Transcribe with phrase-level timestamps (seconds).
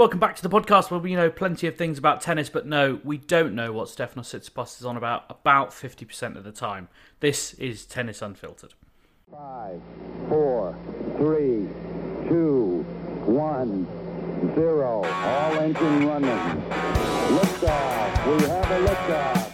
[0.00, 3.00] Welcome back to the podcast where we know plenty of things about tennis, but no,
[3.04, 6.88] we don't know what Stefanos Tsitsipas is on about about 50% of the time.
[7.20, 8.72] This is Tennis Unfiltered.
[9.30, 9.78] Five,
[10.30, 10.74] four,
[11.18, 11.68] three,
[12.30, 12.82] two,
[13.26, 13.84] one,
[14.54, 15.04] zero.
[15.04, 16.62] All engine running.
[17.36, 18.38] Liftoff.
[18.38, 19.49] We have a liftoff.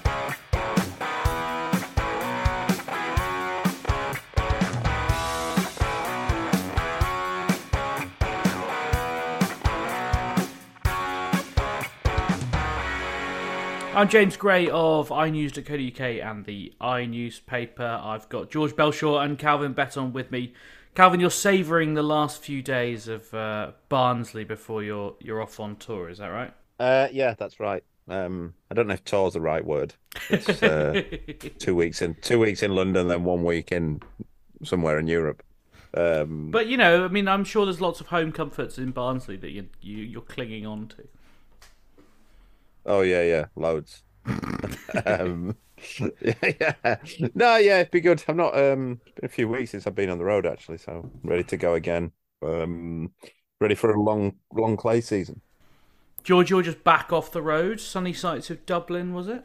[13.96, 18.04] I'm James Gray of iNews.co.uk and the iNewspaper.
[18.04, 20.52] I've got George Belshaw and Calvin Betton with me.
[20.94, 25.76] Calvin, you're savouring the last few days of uh, Barnsley before you're you're off on
[25.76, 26.10] tour.
[26.10, 26.52] Is that right?
[26.78, 27.82] Uh, yeah, that's right.
[28.06, 29.94] Um, I don't know if tour's the right word.
[30.28, 31.00] It's uh,
[31.58, 34.02] two weeks in two weeks in London, then one week in
[34.62, 35.42] somewhere in Europe.
[35.94, 39.38] Um, But you know, I mean, I'm sure there's lots of home comforts in Barnsley
[39.38, 41.08] that you, you you're clinging on to.
[42.86, 44.02] Oh yeah, yeah, loads.
[45.06, 45.56] um,
[46.20, 46.96] yeah, yeah,
[47.34, 48.22] no, yeah, it'd be good.
[48.28, 48.58] I'm not.
[48.58, 51.44] Um, it's been a few weeks since I've been on the road actually, so ready
[51.44, 52.12] to go again.
[52.42, 53.12] Um,
[53.60, 55.40] ready for a long, long clay season.
[56.22, 57.80] George, you're just back off the road.
[57.80, 59.44] Sunny sights of Dublin, was it?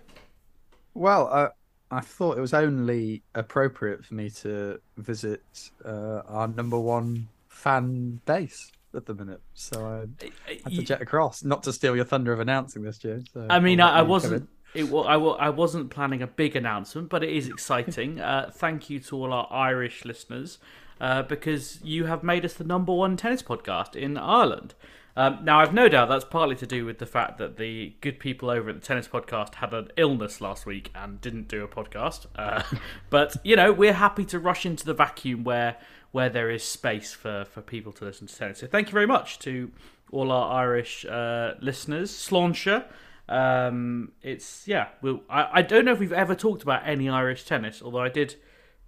[0.93, 1.49] Well, I
[1.95, 8.21] I thought it was only appropriate for me to visit uh, our number one fan
[8.25, 10.29] base at the minute, so I
[10.63, 11.43] had to jet across.
[11.43, 13.29] Not to steal your thunder of announcing this, James.
[13.33, 14.49] So I mean, I, I wasn't.
[14.73, 18.19] It, I, I wasn't planning a big announcement, but it is exciting.
[18.21, 20.59] uh, thank you to all our Irish listeners
[21.01, 24.75] uh, because you have made us the number one tennis podcast in Ireland.
[25.15, 28.19] Um, now, I've no doubt that's partly to do with the fact that the good
[28.19, 31.67] people over at the tennis podcast had an illness last week and didn't do a
[31.67, 32.27] podcast.
[32.35, 32.63] Uh,
[33.09, 35.75] but you know, we're happy to rush into the vacuum where
[36.11, 38.59] where there is space for for people to listen to tennis.
[38.59, 39.71] So, thank you very much to
[40.11, 42.11] all our Irish uh, listeners.
[42.11, 42.85] Sláinte.
[43.29, 44.89] Um, it's yeah.
[45.01, 48.09] We'll, I I don't know if we've ever talked about any Irish tennis, although I
[48.09, 48.35] did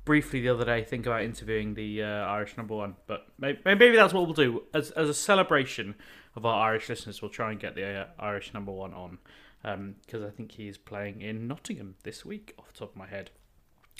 [0.05, 2.95] briefly the other day think about interviewing the uh, Irish number one.
[3.07, 5.95] But maybe, maybe that's what we'll do as as a celebration
[6.35, 7.21] of our Irish listeners.
[7.21, 9.19] We'll try and get the uh, Irish number one on
[9.63, 13.31] because I think he's playing in Nottingham this week, off the top of my head.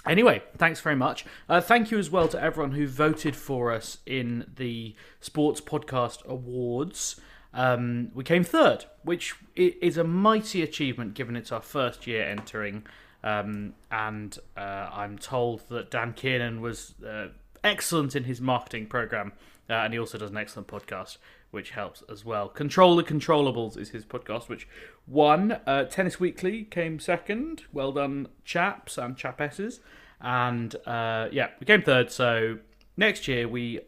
[0.06, 1.26] Anyway, thanks very much.
[1.48, 6.26] Uh, thank you as well to everyone who voted for us in the Sports Podcast
[6.26, 7.20] Awards.
[7.54, 12.86] Um, we came third, which is a mighty achievement given it's our first year entering.
[13.24, 17.28] Um, and uh, I'm told that Dan Kiernan was uh,
[17.64, 19.32] excellent in his marketing program,
[19.70, 21.18] uh, and he also does an excellent podcast,
[21.52, 22.50] which helps as well.
[22.50, 24.68] Control the Controllables is his podcast, which
[25.08, 25.54] won.
[25.66, 27.64] Uh, Tennis Weekly came second.
[27.72, 29.80] Well done, chaps and chapesses.
[30.24, 32.12] And uh, yeah, we came third.
[32.12, 32.60] So
[32.98, 33.82] next year we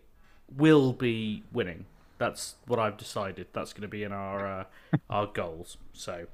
[0.55, 1.85] will be winning.
[2.17, 3.47] That's what I've decided.
[3.53, 4.63] That's going to be in our uh,
[5.09, 5.77] our goals.
[5.93, 6.27] So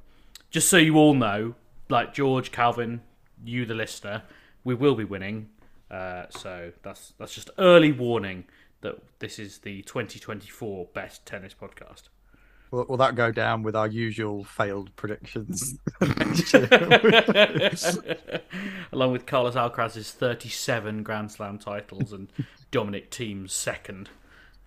[0.50, 1.56] just so you all know,
[1.89, 3.01] like George, Calvin,
[3.45, 4.24] you the listener,
[4.63, 5.50] we will be winning.
[5.89, 8.45] Uh, so that's that's just early warning
[8.81, 12.03] that this is the 2024 best tennis podcast.
[12.71, 15.77] Will, will that go down with our usual failed predictions?
[18.91, 22.29] Along with Carlos Alcaraz's 37 Grand Slam titles and
[22.71, 24.09] Dominic Thiem's second.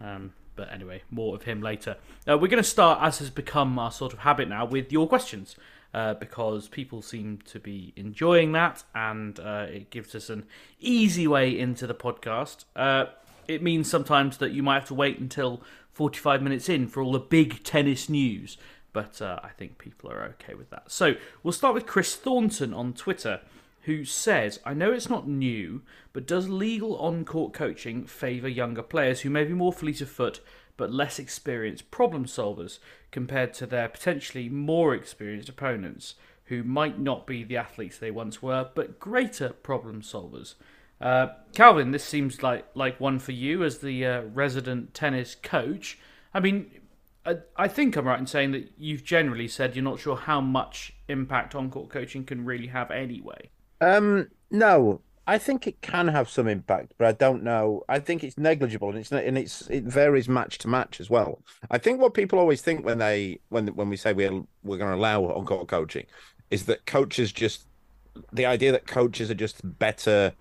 [0.00, 1.96] Um, but anyway, more of him later.
[2.28, 5.08] Uh, we're going to start, as has become our sort of habit now, with your
[5.08, 5.56] questions.
[5.92, 10.44] Uh, because people seem to be enjoying that, and uh, it gives us an
[10.80, 12.64] easy way into the podcast.
[12.74, 13.04] Uh,
[13.46, 15.62] it means sometimes that you might have to wait until
[15.94, 18.58] 45 minutes in for all the big tennis news,
[18.92, 20.90] but uh, I think people are okay with that.
[20.90, 23.40] So we'll start with Chris Thornton on Twitter,
[23.82, 25.82] who says, I know it's not new,
[26.12, 30.10] but does legal on court coaching favour younger players who may be more fleet of
[30.10, 30.40] foot
[30.76, 32.80] but less experienced problem solvers
[33.12, 36.16] compared to their potentially more experienced opponents
[36.46, 40.54] who might not be the athletes they once were but greater problem solvers?
[41.04, 45.98] Uh, Calvin, this seems like, like one for you as the uh, resident tennis coach.
[46.32, 46.70] I mean,
[47.26, 50.40] I, I think I'm right in saying that you've generally said you're not sure how
[50.40, 53.50] much impact on court coaching can really have anyway.
[53.82, 57.84] Um, no, I think it can have some impact, but I don't know.
[57.86, 61.42] I think it's negligible, and it's and it's it varies match to match as well.
[61.70, 64.90] I think what people always think when they when when we say we're we're going
[64.90, 66.06] to allow on court coaching
[66.50, 67.66] is that coaches just
[68.32, 70.32] the idea that coaches are just better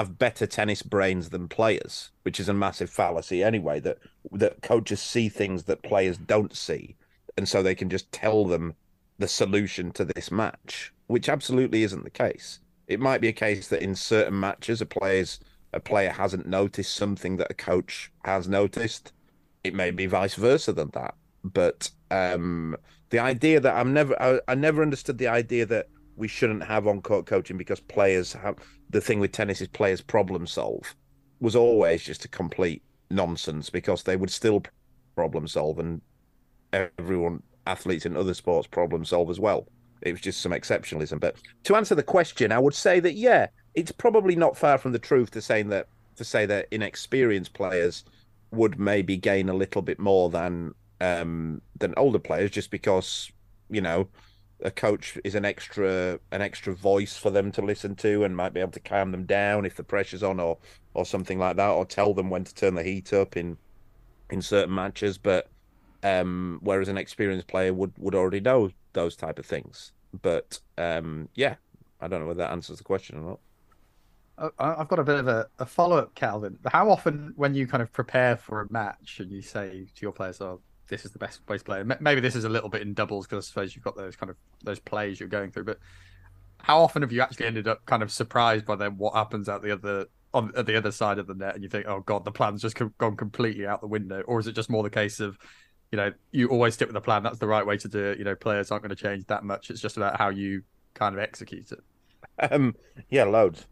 [0.00, 3.78] have better tennis brains than players, which is a massive fallacy anyway.
[3.80, 3.98] That
[4.32, 6.96] that coaches see things that players don't see,
[7.36, 8.74] and so they can just tell them
[9.18, 12.60] the solution to this match, which absolutely isn't the case.
[12.88, 15.38] It might be a case that in certain matches, a player's
[15.74, 19.12] a player hasn't noticed something that a coach has noticed.
[19.62, 21.14] It may be vice versa than that.
[21.44, 22.74] But um,
[23.10, 25.88] the idea that I'm never, I, I never understood the idea that
[26.20, 28.56] we shouldn't have on court coaching because players have
[28.90, 30.94] the thing with tennis is players problem solve
[31.40, 34.62] was always just a complete nonsense because they would still
[35.16, 36.02] problem solve and
[36.74, 39.66] everyone athletes in other sports problem solve as well.
[40.02, 41.18] It was just some exceptionalism.
[41.20, 44.92] But to answer the question, I would say that yeah, it's probably not far from
[44.92, 48.04] the truth to saying that to say that inexperienced players
[48.50, 53.30] would maybe gain a little bit more than um, than older players, just because
[53.70, 54.06] you know
[54.62, 58.52] a coach is an extra an extra voice for them to listen to and might
[58.52, 60.58] be able to calm them down if the pressure's on or
[60.94, 63.56] or something like that, or tell them when to turn the heat up in
[64.30, 65.18] in certain matches.
[65.18, 65.48] But
[66.02, 69.92] um, whereas an experienced player would would already know those type of things.
[70.22, 71.56] But um, yeah,
[72.00, 73.40] I don't know whether that answers the question or not.
[74.58, 76.58] I've got a bit of a, a follow up, Calvin.
[76.66, 80.12] How often, when you kind of prepare for a match and you say to your
[80.12, 80.60] players, "Oh,
[80.90, 81.82] this is the best place play.
[82.00, 84.28] maybe this is a little bit in doubles because I suppose you've got those kind
[84.28, 85.64] of those plays you're going through.
[85.64, 85.78] But
[86.58, 89.62] how often have you actually ended up kind of surprised by then what happens at
[89.62, 92.24] the other on at the other side of the net, and you think, "Oh God,
[92.24, 95.20] the plan's just gone completely out the window," or is it just more the case
[95.20, 95.38] of
[95.90, 97.22] you know, you always stick with the plan.
[97.22, 98.18] That's the right way to do it.
[98.18, 99.70] You know, players aren't going to change that much.
[99.70, 100.62] It's just about how you
[100.94, 101.80] kind of execute it.
[102.50, 102.76] Um,
[103.10, 103.66] yeah, loads.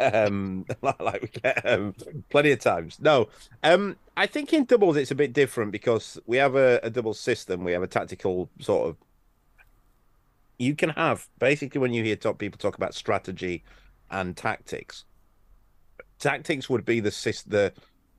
[0.00, 1.94] Um, like we get um,
[2.28, 2.98] plenty of times.
[3.00, 3.28] No,
[3.62, 7.14] um, I think in doubles it's a bit different because we have a, a double
[7.14, 7.64] system.
[7.64, 8.96] We have a tactical sort of.
[10.58, 13.64] You can have basically when you hear top people talk about strategy
[14.10, 15.04] and tactics.
[16.18, 17.10] Tactics would be the
[17.46, 17.72] the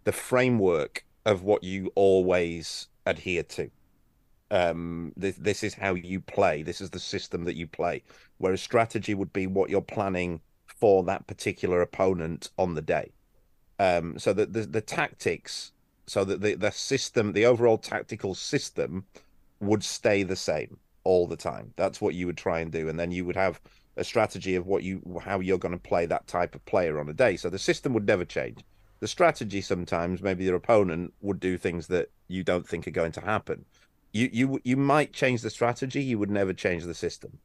[0.04, 3.70] the framework of what you always adhere to.
[4.50, 6.64] Um, this, this is how you play.
[6.64, 8.04] This is the system that you play.
[8.38, 10.40] Whereas strategy would be what you're planning
[10.80, 13.12] for that particular opponent on the day.
[13.80, 15.72] Um, so that the, the tactics,
[16.08, 19.06] so that the, the system, the overall tactical system
[19.60, 21.74] would stay the same all the time.
[21.76, 22.90] That's what you would try and do.
[22.90, 23.62] And then you would have
[23.96, 27.10] a strategy of what you, how you're going to play that type of player on
[27.10, 27.38] a day.
[27.38, 28.64] So the system would never change
[29.00, 33.12] the strategy sometimes maybe your opponent would do things that you don't think are going
[33.12, 33.66] to happen
[34.12, 37.38] you you you might change the strategy you would never change the system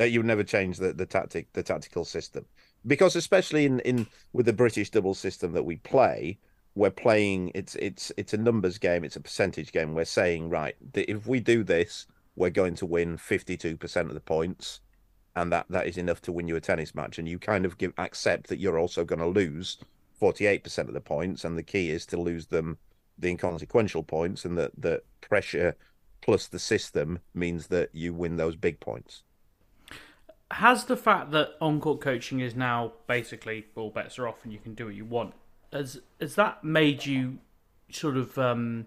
[0.00, 2.44] uh, you would never change the, the tactic the tactical system
[2.86, 6.38] because especially in in with the british double system that we play
[6.74, 10.76] we're playing it's it's it's a numbers game it's a percentage game we're saying right
[10.94, 14.80] if we do this we're going to win 52% of the points
[15.36, 17.78] and that that is enough to win you a tennis match and you kind of
[17.78, 19.78] give accept that you're also going to lose
[20.20, 22.78] 48% of the points, and the key is to lose them
[23.18, 25.76] the inconsequential points, and that, that pressure
[26.20, 29.22] plus the system means that you win those big points.
[30.54, 34.52] Has the fact that on court coaching is now basically all bets are off and
[34.52, 35.34] you can do what you want,
[35.72, 37.38] has, has that made you
[37.90, 38.86] sort of um,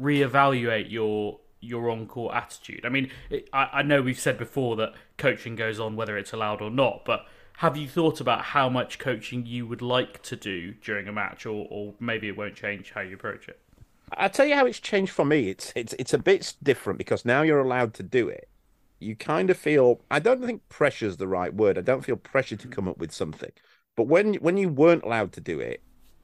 [0.00, 2.86] reevaluate your your on court attitude?
[2.86, 6.32] I mean, it, I, I know we've said before that coaching goes on whether it's
[6.32, 10.36] allowed or not, but have you thought about how much coaching you would like to
[10.36, 13.58] do during a match, or, or maybe it won't change how you approach it?
[14.12, 15.48] I'll tell you how it's changed for me.
[15.48, 18.48] It's it's it's a bit different because now you're allowed to do it.
[19.00, 21.78] You kind of feel I don't think pressure's the right word.
[21.78, 22.72] I don't feel pressure to mm.
[22.72, 23.52] come up with something.
[23.96, 25.82] But when when you weren't allowed to do it,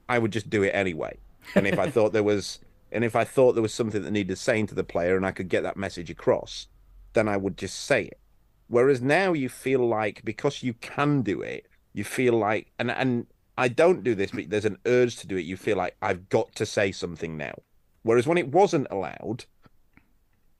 [0.08, 1.18] I would just do it anyway.
[1.54, 2.58] And if I thought there was
[2.92, 5.32] And if I thought there was something that needed saying to the player and I
[5.32, 6.68] could get that message across,
[7.12, 8.20] then I would just say it.
[8.68, 13.26] Whereas now you feel like because you can do it, you feel like and and
[13.56, 15.42] I don't do this, but there's an urge to do it.
[15.42, 17.54] You feel like I've got to say something now.
[18.02, 19.44] Whereas when it wasn't allowed,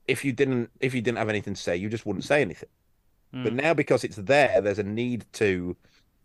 [0.06, 2.68] if you didn't if you didn't have anything to say, you just wouldn't say anything.
[3.34, 3.44] Mm.
[3.44, 5.76] But now because it's there, there's a need to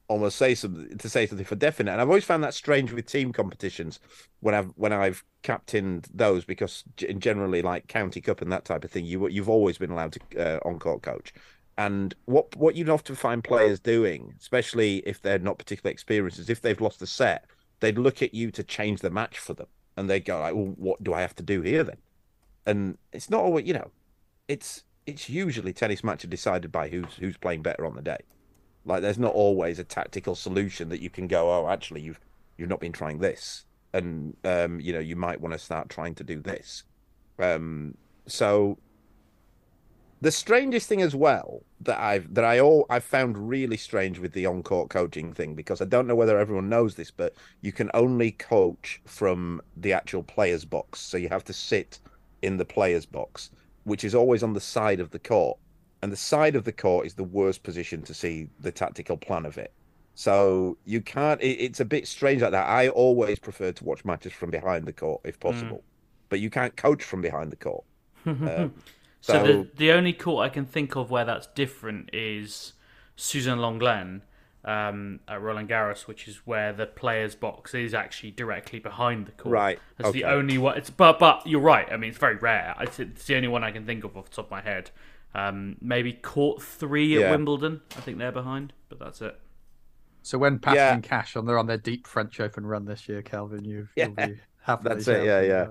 [0.10, 1.92] almost say something to say something for definite.
[1.92, 4.00] And I've always found that strange with team competitions
[4.42, 8.84] when I've when I've captained those because in generally like county cup and that type
[8.84, 11.34] of thing, you you've always been allowed to uh, on court coach.
[11.78, 16.50] And what what you'd often find players doing, especially if they're not particularly experienced, is
[16.50, 17.46] if they've lost a set,
[17.80, 20.74] they'd look at you to change the match for them, and they'd go like, "Well,
[20.76, 21.98] what do I have to do here then?"
[22.66, 23.92] And it's not always, you know,
[24.48, 28.20] it's it's usually tennis match matches decided by who's who's playing better on the day.
[28.86, 32.20] Like there's not always a tactical solution that you can go, oh, actually you've
[32.58, 36.16] you've not been trying this, and um, you know you might want to start trying
[36.16, 36.84] to do this.
[37.40, 37.96] Um,
[38.28, 38.78] so
[40.22, 44.34] the strangest thing as well that I've that I all I've found really strange with
[44.34, 47.72] the on court coaching thing because I don't know whether everyone knows this, but you
[47.72, 52.00] can only coach from the actual players box, so you have to sit
[52.42, 53.52] in the players box,
[53.84, 55.58] which is always on the side of the court
[56.02, 59.46] and the side of the court is the worst position to see the tactical plan
[59.46, 59.74] of it.
[60.16, 61.42] So you can't.
[61.42, 62.68] It, it's a bit strange like that.
[62.68, 66.28] I always prefer to watch matches from behind the court if possible, mm.
[66.30, 67.84] but you can't coach from behind the court.
[68.26, 68.74] um,
[69.22, 72.74] so, so the the only court I can think of where that's different is
[73.16, 74.22] Suzanne Lenglen
[74.66, 79.32] um, at Roland Garros, which is where the players' box is actually directly behind the
[79.32, 79.54] court.
[79.54, 79.80] Right.
[79.98, 80.20] That's okay.
[80.20, 80.78] the only one.
[80.78, 81.88] It's but but you're right.
[81.92, 82.76] I mean, it's very rare.
[82.80, 84.92] It's, it's the only one I can think of off the top of my head.
[85.34, 87.32] Um, maybe court three at yeah.
[87.32, 87.82] Wimbledon.
[87.96, 89.40] I think they're behind, but that's it.
[90.22, 90.94] So when Pat yeah.
[90.94, 94.08] and Cash on they're on their deep French Open run this year, Kelvin, you yeah.
[94.08, 94.40] be
[94.84, 95.26] That's it.
[95.26, 95.68] Yeah, yeah.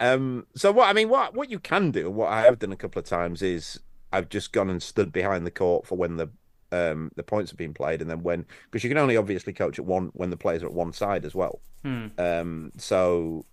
[0.00, 2.76] Um, so what I mean, what what you can do, what I have done a
[2.76, 3.80] couple of times is
[4.12, 6.28] I've just gone and stood behind the court for when the
[6.72, 9.78] um, the points have been played, and then when because you can only obviously coach
[9.78, 11.60] at one when the players are at one side as well.
[11.82, 12.06] Hmm.
[12.18, 13.44] Um, so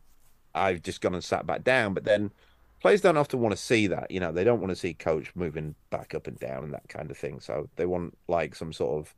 [0.55, 2.31] I've just gone and sat back down, but then
[2.79, 4.09] players don't often want to see that.
[4.09, 6.87] You know, they don't want to see coach moving back up and down and that
[6.87, 7.39] kind of thing.
[7.39, 9.13] So they want like some sort of,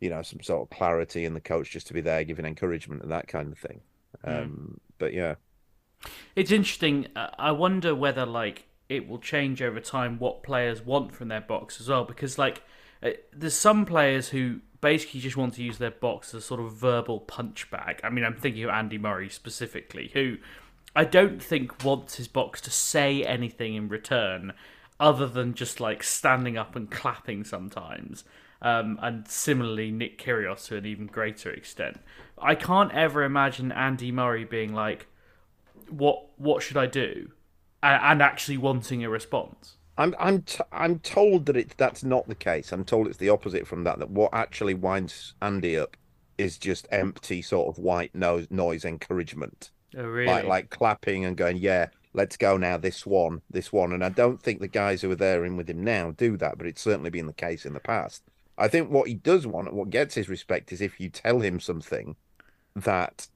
[0.00, 3.02] you know, some sort of clarity in the coach just to be there giving encouragement
[3.02, 3.80] and that kind of thing.
[4.26, 4.42] Mm.
[4.42, 5.36] Um, but yeah,
[6.36, 7.08] it's interesting.
[7.16, 11.40] Uh, I wonder whether like it will change over time what players want from their
[11.40, 12.62] box as well, because like
[13.02, 16.60] uh, there's some players who basically just want to use their box as a sort
[16.60, 18.00] of verbal punch bag.
[18.02, 20.38] I mean, I'm thinking of Andy Murray specifically, who
[20.94, 24.52] I don't think wants his box to say anything in return
[24.98, 28.24] other than just like standing up and clapping sometimes.
[28.62, 32.00] Um, and similarly, Nick Kyrgios to an even greater extent.
[32.38, 35.06] I can't ever imagine Andy Murray being like,
[35.88, 36.26] "What?
[36.36, 37.30] What should I do?"
[37.82, 39.76] and, and actually wanting a response.
[40.00, 42.72] I'm I'm t- I'm told that it that's not the case.
[42.72, 43.98] I'm told it's the opposite from that.
[43.98, 45.94] That what actually winds Andy up
[46.38, 49.70] is just empty sort of white noise noise encouragement.
[49.94, 50.26] Oh, really?
[50.26, 52.78] Like like clapping and going, yeah, let's go now.
[52.78, 55.68] This one, this one, and I don't think the guys who are there in with
[55.68, 58.22] him now do that, but it's certainly been the case in the past.
[58.56, 61.60] I think what he does want, what gets his respect, is if you tell him
[61.60, 62.16] something
[62.74, 63.28] that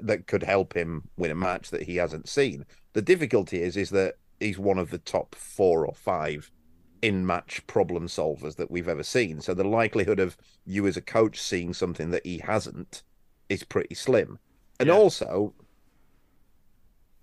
[0.00, 2.64] that could help him win a match that he hasn't seen.
[2.92, 6.50] The difficulty is, is that he's one of the top four or five
[7.00, 9.40] in match problem solvers that we've ever seen.
[9.40, 13.02] So the likelihood of you as a coach seeing something that he hasn't
[13.48, 14.38] is pretty slim.
[14.78, 14.94] And yeah.
[14.94, 15.54] also,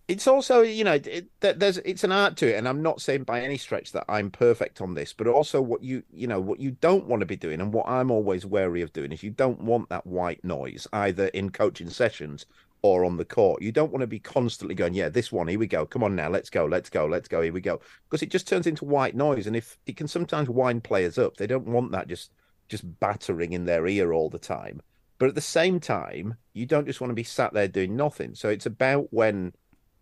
[0.09, 3.23] it's also you know it, there's it's an art to it and i'm not saying
[3.23, 6.59] by any stretch that i'm perfect on this but also what you you know what
[6.59, 9.29] you don't want to be doing and what i'm always wary of doing is you
[9.29, 12.47] don't want that white noise either in coaching sessions
[12.81, 13.61] or on the court.
[13.61, 15.85] You don't want to be constantly going yeah this one here we go.
[15.85, 17.79] Come on now let's go let's go let's go here we go.
[18.03, 21.37] Because it just turns into white noise and if it can sometimes wind players up.
[21.37, 22.31] They don't want that just
[22.67, 24.81] just battering in their ear all the time.
[25.17, 28.35] But at the same time you don't just want to be sat there doing nothing.
[28.35, 29.53] So it's about when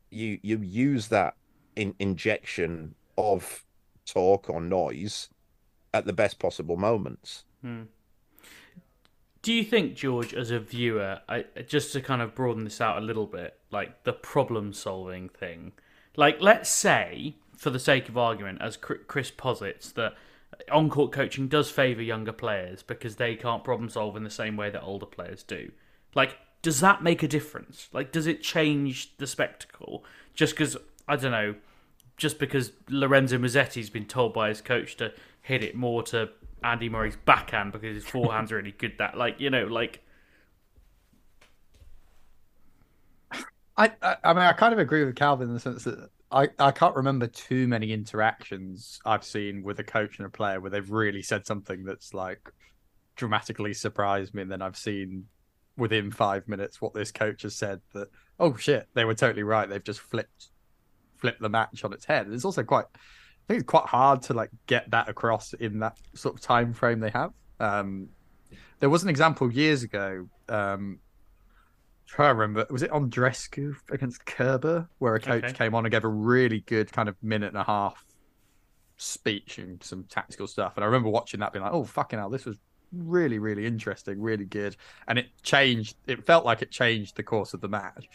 [0.09, 1.35] you you use that
[1.75, 3.63] in, injection of
[4.05, 5.29] talk or noise
[5.93, 7.43] at the best possible moments.
[7.61, 7.83] Hmm.
[9.47, 12.97] Do you think, George, as a viewer, I, just to kind of broaden this out
[12.97, 15.71] a little bit, like the problem solving thing,
[16.17, 20.15] like let's say, for the sake of argument, as Chris posits, that
[20.69, 24.57] on court coaching does favour younger players because they can't problem solve in the same
[24.57, 25.71] way that older players do.
[26.13, 27.87] Like, does that make a difference?
[27.93, 30.03] Like, does it change the spectacle?
[30.33, 30.75] Just because
[31.07, 31.55] I don't know,
[32.17, 36.31] just because Lorenzo Musetti's been told by his coach to hit it more to
[36.63, 38.93] Andy Murray's backhand because his forehand's really good.
[38.99, 40.03] That like you know like.
[43.79, 46.49] I, I, I mean, I kind of agree with Calvin in the sense that I,
[46.57, 50.71] I can't remember too many interactions I've seen with a coach and a player where
[50.71, 52.51] they've really said something that's like
[53.15, 55.25] dramatically surprised me, and then I've seen
[55.77, 58.09] within five minutes what this coach has said that
[58.39, 60.47] oh shit they were totally right they've just flipped
[61.17, 62.27] flipped the match on its head.
[62.31, 62.85] It's also quite
[63.47, 66.99] think it's quite hard to like get that across in that sort of time frame
[66.99, 67.31] they have.
[67.59, 68.09] Um,
[68.79, 70.27] there was an example years ago.
[70.49, 70.99] Um,
[72.05, 75.53] try to remember, was it Andreescu against Kerber, where a coach Okay.
[75.53, 78.03] came on and gave a really good kind of minute and a half
[78.97, 80.73] speech and some tactical stuff.
[80.75, 82.57] And I remember watching that, being like, "Oh fucking hell, this was
[82.91, 84.75] really, really interesting, really good."
[85.07, 85.97] And it changed.
[86.07, 88.07] It felt like it changed the course of the match.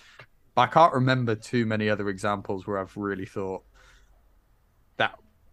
[0.55, 3.63] But I can't remember too many other examples where I've really thought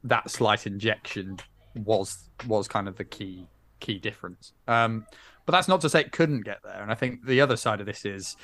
[0.04, 1.38] that slight injection
[1.76, 3.48] was was kind of the key
[3.80, 4.54] key difference.
[4.68, 5.06] Um,
[5.46, 6.82] but that's not to say it couldn't get there.
[6.82, 8.36] And I think the other side of this is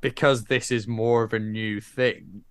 [0.00, 2.44] because this is more of a new thing,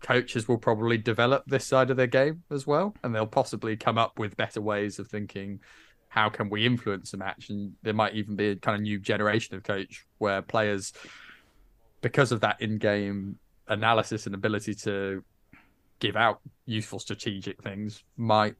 [0.00, 3.98] coaches will probably develop this side of their game as well, and they'll possibly come
[3.98, 5.60] up with better ways of thinking.
[6.08, 7.50] How can we influence a match?
[7.50, 10.92] And there might even be a kind of new generation of coach where players,
[12.00, 13.38] because of that in-game
[13.68, 15.22] analysis and ability to
[16.00, 18.56] give out useful strategic things, might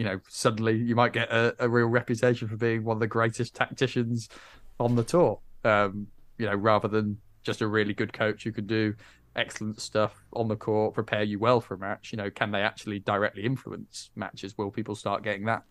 [0.00, 3.06] you know, suddenly you might get a, a real reputation for being one of the
[3.06, 4.30] greatest tacticians
[4.78, 5.40] on the tour.
[5.62, 6.06] Um,
[6.38, 8.94] you know, rather than just a really good coach who can do
[9.36, 12.12] excellent stuff on the court, prepare you well for a match.
[12.12, 14.56] You know, can they actually directly influence matches?
[14.56, 15.64] Will people start getting that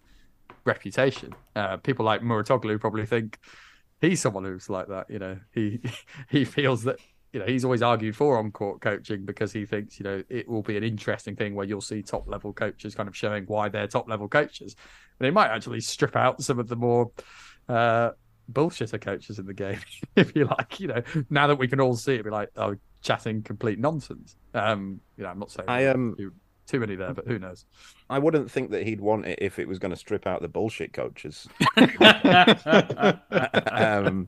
[0.64, 1.34] reputation?
[1.56, 3.40] Uh, people like Mouratoglou probably think
[4.00, 5.10] he's someone who's like that.
[5.10, 5.82] You know, he
[6.30, 7.00] he feels that
[7.34, 10.48] you know he's always argued for on court coaching because he thinks you know it
[10.48, 13.70] will be an interesting thing where you'll see top level coaches kind of showing why
[13.70, 14.76] they're top level coaches.
[15.20, 17.12] And they might actually strip out some of the more
[17.68, 18.12] uh,
[18.52, 19.80] bullshitter coaches in the game,
[20.16, 20.80] if you like.
[20.80, 24.36] You know, now that we can all see it, be like, oh, chatting complete nonsense.
[24.54, 26.16] Um, you know, I'm not saying I, um,
[26.70, 27.66] too, too many there, but who knows?
[28.10, 30.48] I wouldn't think that he'd want it if it was going to strip out the
[30.48, 31.48] bullshit coaches.
[33.72, 34.28] um,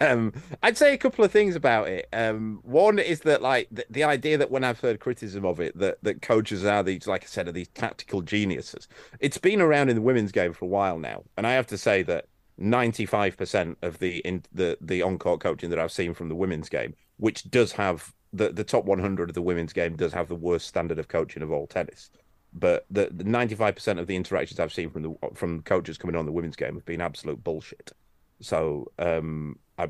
[0.00, 0.32] um,
[0.62, 2.08] I'd say a couple of things about it.
[2.12, 5.78] Um, one is that, like, the, the idea that when I've heard criticism of it,
[5.78, 8.88] that that coaches are these, like I said, are these tactical geniuses.
[9.20, 11.78] It's been around in the women's game for a while now, and I have to
[11.78, 12.26] say that
[12.58, 16.68] ninety-five percent of the in the the on-court coaching that I've seen from the women's
[16.68, 20.28] game, which does have the the top one hundred of the women's game, does have
[20.28, 22.10] the worst standard of coaching of all tennis
[22.52, 26.26] but the five percent of the interactions I've seen from the from coaches coming on
[26.26, 27.92] the women's game have been absolute bullshit.
[28.40, 29.88] So um, I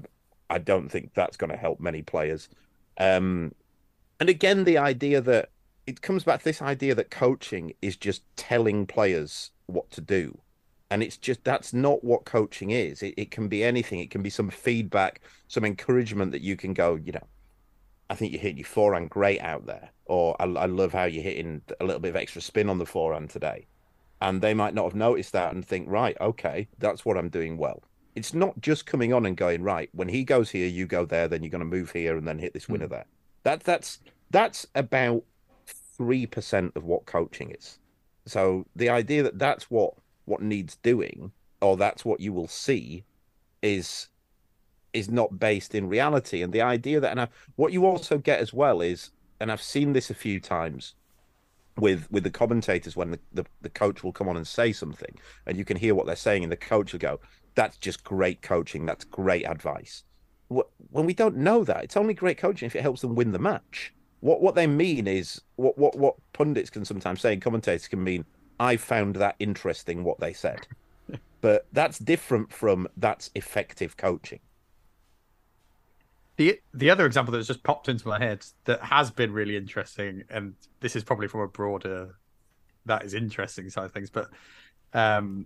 [0.51, 2.49] I don't think that's going to help many players.
[2.99, 3.55] Um,
[4.19, 5.51] and again, the idea that
[5.87, 10.39] it comes back to this idea that coaching is just telling players what to do.
[10.91, 13.03] And it's just that's not what coaching is.
[13.03, 14.01] It, it can be anything.
[14.01, 17.27] It can be some feedback, some encouragement that you can go, you know,
[18.11, 21.23] I think you're hitting your forehand great out there, or I, I love how you're
[21.23, 23.67] hitting a little bit of extra spin on the forehand today.
[24.21, 27.57] And they might not have noticed that and think, right, okay, that's what I'm doing
[27.57, 27.85] well.
[28.17, 31.29] It's not just coming on and going, right, when he goes here, you go there,
[31.29, 32.95] then you're going to move here and then hit this winner hmm.
[32.95, 33.07] there.
[33.45, 35.23] That, that's that's about
[35.97, 37.79] three percent of what coaching is.
[38.27, 39.95] So the idea that that's what
[40.25, 43.05] what needs doing, or that's what you will see,
[43.63, 44.09] is
[44.93, 46.43] is not based in reality.
[46.43, 49.63] And the idea that, and I, what you also get as well is, and I've
[49.63, 50.95] seen this a few times
[51.77, 55.17] with with the commentators when the, the, the coach will come on and say something,
[55.47, 57.21] and you can hear what they're saying, and the coach will go,
[57.55, 58.87] "That's just great coaching.
[58.87, 60.05] That's great advice."
[60.49, 63.39] When we don't know that, it's only great coaching if it helps them win the
[63.39, 63.95] match.
[64.21, 68.03] What what they mean is what what what pundits can sometimes say, and commentators can
[68.03, 68.25] mean.
[68.59, 70.67] I found that interesting what they said,
[71.41, 74.41] but that's different from that's effective coaching.
[76.41, 80.25] The the other example that's just popped into my head that has been really interesting,
[80.31, 82.17] and this is probably from a broader
[82.87, 84.31] that is interesting side of things, but
[84.95, 85.45] um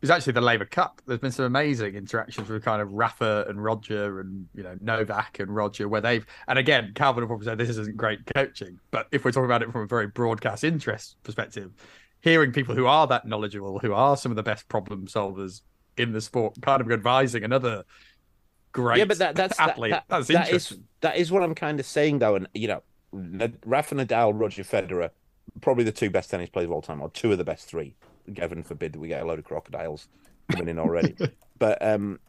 [0.00, 1.02] it's actually the Laver Cup.
[1.04, 5.40] There's been some amazing interactions with kind of Rafa and Roger and you know Novak
[5.40, 9.08] and Roger where they've and again Calvin will probably say this isn't great coaching, but
[9.12, 11.70] if we're talking about it from a very broadcast interest perspective,
[12.20, 15.60] hearing people who are that knowledgeable, who are some of the best problem solvers
[15.98, 17.84] in the sport, kind of advising another
[18.76, 19.92] great yeah, but that, that's that- athlete.
[19.92, 22.82] that- that's that is, that is what I'm kind of saying though, and you know,
[23.64, 25.10] Rafa Nadal, Roger Federer,
[25.62, 27.94] probably the two best tennis players of all time, or two of the best three.
[28.36, 30.08] Heaven forbid that we get a load of crocodiles
[30.50, 31.16] coming in already.
[31.58, 32.20] but um,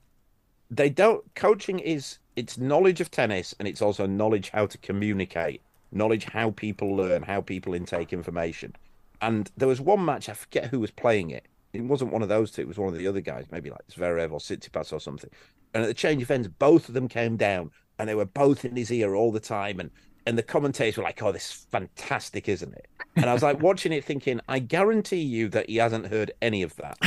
[0.71, 1.23] they don't.
[1.35, 6.51] Coaching is it's knowledge of tennis, and it's also knowledge how to communicate, knowledge how
[6.51, 8.73] people learn, how people intake information.
[9.21, 11.47] And there was one match I forget who was playing it.
[11.73, 12.61] It wasn't one of those two.
[12.61, 15.29] It was one of the other guys, maybe like Zverev or Tsitsipas or something.
[15.73, 18.65] And at the change of ends, both of them came down and they were both
[18.65, 19.79] in his ear all the time.
[19.79, 19.91] And
[20.27, 23.61] and the commentators were like, "Oh, this is fantastic, isn't it?" And I was like
[23.61, 26.97] watching it, thinking, "I guarantee you that he hasn't heard any of that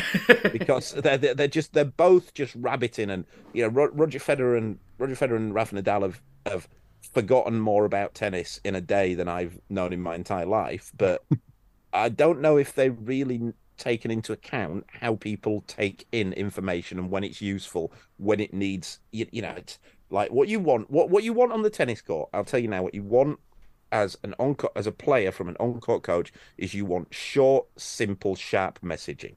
[0.53, 5.15] because they're they're just they're both just rabbiting, and you know, Roger Federer and Roger
[5.17, 6.67] Federer and Rafa Nadal have have
[7.13, 11.23] forgotten more about tennis in a day than I've known in my entire life, but
[11.93, 17.11] I don't know if they really taken into account how people take in information and
[17.11, 19.79] when it's useful, when it needs, you, you know, it's
[20.11, 22.29] like what you want, what what you want on the tennis court.
[22.33, 23.41] I'll tell you now, what you want
[23.91, 27.67] as an on as a player from an on court coach is you want short,
[27.77, 29.35] simple, sharp messaging.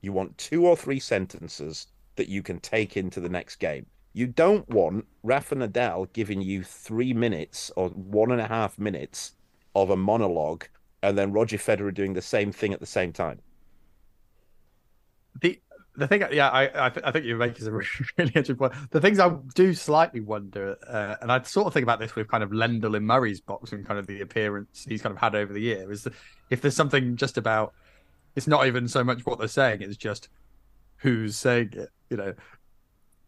[0.00, 3.86] You want two or three sentences that you can take into the next game.
[4.12, 9.32] You don't want Rafa Nadal giving you three minutes or one and a half minutes
[9.74, 10.64] of a monologue
[11.02, 13.40] and then Roger Federer doing the same thing at the same time.
[15.40, 15.60] The
[15.96, 18.72] the thing, yeah, I I, th- I think you make is a really, interesting point.
[18.90, 22.28] The things I do slightly wonder, uh, and I sort of think about this with
[22.28, 25.34] kind of Lendl in Murray's box and kind of the appearance he's kind of had
[25.34, 26.06] over the year, is
[26.48, 27.74] if there's something just about,
[28.36, 30.28] it's not even so much what they're saying; it's just
[30.96, 31.90] who's saying it.
[32.08, 32.34] You know,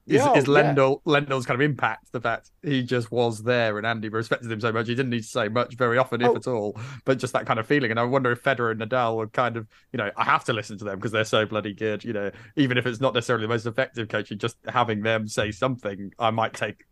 [0.06, 1.20] is, yeah, is Lendl yeah.
[1.20, 4.72] Lendl's kind of impact the fact he just was there and Andy respected him so
[4.72, 6.30] much he didn't need to say much very often oh.
[6.30, 7.90] if at all but just that kind of feeling.
[7.90, 10.52] And I wonder if Federer and Nadal were kind of you know I have to
[10.52, 13.44] listen to them because they're so bloody good you know even if it's not necessarily
[13.44, 16.84] the most effective coaching just having them say something I might take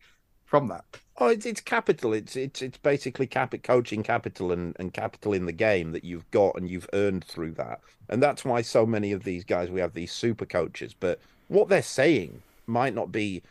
[0.45, 0.85] from that.
[1.19, 2.13] Oh it's, it's capital.
[2.13, 6.31] It's it's it's basically cap- coaching capital and, and capital in the game that you've
[6.31, 7.81] got and you've earned through that.
[8.09, 10.95] And that's why so many of these guys we have these super coaches.
[10.99, 13.43] But what they're saying might not be,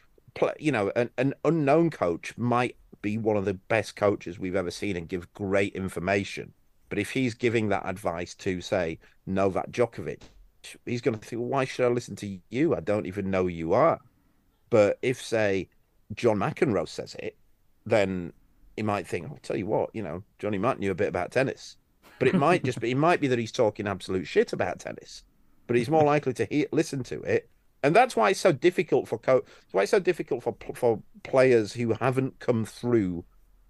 [0.59, 4.71] you know, an, an unknown coach might be one of the best coaches we've ever
[4.71, 6.53] seen and give great information.
[6.89, 10.21] But if he's giving that advice to, say, Novak Djokovic,
[10.85, 12.75] he's going to think, why should I listen to you?
[12.75, 13.99] I don't even know who you are.
[14.69, 15.69] But if, say,
[16.15, 17.37] John McEnroe says it,
[17.85, 18.33] then
[18.75, 21.31] he might think, I'll tell you what, you know, Johnny Mac knew a bit about
[21.31, 21.77] tennis.
[22.17, 25.23] But it might just be, it might be that he's talking absolute shit about tennis.
[25.67, 27.49] But he's more likely to hear, listen to it
[27.81, 29.19] and that's why it's so difficult for
[29.71, 33.23] why it's so difficult for for players who haven't come through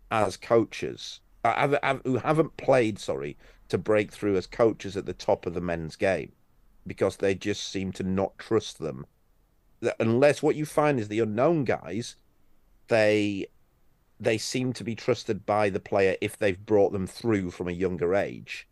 [0.10, 5.46] as coaches, uh, who haven't played, sorry, to break through as coaches at the top
[5.46, 6.32] of the men's game,
[6.88, 9.06] because they just seem to not trust them.
[9.82, 12.16] That unless what you find is the unknown guys,
[12.88, 13.46] they
[14.20, 17.74] they seem to be trusted by the player if they've brought them through from a
[17.74, 18.68] younger age,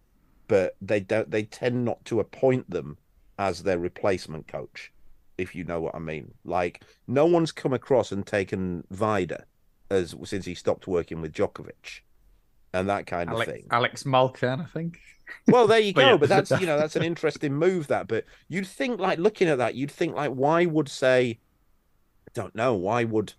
[0.47, 1.29] but they don't.
[1.29, 2.97] They tend not to appoint them
[3.37, 4.91] as their replacement coach
[5.37, 6.33] if you know what I mean.
[6.43, 9.43] Like no one's come across and taken Vajda
[9.89, 12.01] as since he stopped working with Djokovic
[12.73, 13.67] and that kind Alex, of thing.
[13.71, 14.99] Alex Malkin, I think.
[15.47, 16.01] Well, there you go.
[16.01, 16.17] but, yeah.
[16.17, 17.87] but that's you know that's an interesting move.
[17.87, 21.39] That, but you'd think like looking at that, you'd think like why would say,
[22.27, 23.33] I don't know, why would.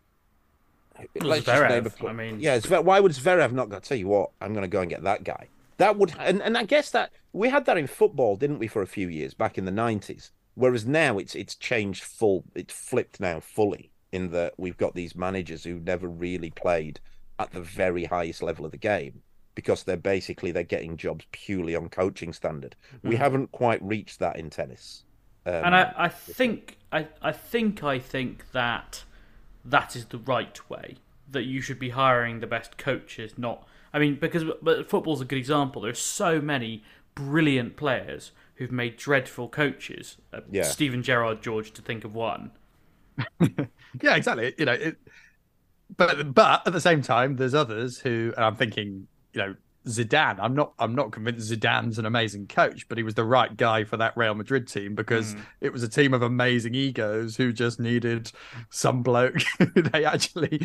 [1.20, 3.78] Let's Zverev, I mean, yeah, why would Zverev not go?
[3.78, 5.46] Tell you what, I'm going to go and get that guy.
[5.76, 8.82] That would, and, and I guess that we had that in football, didn't we, for
[8.82, 13.21] a few years back in the '90s Whereas now it's it's changed full, it's flipped
[13.21, 16.99] now fully in that we've got these managers who never really played
[17.38, 19.23] at the very highest level of the game
[19.55, 22.75] because they're basically they're getting jobs purely on coaching standard.
[22.97, 23.09] Mm-hmm.
[23.09, 25.05] We haven't quite reached that in tennis.
[25.47, 29.05] Um, and I, I think I, I think I think that
[29.64, 30.97] that is the right way.
[31.31, 35.25] That you should be hiring the best coaches, not I mean, because but football's a
[35.25, 35.83] good example.
[35.83, 36.83] There's so many
[37.14, 40.16] brilliant players who've made dreadful coaches.
[40.33, 40.64] Uh, yeah.
[40.64, 42.51] Steven Gerrard, George, to think of one.
[43.40, 44.53] yeah, exactly.
[44.59, 44.97] You know, it,
[45.97, 49.55] but but at the same time, there's others who, and I'm thinking, you know,
[49.87, 50.38] Zidane.
[50.40, 50.73] I'm not.
[50.79, 54.16] I'm not convinced Zidane's an amazing coach, but he was the right guy for that
[54.16, 55.40] Real Madrid team because mm.
[55.61, 58.31] it was a team of amazing egos who just needed
[58.71, 59.38] some bloke
[59.75, 60.61] they actually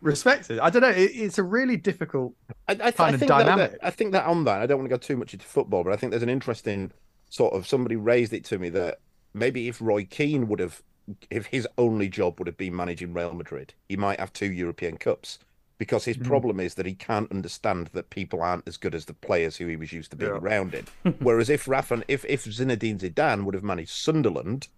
[0.00, 0.58] respected.
[0.58, 0.88] I don't know.
[0.88, 2.34] It, it's a really difficult
[2.66, 3.72] I, I, kind I of dynamic.
[3.72, 5.84] That, I think that on that, I don't want to go too much into football,
[5.84, 6.92] but I think there's an interesting
[7.36, 8.98] sort of somebody raised it to me that
[9.34, 10.82] maybe if Roy Keane would have,
[11.30, 14.96] if his only job would have been managing Real Madrid, he might have two European
[14.96, 15.38] Cups
[15.78, 16.26] because his mm.
[16.26, 19.66] problem is that he can't understand that people aren't as good as the players who
[19.66, 20.38] he was used to being yeah.
[20.38, 20.86] around in.
[21.18, 24.68] Whereas if Rafa, if if Zinedine Zidane would have managed Sunderland,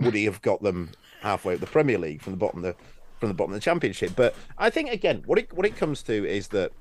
[0.00, 2.82] would he have got them halfway up the Premier League from the bottom of the
[3.18, 4.12] from the bottom of the Championship?
[4.16, 6.72] But I think again, what it what it comes to is that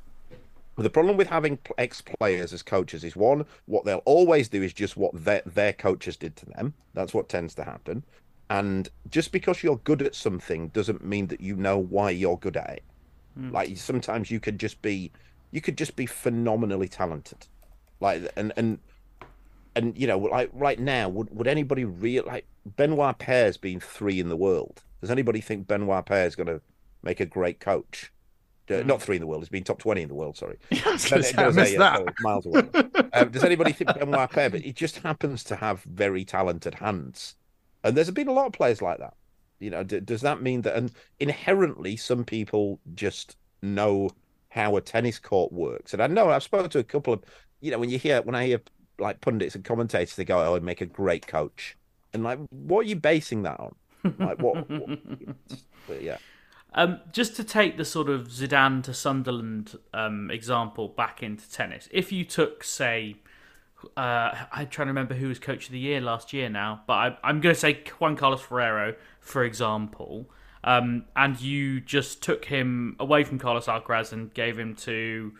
[0.83, 4.73] the problem with having ex players as coaches is one, what they'll always do is
[4.73, 6.73] just what their, their coaches did to them.
[6.93, 8.03] That's what tends to happen.
[8.49, 12.57] And just because you're good at something doesn't mean that you know why you're good
[12.57, 12.83] at it.
[13.37, 13.51] Mm.
[13.51, 15.11] Like sometimes you could just be,
[15.51, 17.47] you could just be phenomenally talented.
[17.99, 18.79] Like and and
[19.75, 24.19] and you know, like right now, would would anybody real like Benoit Paire's been three
[24.19, 24.81] in the world.
[25.01, 26.61] Does anybody think Benoit Paire is going to
[27.03, 28.11] make a great coach?
[28.69, 29.41] Uh, not three in the world.
[29.41, 30.37] He's been top twenty in the world.
[30.37, 31.97] Sorry, I was No, no, say, no, missed yeah, that.
[31.97, 32.63] sorry, miles away.
[33.13, 34.49] um, does anybody think Benoit Paire?
[34.49, 37.35] But he just happens to have very talented hands,
[37.83, 39.13] and there's been a lot of players like that.
[39.59, 40.75] You know, d- does that mean that?
[40.75, 44.09] And inherently, some people just know
[44.49, 45.93] how a tennis court works.
[45.93, 47.23] And I know I've spoken to a couple of,
[47.61, 48.61] you know, when you hear when I hear
[48.99, 51.77] like pundits and commentators, they go, "Oh, I'd make a great coach,"
[52.13, 53.75] and like, what are you basing that on?
[54.19, 54.69] Like, what?
[54.69, 54.99] what
[55.87, 56.17] but yeah.
[56.77, 61.89] Um, just to take the sort of Zidane to Sunderland um, example back into tennis,
[61.91, 63.15] if you took, say,
[63.97, 66.93] uh, I'm trying to remember who was coach of the year last year now, but
[66.93, 70.29] I, I'm going to say Juan Carlos Ferrero, for example,
[70.63, 75.33] um, and you just took him away from Carlos Alcaraz and gave him to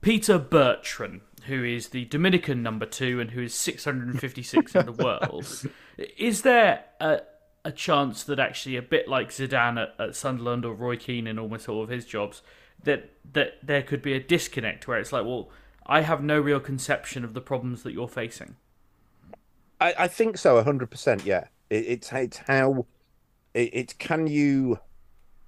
[0.00, 5.70] Peter Bertrand, who is the Dominican number two and who is 656 in the world.
[6.18, 7.20] Is there a,
[7.64, 11.38] a chance that actually a bit like Zidane at, at Sunderland or Roy Keane in
[11.38, 12.42] almost all of his jobs,
[12.82, 15.48] that that there could be a disconnect where it's like, well,
[15.86, 18.56] I have no real conception of the problems that you're facing.
[19.80, 21.24] I, I think so, hundred percent.
[21.24, 22.86] Yeah, it, it's it's how
[23.54, 24.78] it, it's can you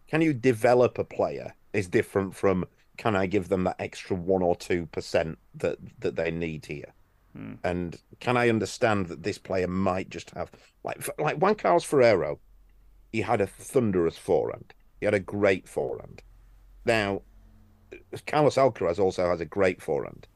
[0.09, 2.65] can you develop a player is different from
[2.97, 6.93] can I give them that extra one or two percent that that they need here,
[7.37, 7.55] Hmm.
[7.64, 10.51] and can I understand that this player might just have
[10.85, 12.40] like like Juan Carlos Ferrero,
[13.12, 14.72] he had a thunderous forehand.
[15.01, 16.22] He had a great forehand.
[16.87, 17.22] Now,
[18.27, 20.27] Carlos Alcaraz also has a great forehand.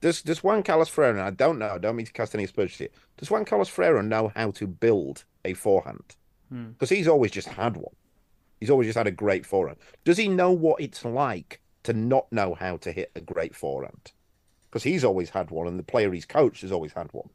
[0.00, 1.12] Does does Juan Carlos Ferrero?
[1.12, 1.70] And I don't know.
[1.70, 2.88] I don't mean to cast any aspersions here.
[3.16, 6.14] Does Juan Carlos Ferrero know how to build a forehand?
[6.50, 6.70] Hmm.
[6.70, 7.94] Because he's always just had one.
[8.60, 9.78] He's always just had a great forehand.
[10.04, 14.12] Does he know what it's like to not know how to hit a great forehand?
[14.74, 17.28] Because he's always had one, and the player he's coached has always had one.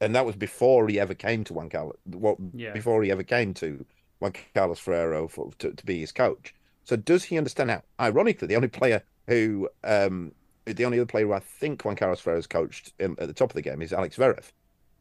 [0.00, 1.98] And that was before he ever came to Juan Carlos.
[2.06, 2.72] What Yeah.
[2.72, 3.84] before he ever came to
[4.18, 6.54] Juan Carlos Ferrero for, to, to be his coach.
[6.84, 7.82] So does he understand how?
[8.00, 10.32] Ironically, the only player who, um,
[10.64, 13.50] the only other player who I think Juan Carlos Ferrero's coached in, at the top
[13.50, 14.50] of the game is Alex Zverev,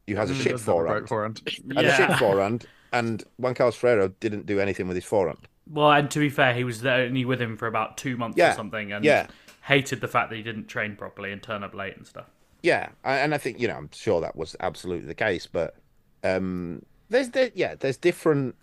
[0.06, 1.78] who has a He shit does have a great forehand, forehand.
[1.78, 5.48] and a shit forehand, and Juan Carlos Ferrero didn't do anything with his forehand.
[5.72, 8.38] Well, and to be fair, he was there only with him for about two months
[8.38, 9.28] Yeah, or something, and yeah.
[9.64, 12.26] Hated the fact that he didn't train properly and turn up late and stuff.
[12.62, 15.76] Yeah, and I think you know I'm sure that was absolutely the case, but
[16.24, 18.56] um, there's there, yeah there's different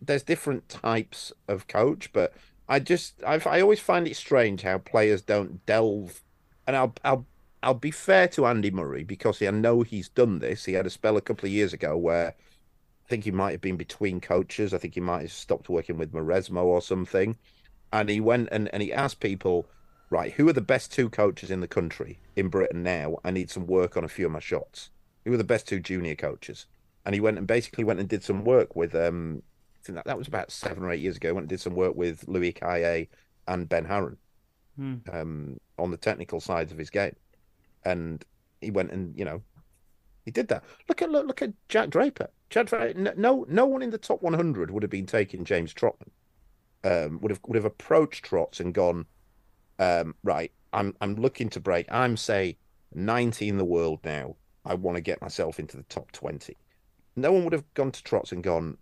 [0.00, 2.32] there's different types of coach, but
[2.68, 6.22] I just I I always find it strange how players don't delve,
[6.66, 7.26] and I'll I'll
[7.62, 10.64] I'll be fair to Andy Murray because I know he's done this.
[10.64, 13.60] He had a spell a couple of years ago where I think he might have
[13.60, 14.72] been between coaches.
[14.72, 17.36] I think he might have stopped working with Mauresmo or something,
[17.92, 19.66] and he went and, and he asked people
[20.10, 23.18] right, who are the best two coaches in the country in Britain now?
[23.24, 24.90] I need some work on a few of my shots.
[25.24, 26.66] Who are the best two junior coaches?
[27.06, 29.42] And he went and basically went and did some work with um
[29.76, 31.34] I think that, that was about seven or eight years ago.
[31.34, 33.06] Went and did some work with Louis Cayer
[33.46, 34.16] and Ben Harron
[35.12, 37.16] um on the technical sides of his game.
[37.84, 38.24] And
[38.60, 39.42] he went and, you know,
[40.24, 40.64] he did that.
[40.88, 42.28] Look at look, look at Jack Draper.
[42.50, 45.72] Jack Draper no- no no one in the top 100 would have been taking James
[45.74, 46.10] Trotman.
[46.82, 49.06] Um, would have would have approached Trots and gone,
[49.78, 51.86] um, right, I'm I'm looking to break.
[51.90, 52.56] I'm say
[52.94, 54.36] 90 in the world now.
[54.64, 56.56] I want to get myself into the top 20.
[57.16, 58.78] No one would have gone to Trots and gone,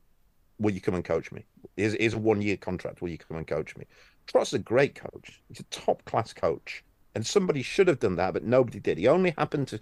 [0.59, 1.45] will you come and coach me?
[1.77, 3.03] Is here's a one year contract.
[3.03, 3.87] Will you come and coach me?
[4.27, 5.41] Trots is a great coach.
[5.49, 6.85] He's a top class coach.
[7.15, 8.97] And somebody should have done that, but nobody did.
[8.97, 9.81] He only happened to,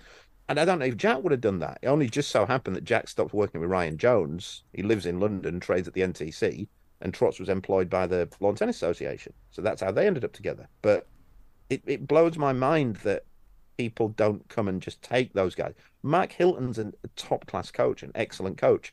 [0.48, 1.78] and I don't know if Jack would have done that.
[1.80, 4.64] It only just so happened that Jack stopped working with Ryan Jones.
[4.72, 6.66] He lives in London, trades at the NTC,
[7.00, 9.32] and Trots was employed by the Lawn Tennis Association.
[9.50, 10.68] So that's how they ended up together.
[10.82, 11.06] But
[11.68, 13.24] it, it blows my mind that
[13.78, 15.74] people don't come and just take those guys.
[16.02, 18.92] Mark Hilton's a top class coach, an excellent coach.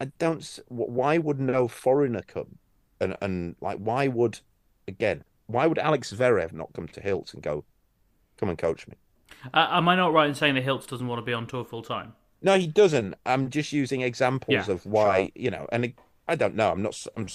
[0.00, 0.58] I don't.
[0.68, 2.58] Why would no foreigner come?
[3.00, 4.40] And and like, why would
[4.86, 5.24] again?
[5.46, 7.64] Why would Alex Zverev not come to Hiltz and go,
[8.36, 8.94] come and coach me?
[9.54, 11.64] Uh, am I not right in saying that Hiltz doesn't want to be on tour
[11.64, 12.12] full time?
[12.42, 13.14] No, he doesn't.
[13.26, 15.66] I'm just using examples Yeah, of why you know.
[15.72, 15.94] And
[16.28, 16.70] I don't know.
[16.70, 17.06] I'm not.
[17.16, 17.26] I'm.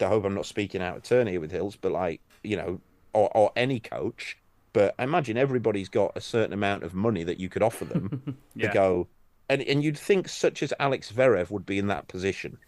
[0.00, 2.80] I hope I'm not speaking out of turn here with Hiltz, but like you know,
[3.12, 4.38] or or any coach.
[4.72, 8.36] But I imagine everybody's got a certain amount of money that you could offer them
[8.54, 8.68] Yeah.
[8.68, 9.08] to go,
[9.48, 12.58] and and you'd think such as Alex Zverev would be in that position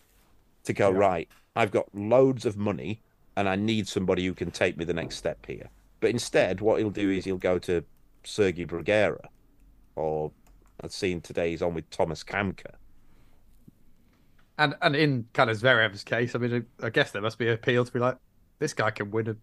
[0.65, 1.29] to go right.
[1.55, 3.01] I've got loads of money,
[3.37, 5.69] and I need somebody who can take me the next step here.
[6.01, 7.83] But instead, what he'll do is he'll go to
[8.25, 9.27] Sergi Bruguera,
[9.97, 10.31] or
[10.83, 12.75] I've seen today he's on with Thomas Kamka.
[14.59, 17.47] And and in kind of Zverev's case, I mean, I I guess there must be
[17.49, 18.17] an appeal to be like,
[18.59, 19.37] this guy can win a,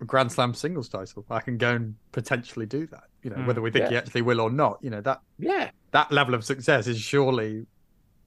[0.00, 1.24] a Grand Slam singles title.
[1.30, 3.04] I can go and potentially do that.
[3.22, 4.78] You know, whether we think he actually will or not.
[4.82, 7.66] You know that Yeah, that level of success is surely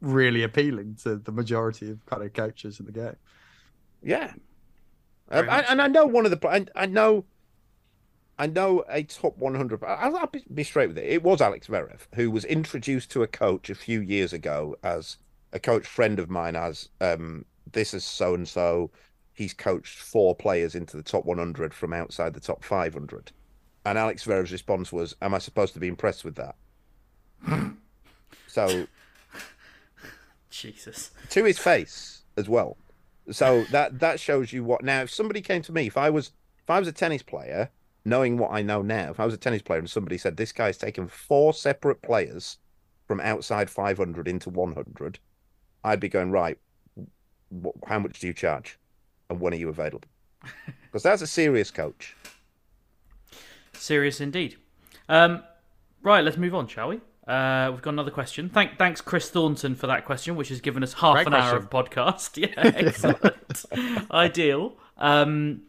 [0.01, 3.15] really appealing to the majority of kind of coaches in the game.
[4.03, 4.31] Yeah,
[5.29, 6.47] um, and, and I know one of the.
[6.47, 7.25] I, I know.
[8.37, 9.81] I know a top 100.
[9.85, 11.05] I'll, I'll be straight with it.
[11.05, 15.17] It was Alex Zverev who was introduced to a coach a few years ago as
[15.55, 16.53] a coach friend of mine.
[16.53, 18.91] has um, this is so and so.
[19.33, 23.31] He's coached four players into the top 100 from outside the top 500.
[23.85, 26.55] And Alex Zverev's response was, "Am I supposed to be impressed with that?"
[28.47, 28.87] so,
[30.49, 32.77] Jesus, to his face as well.
[33.31, 34.83] So that that shows you what.
[34.83, 36.31] Now, if somebody came to me, if I was
[36.63, 37.69] if I was a tennis player,
[38.03, 40.51] knowing what I know now, if I was a tennis player and somebody said this
[40.51, 42.57] guy's taken four separate players
[43.07, 45.19] from outside 500 into 100,
[45.85, 46.57] I'd be going right.
[47.87, 48.77] How much do you charge,
[49.29, 50.09] and when are you available?
[50.85, 52.15] Because that's a serious coach.
[53.73, 54.55] Serious indeed.
[55.09, 55.43] Um,
[56.03, 57.01] right, let's move on, shall we?
[57.27, 58.47] Uh, we've got another question.
[58.47, 61.49] Thank, thanks, Chris Thornton, for that question, which has given us half Great an question.
[61.49, 62.37] hour of podcast.
[62.41, 63.65] Yeah, excellent,
[64.11, 64.77] ideal.
[64.97, 65.63] Um,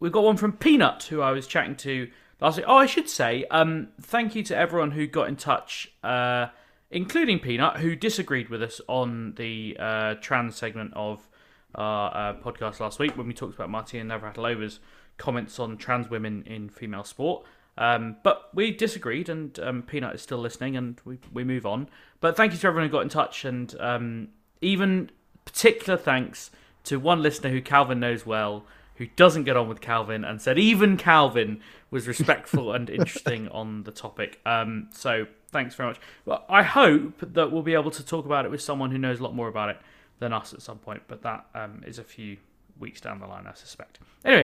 [0.00, 2.66] we've got one from Peanut, who I was chatting to last week.
[2.66, 6.46] Oh, I should say, um, thank you to everyone who got in touch, uh,
[6.94, 11.28] including Peanut, who disagreed with us on the uh, trans segment of
[11.74, 14.78] our uh, podcast last week when we talked about Martina Navratilova's
[15.18, 17.44] comments on trans women in female sport.
[17.76, 21.88] Um, but we disagreed, and um, Peanut is still listening, and we, we move on.
[22.20, 24.28] But thank you to everyone who got in touch, and um,
[24.60, 25.10] even
[25.44, 26.52] particular thanks
[26.84, 28.64] to one listener who Calvin knows well,
[28.96, 33.84] who doesn't get on with Calvin, and said even Calvin was respectful and interesting on
[33.84, 34.40] the topic.
[34.46, 36.00] Um, so thanks very much.
[36.24, 39.20] Well, I hope that we'll be able to talk about it with someone who knows
[39.20, 39.78] a lot more about it
[40.18, 42.36] than us at some point, but that um, is a few
[42.78, 43.98] weeks down the line, I suspect.
[44.24, 44.43] Anyway.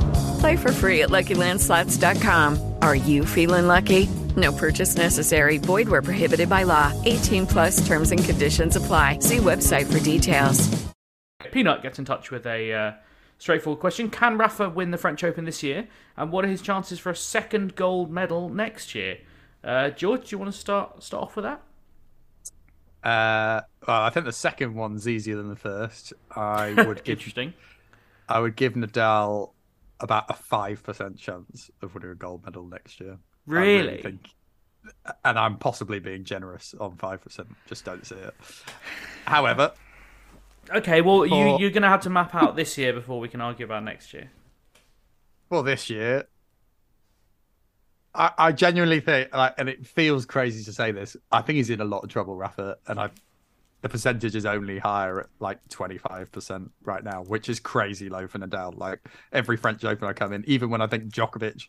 [0.41, 2.77] Play for free at LuckyLandSlots.com.
[2.81, 4.07] Are you feeling lucky?
[4.35, 5.59] No purchase necessary.
[5.59, 6.91] Void where prohibited by law.
[7.05, 9.19] 18 plus terms and conditions apply.
[9.19, 10.67] See website for details.
[11.51, 12.91] Peanut gets in touch with a uh,
[13.37, 15.87] straightforward question: Can Rafa win the French Open this year?
[16.17, 19.19] And what are his chances for a second gold medal next year?
[19.63, 21.61] Uh, George, do you want to start start off with that?
[23.07, 26.13] Uh, well, I think the second one's easier than the first.
[26.35, 27.53] I would give Interesting.
[28.27, 29.51] I would give Nadal
[30.01, 33.13] about a five percent chance of winning a gold medal next year.
[33.13, 34.01] I Really?
[34.01, 34.27] think,
[35.25, 37.49] and I'm possibly being generous on five percent.
[37.67, 38.33] Just don't see it.
[39.25, 39.71] However,
[40.73, 43.41] Okay, well, you, you're going to have to map out this year before we can
[43.41, 44.29] argue about next year.
[45.49, 46.25] well, this year,
[48.13, 51.69] I, I genuinely think, like, and it feels crazy to say this, I think he's
[51.71, 53.09] in a lot of trouble, Rafa, and I.
[53.81, 58.39] The percentage is only higher at like 25% right now, which is crazy low for
[58.39, 58.77] Nadal.
[58.77, 58.99] Like
[59.33, 61.63] every French Open I come in, even when I think Djokovic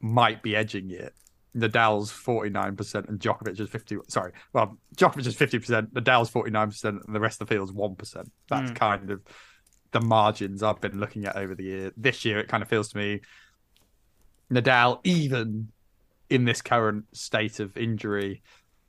[0.00, 1.14] might be edging it,
[1.56, 3.98] Nadal's 49% and Djokovic is 50.
[4.08, 8.26] Sorry, well, Djokovic is 50%, Nadal's 49%, and the rest of the field is 1%.
[8.48, 8.76] That's hmm.
[8.76, 9.22] kind of
[9.92, 11.92] the margins I've been looking at over the year.
[11.96, 13.20] This year, it kind of feels to me
[14.52, 15.68] Nadal, even
[16.30, 18.42] in this current state of injury,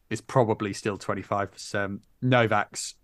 [0.09, 1.99] is probably still 25%.
[2.21, 2.95] Novak's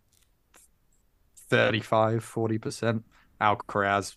[1.49, 3.03] 35, 40%.
[3.39, 4.15] Alcaraz,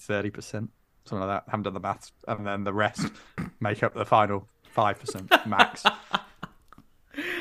[0.00, 0.68] 30%.
[1.04, 1.44] Something like that.
[1.46, 2.12] I haven't done the maths.
[2.26, 3.06] And then the rest
[3.60, 5.84] make up the final 5% max.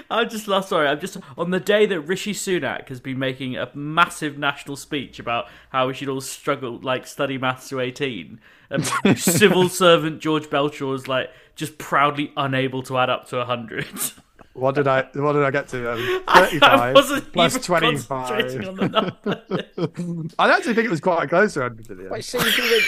[0.10, 0.88] I'm just last sorry.
[0.88, 5.20] I'm just on the day that Rishi Sunak has been making a massive national speech
[5.20, 8.40] about how we should all struggle, like study maths to 18.
[8.70, 8.86] And
[9.18, 13.88] civil servant George Belcher is like just proudly unable to add up to 100.
[14.54, 15.08] What did I?
[15.14, 15.94] What did I get to?
[15.94, 18.28] Um, I Thirty-five wasn't plus even twenty-five.
[18.28, 20.30] concentrating on the number.
[20.40, 22.12] I actually think it was quite close to hundred in the end.
[22.12, 22.82] Wait, see, even,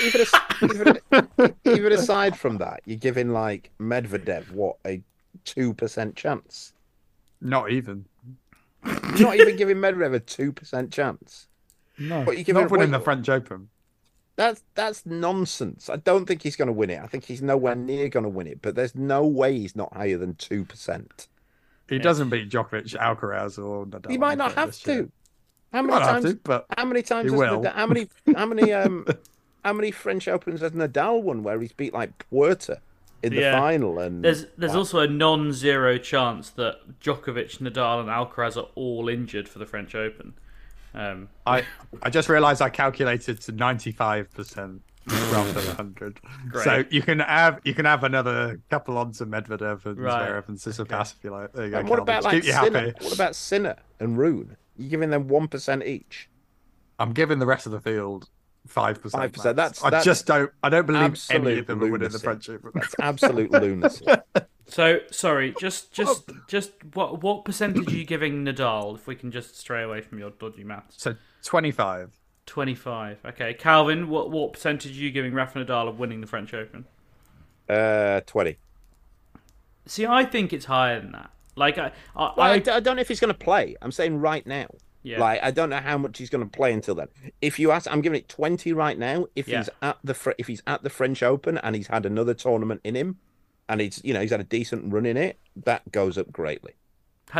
[0.62, 1.00] even,
[1.40, 5.02] even, even aside from that, you're giving like Medvedev what a
[5.44, 6.74] two percent chance.
[7.42, 8.06] Not even.
[9.16, 11.48] You're not even giving Medvedev a two percent chance.
[11.98, 12.24] No.
[12.24, 13.70] What, you giving Not winning the French Open.
[14.36, 15.90] That's that's nonsense.
[15.90, 17.02] I don't think he's going to win it.
[17.02, 18.62] I think he's nowhere near going to win it.
[18.62, 21.28] But there's no way he's not higher than two percent.
[21.90, 24.10] He doesn't beat Djokovic, Alcaraz, or Nadal.
[24.10, 25.04] He might not have this year.
[25.04, 25.12] to.
[25.74, 26.26] How many times?
[26.26, 27.26] to, but how many times?
[27.32, 27.62] he has will.
[27.62, 28.08] Nadal, how many?
[28.36, 28.74] How many?
[28.74, 29.06] Um,
[29.64, 32.80] how many French Opens has Nadal won where he's beat like Puerta
[33.24, 33.60] in the Yeah.
[33.60, 34.00] final?
[34.00, 39.48] And There's there's also a non-zero chance that Djokovic, Nadal, and Alcaraz are all injured
[39.50, 40.34] for the French Open.
[40.94, 41.66] Um, I
[42.02, 46.20] I just realised I calculated to ninety five percent rather than hundred.
[46.50, 46.64] Great.
[46.64, 50.30] So you can have you can have another couple on to Medvedev and Right.
[50.30, 51.54] Zverev and Tsitsipas if you like.
[51.54, 51.80] There you go.
[51.80, 52.16] And what Calvin.
[52.16, 52.80] about like Sinner?
[52.80, 52.94] happy?
[53.06, 54.58] What about Sinner and Rune?
[54.78, 56.30] You're giving them one percent each.
[57.00, 58.30] I'm giving the rest of the field
[58.68, 59.34] five percent.
[59.34, 60.52] 5%, that's- I that's just don't.
[60.64, 62.24] I don't believe any of them are winning the lunacy.
[62.24, 62.72] French Open.
[62.74, 64.06] That's absolute lunacy.
[64.68, 68.96] so sorry, just just just what what percentage are you giving Nadal?
[68.96, 70.96] If we can just stray away from your dodgy maths.
[70.98, 72.18] So twenty five.
[72.46, 73.20] Twenty-five.
[73.26, 76.86] Okay, Calvin, what what percentage are you giving Rafa Nadal of winning the French Open?
[77.68, 78.58] Uh, twenty.
[79.88, 81.32] See, I think it's higher than that.
[81.56, 83.76] Like I, I, Well, I, I don't know if he's going to play.
[83.82, 84.68] I'm saying right now.
[85.04, 85.20] Yeah.
[85.20, 87.08] Like I don't know how much he's going to play until then.
[87.42, 89.28] If you ask, I'm giving it twenty right now.
[89.36, 89.60] If Yeah.
[89.60, 92.96] he's at the if he's at the French Open and he's had another tournament in
[92.96, 93.18] him,
[93.70, 96.74] and he's you know he's had a decent run in it, that goes up greatly.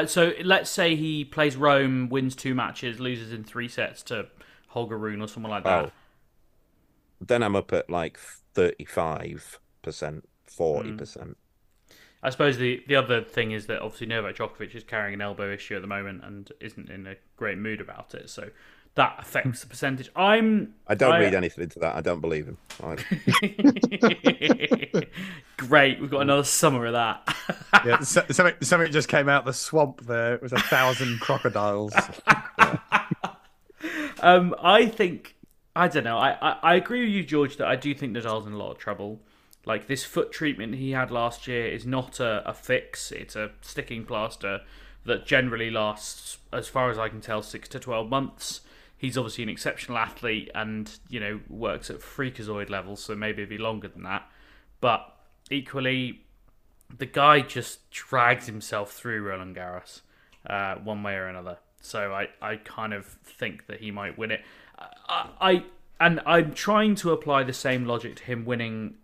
[0.08, 4.28] so let's say he plays Rome, wins two matches, loses in three sets to
[4.76, 5.86] Holger Rune or someone like that.
[5.86, 5.92] Oh.
[7.22, 8.20] Then I'm up at like
[8.54, 11.38] thirty five percent, forty percent.
[11.90, 11.96] Hmm.
[12.22, 15.54] I suppose the, the other thing is that obviously Novak Djokovic is carrying an elbow
[15.54, 18.50] issue at the moment and isn't in a great mood about it, so
[18.96, 20.10] that affects the percentage.
[20.16, 21.96] I'm I don't read anything into that.
[21.96, 22.58] I don't believe him.
[22.84, 22.98] I-
[25.58, 27.36] Great, we've got another summer of that.
[27.86, 30.34] Yeah, so- something something just came out the swamp there.
[30.36, 31.94] It was a thousand crocodiles.
[34.22, 35.36] Um, I think
[35.76, 36.18] I don't know.
[36.18, 38.72] I, I, I agree with you, George, that I do think Nadal's in a lot
[38.72, 39.20] of trouble.
[39.66, 43.52] Like this foot treatment he had last year is not a, a fix; it's a
[43.62, 44.62] sticking plaster
[45.06, 48.62] that generally lasts, as far as I can tell, six to twelve months.
[48.98, 53.50] He's obviously an exceptional athlete, and you know works at freakazoid levels, so maybe it'd
[53.50, 54.30] be longer than that.
[54.80, 55.14] But
[55.50, 56.22] equally,
[56.96, 60.02] the guy just drags himself through Roland Garros,
[60.48, 61.58] uh, one way or another.
[61.86, 64.42] So I, I kind of think that he might win it.
[64.78, 65.64] I, I
[66.00, 68.96] and I'm trying to apply the same logic to him winning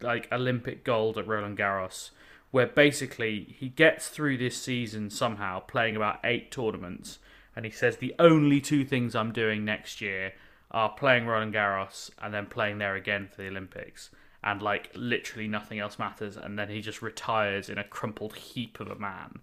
[0.00, 2.10] like Olympic gold at Roland Garros,
[2.50, 7.18] where basically he gets through this season somehow playing about eight tournaments,
[7.56, 10.34] and he says the only two things I'm doing next year
[10.70, 14.10] are playing Roland Garros and then playing there again for the Olympics.
[14.44, 18.78] And like literally nothing else matters, and then he just retires in a crumpled heap
[18.78, 19.40] of a man.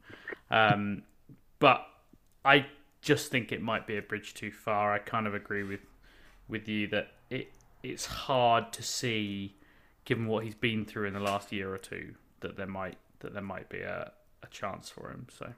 [0.49, 1.03] Um,
[1.59, 1.85] but
[2.45, 2.67] I
[3.01, 4.93] just think it might be a bridge too far.
[4.93, 5.81] I kind of agree with
[6.47, 7.51] with you that it
[7.83, 9.55] it's hard to see,
[10.05, 13.33] given what he's been through in the last year or two, that there might that
[13.33, 14.11] there might be a,
[14.43, 15.27] a chance for him.
[15.37, 15.53] So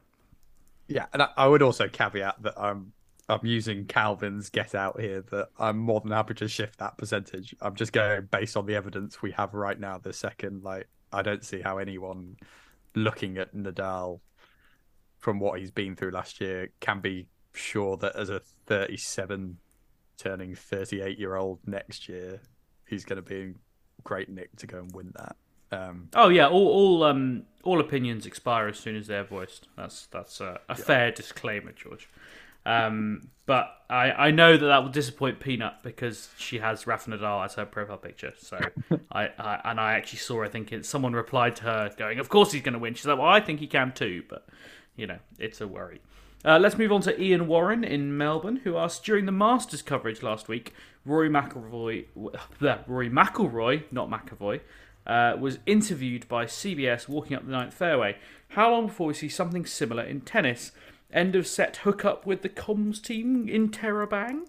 [0.88, 2.94] Yeah, and I, I would also caveat that I'm
[3.30, 5.22] I'm using Calvin's get out here.
[5.32, 7.54] That I'm more than happy to shift that percentage.
[7.62, 9.98] I'm just going based on the evidence we have right now.
[9.98, 12.38] The second, like, I don't see how anyone
[12.96, 14.22] looking at Nadal
[15.18, 19.57] from what he's been through last year can be sure that as a 37
[20.18, 22.41] turning 38 year old next year,
[22.86, 23.55] he's going to be in
[24.03, 25.36] great nick to go and win that.
[25.70, 29.68] Um, oh yeah, all all um all opinions expire as soon as they're voiced.
[29.76, 32.07] That's that's a, a fair disclaimer, George.
[32.65, 37.45] Um, but I, I know that that will disappoint Peanut because she has Rafa Nadal
[37.45, 38.34] as her profile picture.
[38.38, 38.59] So
[39.11, 42.30] I, I and I actually saw I think it, someone replied to her going, "Of
[42.30, 44.47] course he's going to win." She's like, "Well, I think he can too," but
[44.98, 46.02] you know, it's a worry.
[46.45, 50.22] Uh, let's move on to Ian Warren in Melbourne, who asked during the Masters coverage
[50.22, 50.74] last week,
[51.06, 52.06] Rory McIlroy,
[52.62, 54.62] bleh, Rory McIlroy, not McAvoy,
[55.06, 58.18] uh, was interviewed by CBS walking up the ninth fairway.
[58.50, 60.72] How long before we see something similar in tennis?
[61.12, 64.41] End of set hookup with the comms team in Terabang?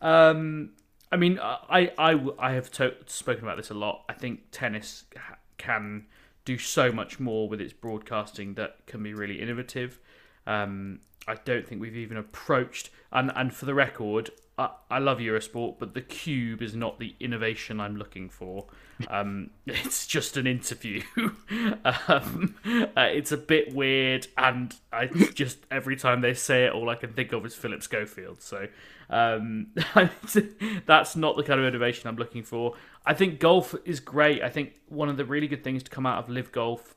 [0.00, 0.70] Um,
[1.10, 4.04] I mean, I, I, I have to- spoken about this a lot.
[4.08, 6.06] I think tennis ha- can
[6.48, 10.00] do so much more with its broadcasting that can be really innovative.
[10.46, 12.88] Um, I don't think we've even approached.
[13.12, 17.14] And and for the record, I, I love Eurosport, but the Cube is not the
[17.20, 18.66] innovation I'm looking for.
[19.08, 21.02] Um, it's just an interview.
[21.84, 26.88] um, uh, it's a bit weird, and I just every time they say it, all
[26.88, 28.42] I can think of is Philip Schofield.
[28.42, 28.66] So
[29.08, 29.68] um,
[30.86, 32.74] that's not the kind of innovation I'm looking for.
[33.06, 34.42] I think golf is great.
[34.42, 36.94] I think one of the really good things to come out of LIV Golf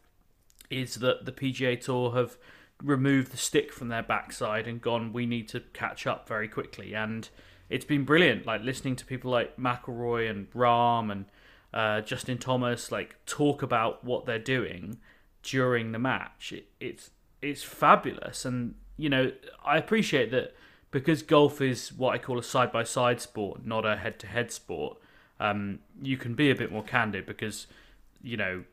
[0.70, 2.38] is that the PGA Tour have
[2.84, 6.94] removed the stick from their backside and gone, we need to catch up very quickly.
[6.94, 7.30] And
[7.70, 8.46] it's been brilliant.
[8.46, 11.26] Like listening to people like McIlroy and Rahm and
[11.74, 14.98] uh, Justin Thomas like talk about what they're doing
[15.44, 16.52] during the match.
[16.52, 19.32] It, it's it's fabulous, and you know
[19.66, 20.54] I appreciate that
[20.92, 24.28] because golf is what I call a side by side sport, not a head to
[24.28, 24.98] head sport.
[25.42, 27.66] Um, you can be a bit more candid because
[28.22, 28.64] you know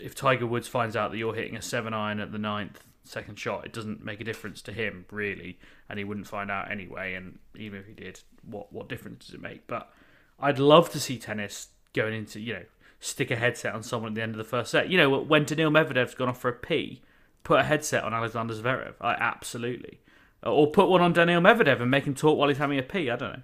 [0.00, 3.38] if Tiger Woods finds out that you're hitting a seven iron at the ninth second
[3.38, 5.58] shot, it doesn't make a difference to him really,
[5.88, 7.14] and he wouldn't find out anyway.
[7.14, 9.66] And even if he did, what what difference does it make?
[9.66, 9.92] But
[10.38, 12.64] I'd love to see tennis going into you know
[13.00, 14.88] stick a headset on someone at the end of the first set.
[14.88, 17.02] You know when Daniil Medvedev's gone off for a pee,
[17.42, 18.94] put a headset on Alexander Zverev.
[19.00, 19.98] I absolutely,
[20.44, 23.10] or put one on Daniil Medvedev and make him talk while he's having a pee.
[23.10, 23.42] I don't know,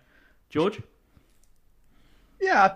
[0.49, 0.81] George.
[2.41, 2.75] Yeah,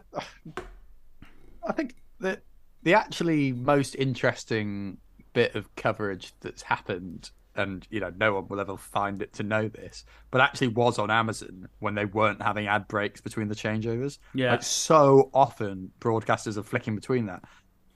[1.66, 2.42] I think that
[2.82, 4.98] the actually most interesting
[5.32, 9.42] bit of coverage that's happened and you know no one will ever find it to
[9.42, 13.54] know this but actually was on amazon when they weren't having ad breaks between the
[13.54, 14.18] changeovers.
[14.34, 14.52] Yeah.
[14.52, 17.44] Like so often broadcasters are flicking between that.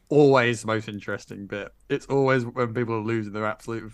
[0.08, 1.72] Always the most interesting bit.
[1.88, 3.92] It's always when people are losing their absolute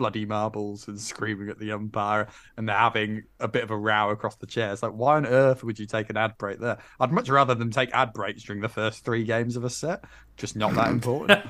[0.00, 2.26] bloody marbles and screaming at the umpire
[2.56, 5.62] and they're having a bit of a row across the chairs like why on earth
[5.62, 6.78] would you take an ad break there?
[6.98, 10.04] I'd much rather them take ad breaks during the first three games of a set.
[10.38, 11.44] Just not that important.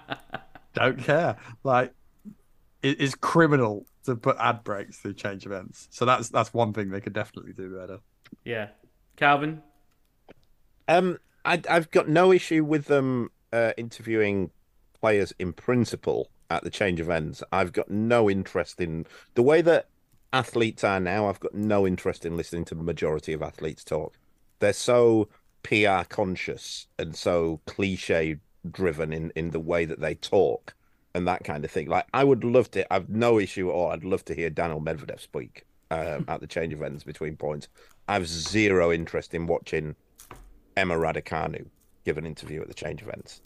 [0.74, 1.36] Don't care.
[1.64, 1.92] Like
[2.82, 5.88] it is criminal to put ad breaks through change events.
[5.90, 7.98] So that's that's one thing they could definitely do better.
[8.42, 8.68] Yeah,
[9.16, 9.62] Calvin.
[10.88, 14.50] Um, I, I've got no issue with them uh, interviewing
[14.98, 17.42] players in principle at the change of ends.
[17.52, 19.88] I've got no interest in the way that
[20.32, 21.28] athletes are now.
[21.28, 24.14] I've got no interest in listening to the majority of athletes talk.
[24.58, 25.28] They're so
[25.62, 28.38] PR conscious and so cliche
[28.70, 30.74] driven in, in the way that they talk
[31.14, 31.88] and that kind of thing.
[31.88, 32.90] Like I would love to.
[32.92, 33.90] I've no issue at all.
[33.90, 37.68] I'd love to hear Daniel Medvedev speak um, at the change of ends between points.
[38.08, 39.94] I have zero interest in watching
[40.76, 41.66] Emma Raducanu
[42.04, 43.42] give an interview at the change of ends.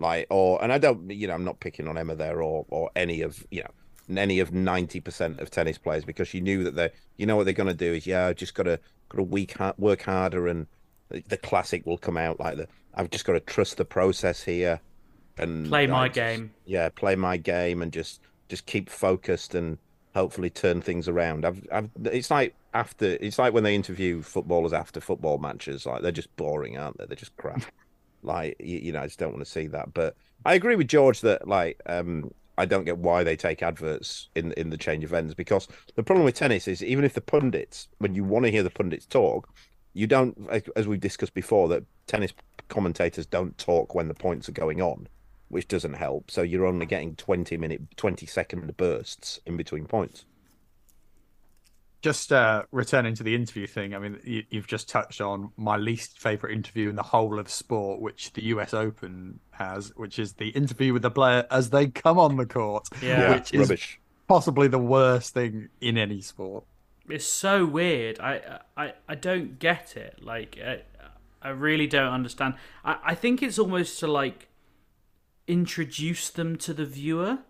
[0.00, 2.90] Like or and I don't you know I'm not picking on Emma there or or
[2.96, 6.74] any of you know any of ninety percent of tennis players because you knew that
[6.74, 8.80] they you know what they're going to do is yeah I've just got to
[9.10, 10.66] got to weak work harder and
[11.10, 14.42] the, the classic will come out like the I've just got to trust the process
[14.42, 14.80] here
[15.38, 16.50] and play my just, game.
[16.64, 19.78] Yeah, play my game and just just keep focused and
[20.14, 21.44] hopefully turn things around.
[21.44, 26.02] I've, I've it's like after it's like when they interview footballers after football matches, like
[26.02, 27.06] they're just boring, aren't they?
[27.06, 27.62] They're just crap.
[28.22, 29.94] Like you, you know, I just don't want to see that.
[29.94, 34.28] But I agree with George that like um I don't get why they take adverts
[34.34, 37.20] in in the change of ends because the problem with tennis is even if the
[37.20, 39.48] pundits, when you want to hear the pundits talk,
[39.94, 40.36] you don't,
[40.76, 42.32] as we've discussed before, that tennis
[42.68, 45.08] commentators don't talk when the points are going on
[45.50, 46.30] which doesn't help.
[46.30, 50.24] So you're only getting 20 minute, 20 second bursts in between points.
[52.02, 55.76] Just uh, returning to the interview thing, I mean, you, have just touched on my
[55.76, 60.34] least favorite interview in the whole of sport, which the US Open has, which is
[60.34, 63.34] the interview with the player as they come on the court, yeah.
[63.34, 64.00] which is rubbish.
[64.26, 66.64] possibly the worst thing in any sport.
[67.08, 68.18] It's so weird.
[68.20, 70.20] I I, I don't get it.
[70.22, 70.82] Like I,
[71.42, 72.54] I really don't understand.
[72.84, 74.48] I, I think it's almost to like
[75.46, 77.40] introduce them to the viewer.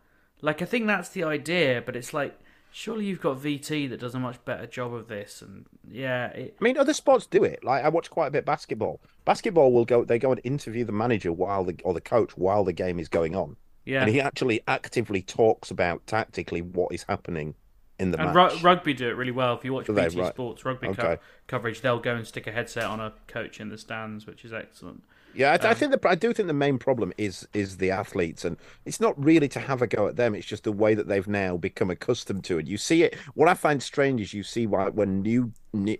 [0.41, 2.39] Like I think that's the idea, but it's like
[2.71, 6.29] surely you've got VT that does a much better job of this, and yeah.
[6.29, 6.57] It...
[6.61, 7.65] I mean, other sports do it.
[7.65, 9.01] Like I watch quite a bit basketball.
[9.25, 10.05] Basketball will go.
[10.05, 13.09] They go and interview the manager while the or the coach while the game is
[13.09, 13.57] going on.
[13.85, 17.55] Yeah, and he actually actively talks about tactically what is happening
[17.99, 18.55] in the and match.
[18.55, 19.55] Ru- rugby do it really well.
[19.55, 20.33] If you watch BT right.
[20.33, 21.03] Sports rugby Okay.
[21.03, 24.45] co- coverage, they'll go and stick a headset on a coach in the stands, which
[24.45, 25.05] is excellent.
[25.33, 27.91] Yeah, I, I Um, think the I do think the main problem is is the
[27.91, 30.35] athletes, and it's not really to have a go at them.
[30.35, 32.67] It's just the way that they've now become accustomed to it.
[32.67, 33.17] You see it.
[33.35, 35.53] What I find strange is you see why when new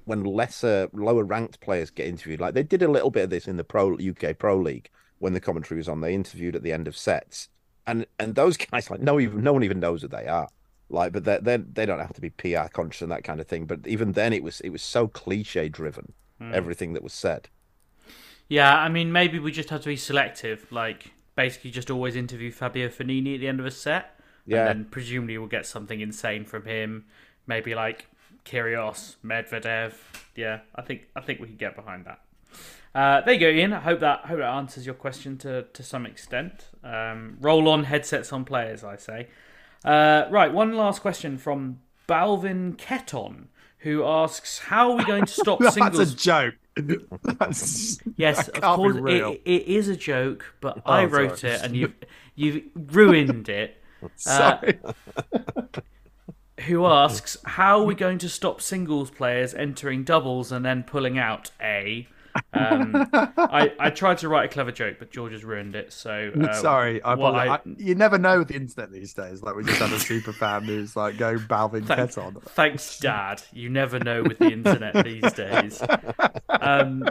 [0.05, 3.47] when lesser, lower ranked players get interviewed, like they did a little bit of this
[3.47, 6.01] in the pro UK Pro League when the commentary was on.
[6.01, 7.49] They interviewed at the end of sets,
[7.87, 10.49] and and those guys like no even no one even knows who they are.
[10.89, 13.47] Like, but they they they don't have to be PR conscious and that kind of
[13.47, 13.67] thing.
[13.67, 16.15] But even then, it was it was so cliche driven.
[16.41, 16.53] Hmm.
[16.55, 17.49] Everything that was said.
[18.51, 20.71] Yeah, I mean, maybe we just have to be selective.
[20.71, 24.21] Like, basically just always interview Fabio Fognini at the end of a set.
[24.45, 24.59] Yeah.
[24.59, 27.07] And then presumably we'll get something insane from him.
[27.47, 28.07] Maybe like
[28.45, 29.95] Kyrgios, Medvedev.
[30.37, 32.21] Yeah, I think I think we can get behind that.
[32.95, 33.73] Uh, there you go, Ian.
[33.73, 36.69] I hope that hope that answers your question to to some extent.
[36.83, 39.29] Um, roll on headsets on players, I say.
[39.85, 43.47] Uh, right, one last question from Balvin Cetton,
[43.79, 46.55] who asks, "How are we going to stop That's singles?" That's a joke.
[47.23, 51.55] That's, Yes, of course it, it is a joke, but I Oh, wrote sorry.
[51.55, 51.95] it and you've
[52.35, 53.77] you've ruined it.
[54.03, 54.79] Uh, Sorry.
[56.67, 61.19] who asks, "How are we going to stop singles players entering doubles and then pulling
[61.19, 62.09] out?" A.
[62.53, 65.93] Um, I I tried to write a clever joke, but George has ruined it.
[65.93, 67.61] So uh, Sorry, I, apologize.
[67.67, 69.43] I, you never know with the internet these days.
[69.43, 72.43] Like we just had a super fan who's like go Balvin Thanks, Cetton.
[72.43, 73.43] thanks, Dad.
[73.53, 75.83] You never know with the internet these days.
[76.49, 77.05] Um,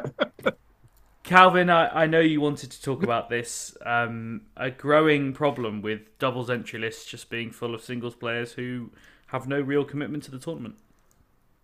[1.23, 3.77] Calvin, I, I know you wanted to talk about this.
[3.85, 8.89] Um, a growing problem with doubles entry lists just being full of singles players who
[9.27, 10.75] have no real commitment to the tournament.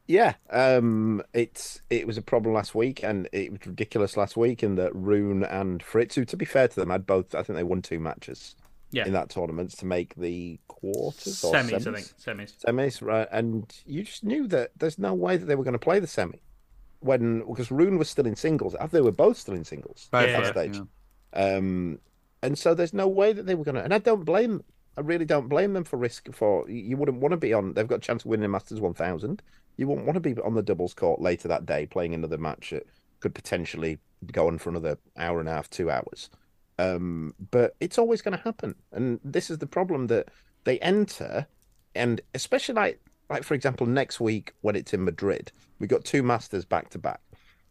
[0.08, 4.62] Yeah, um, it's it was a problem last week, and it was ridiculous last week
[4.62, 7.34] in that Rune and Fritz, who, to be fair to them, had both.
[7.34, 8.56] I think they won two matches
[8.92, 9.08] Yeah.
[9.08, 11.88] in that tournament to make the quarters or Semis, semis.
[11.88, 12.08] I think.
[12.20, 12.64] Semis.
[12.64, 13.28] Semis, right?
[13.32, 16.08] And you just knew that there's no way that they were going to play the
[16.08, 16.40] semi
[17.00, 18.76] when because Rune was still in singles.
[18.92, 20.82] They were both still in singles Both at were, that stage.
[21.34, 22.00] Um,
[22.44, 23.84] and so there's no way that they were going to.
[23.84, 24.64] And I don't blame.
[24.98, 26.34] I really don't blame them for risk.
[26.34, 27.74] For you wouldn't want to be on.
[27.74, 29.42] They've got a chance of winning Masters 1000.
[29.78, 32.70] You wouldn't want to be on the doubles court later that day playing another match
[32.70, 32.88] that
[33.20, 33.98] could potentially
[34.32, 36.30] go on for another hour and a half, two hours.
[36.78, 40.30] Um, but it's always going to happen, and this is the problem that
[40.66, 41.48] they enter,
[41.94, 46.22] and especially like like for example next week when it's in Madrid, we got two
[46.22, 47.22] Masters back to back.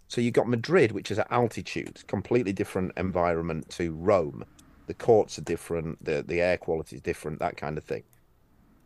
[0.09, 4.45] So you got Madrid, which is at altitude, completely different environment to Rome.
[4.87, 8.03] The courts are different, the the air quality is different, that kind of thing.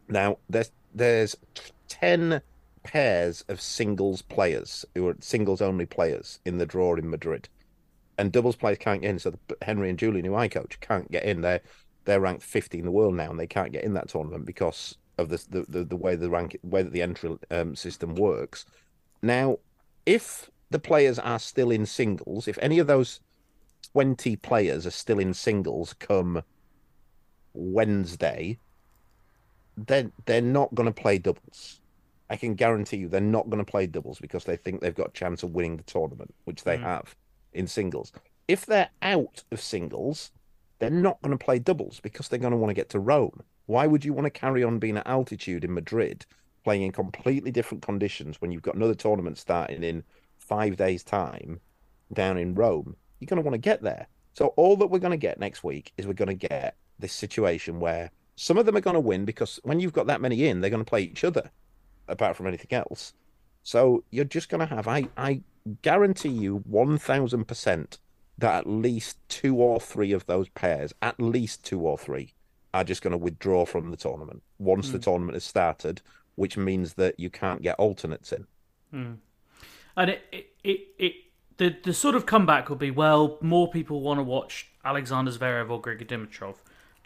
[0.09, 1.37] Now there's there's
[1.89, 2.41] ten
[2.83, 7.49] pairs of singles players who are singles only players in the draw in Madrid,
[8.17, 9.19] and doubles players can't get in.
[9.19, 11.41] So the, Henry and Julian, who I coach, can't get in.
[11.41, 11.61] They're
[12.05, 14.97] they're ranked 50 in the world now, and they can't get in that tournament because
[15.19, 18.65] of the the, the, the way the rank way that the entry um, system works.
[19.23, 19.59] Now,
[20.07, 23.21] if the players are still in singles, if any of those
[23.93, 26.43] 20 players are still in singles come
[27.55, 28.59] Wednesday,
[29.77, 31.81] then they're not going to play doubles.
[32.31, 35.09] I can guarantee you they're not going to play doubles because they think they've got
[35.09, 36.83] a chance of winning the tournament, which they Mm.
[36.83, 37.17] have
[37.53, 38.13] in singles.
[38.47, 40.31] If they're out of singles,
[40.79, 43.43] they're not going to play doubles because they're going to want to get to Rome.
[43.67, 46.25] Why would you want to carry on being at altitude in Madrid,
[46.65, 50.05] playing in completely different conditions when you've got another tournament starting in
[50.39, 51.61] five days' time
[52.13, 52.97] down in Rome?
[53.19, 54.07] You're going to want to get there.
[54.35, 57.13] So all that we're going to get next week is we're going to get this
[57.13, 60.47] situation where some of them are going to win because when you've got that many
[60.47, 61.51] in, they're going to play each other,
[62.07, 63.13] apart from anything else.
[63.65, 65.41] So you're just going to have, I, I
[65.83, 67.99] guarantee you 1000%
[68.39, 72.33] that at least two or three of those pairs, at least two or three,
[72.73, 75.03] are just going to withdraw from the tournament once the Mm.
[75.03, 76.01] tournament has started,
[76.37, 78.47] which means that you can't get alternates in.
[78.93, 79.13] Hmm.
[79.97, 81.15] And it, it, it, it
[81.59, 85.71] the the sort of comeback would be well, more people want to watch Alexander Zverev
[85.71, 86.57] or Grigor Dimitrov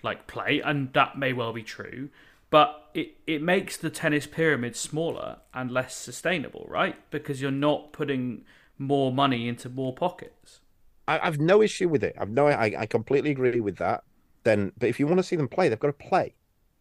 [0.03, 2.09] like play, and that may well be true.
[2.51, 6.97] But it, it makes the tennis pyramid smaller and less sustainable, right?
[7.11, 8.45] Because you're not putting
[8.77, 10.61] more money into more pockets.
[11.09, 12.15] I, I've no issue with it.
[12.19, 14.05] I've no, I, I completely agree with that.
[14.45, 16.35] Then, but if you want to see them play, they've got to play.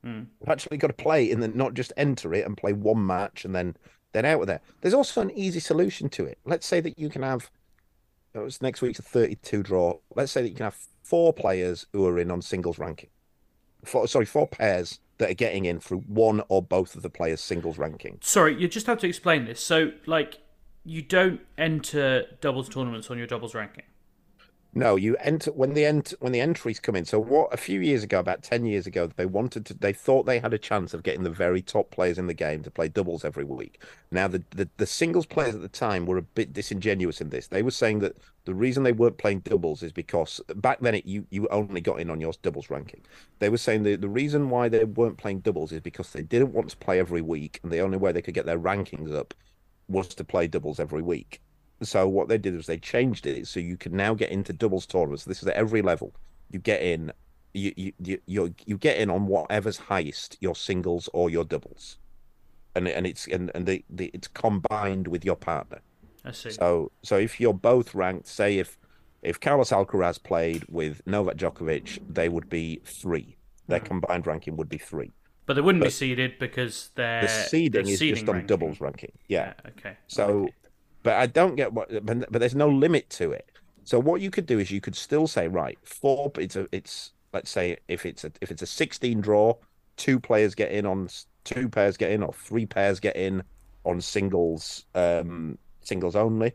[0.04, 0.24] Hmm.
[0.42, 3.46] They've actually got to play and then not just enter it and play one match
[3.46, 3.78] and then
[4.12, 4.60] then out of there.
[4.82, 6.38] There's also an easy solution to it.
[6.44, 7.50] Let's say that you can have
[8.34, 9.98] it was next week's a 32 draw.
[10.16, 13.10] Let's say that you can have four players who are in on singles ranking.
[13.84, 17.42] Four, sorry, four pairs that are getting in through one or both of the players'
[17.42, 18.18] singles ranking.
[18.22, 19.60] Sorry, you just have to explain this.
[19.60, 20.40] So, like,
[20.84, 23.84] you don't enter doubles tournaments on your doubles ranking.
[24.74, 27.04] No, you enter when the ent when the entries come in.
[27.04, 30.26] So what a few years ago, about ten years ago, they wanted to they thought
[30.26, 32.88] they had a chance of getting the very top players in the game to play
[32.88, 33.82] doubles every week.
[34.12, 37.48] Now the, the, the singles players at the time were a bit disingenuous in this.
[37.48, 38.16] They were saying that
[38.46, 42.00] the reason they weren't playing doubles is because back then it you, you only got
[42.00, 43.02] in on your doubles ranking.
[43.40, 46.54] They were saying that the reason why they weren't playing doubles is because they didn't
[46.54, 49.34] want to play every week and the only way they could get their rankings up
[49.90, 51.42] was to play doubles every week.
[51.84, 54.86] So what they did was they changed it so you can now get into doubles
[54.86, 55.26] tournaments.
[55.26, 56.14] This is at every level.
[56.50, 57.12] You get in,
[57.54, 57.94] you you
[58.28, 61.98] you you, get in on whatever's highest, your singles or your doubles,
[62.76, 65.82] and and it's and and the, the it's combined with your partner.
[66.24, 66.60] I see.
[66.60, 68.78] So so if you're both ranked, say if
[69.22, 73.38] if Carlos Alcaraz played with Novak Djokovic, they would be three.
[73.68, 73.86] Their Hmm.
[73.86, 75.14] combined ranking would be three.
[75.46, 78.48] But they wouldn't be seeded because they're the seeding is seeding just on ranking.
[78.48, 79.12] doubles ranking.
[79.28, 79.54] Yeah.
[79.68, 79.98] Okay.
[80.08, 80.54] So,
[81.04, 81.90] but I don't get what.
[82.06, 83.50] But, there's no limit to it.
[83.84, 86.32] So what you could do is you could still say right four.
[86.38, 86.68] It's a.
[86.72, 89.56] It's let's say if it's a if it's a 16 draw,
[89.98, 91.10] two players get in on
[91.44, 93.44] two pairs get in or three pairs get in
[93.84, 96.54] on singles um singles only.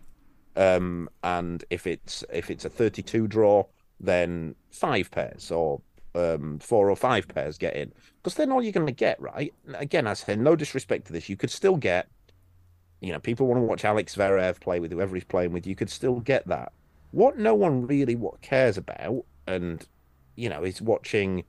[0.54, 3.64] Um and if it's if it's a 32 draw,
[4.00, 5.80] then five pairs or
[6.14, 7.92] um four or five pairs get in
[8.22, 9.54] because then all you're going to get right.
[9.74, 12.08] Again, I say no disrespect to this, you could still get
[13.06, 15.64] you know, people want to watch Alex Zverev play with whoever he's playing with.
[15.64, 16.72] You could still get that.
[17.12, 19.86] What no one really what cares about, and
[20.34, 21.44] you know, is watching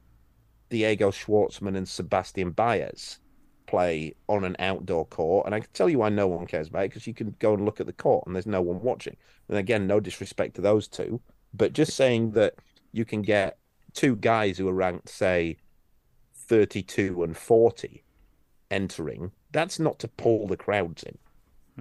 [0.69, 3.19] Diego Schwartzman and Sebastian Baez
[3.65, 5.47] play on an outdoor court.
[5.47, 7.55] And I can tell you why no one cares about it because you can go
[7.55, 9.17] and look at the court and there's no one watching.
[9.49, 11.19] And again, no disrespect to those two,
[11.53, 12.53] but just saying that
[12.91, 13.57] you can get
[13.93, 15.57] two guys who are ranked, say,
[16.35, 18.03] 32 and 40
[18.69, 21.17] entering, that's not to pull the crowds in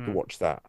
[0.04, 0.12] to Hmm.
[0.12, 0.62] watch that.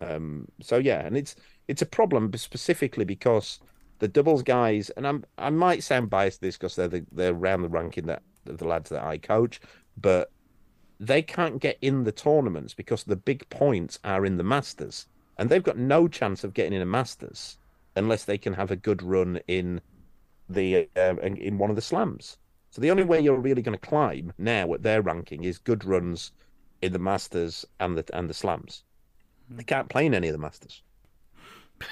[0.00, 1.36] Um, so yeah, and it's
[1.68, 3.60] it's a problem specifically because
[3.98, 7.32] the doubles guys, and I'm I might sound biased to this because they're the, they're
[7.34, 9.60] around the ranking that the lads that I coach,
[9.96, 10.32] but
[11.00, 15.06] they can't get in the tournaments because the big points are in the Masters,
[15.38, 17.58] and they've got no chance of getting in a Masters
[17.96, 19.80] unless they can have a good run in
[20.48, 22.38] the uh, in one of the slams.
[22.70, 25.84] So the only way you're really going to climb now at their ranking is good
[25.84, 26.32] runs
[26.82, 28.84] in the Masters and the and the slams.
[29.48, 30.82] They can't play in any of the Masters.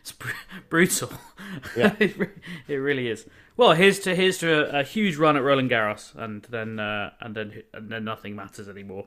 [0.00, 0.28] It's br-
[0.68, 1.10] brutal.
[1.76, 1.94] Yeah.
[1.98, 3.26] it, really is.
[3.56, 7.12] Well, here's to here's to a, a huge run at Roland Garros, and then uh,
[7.20, 9.06] and then and then nothing matters anymore.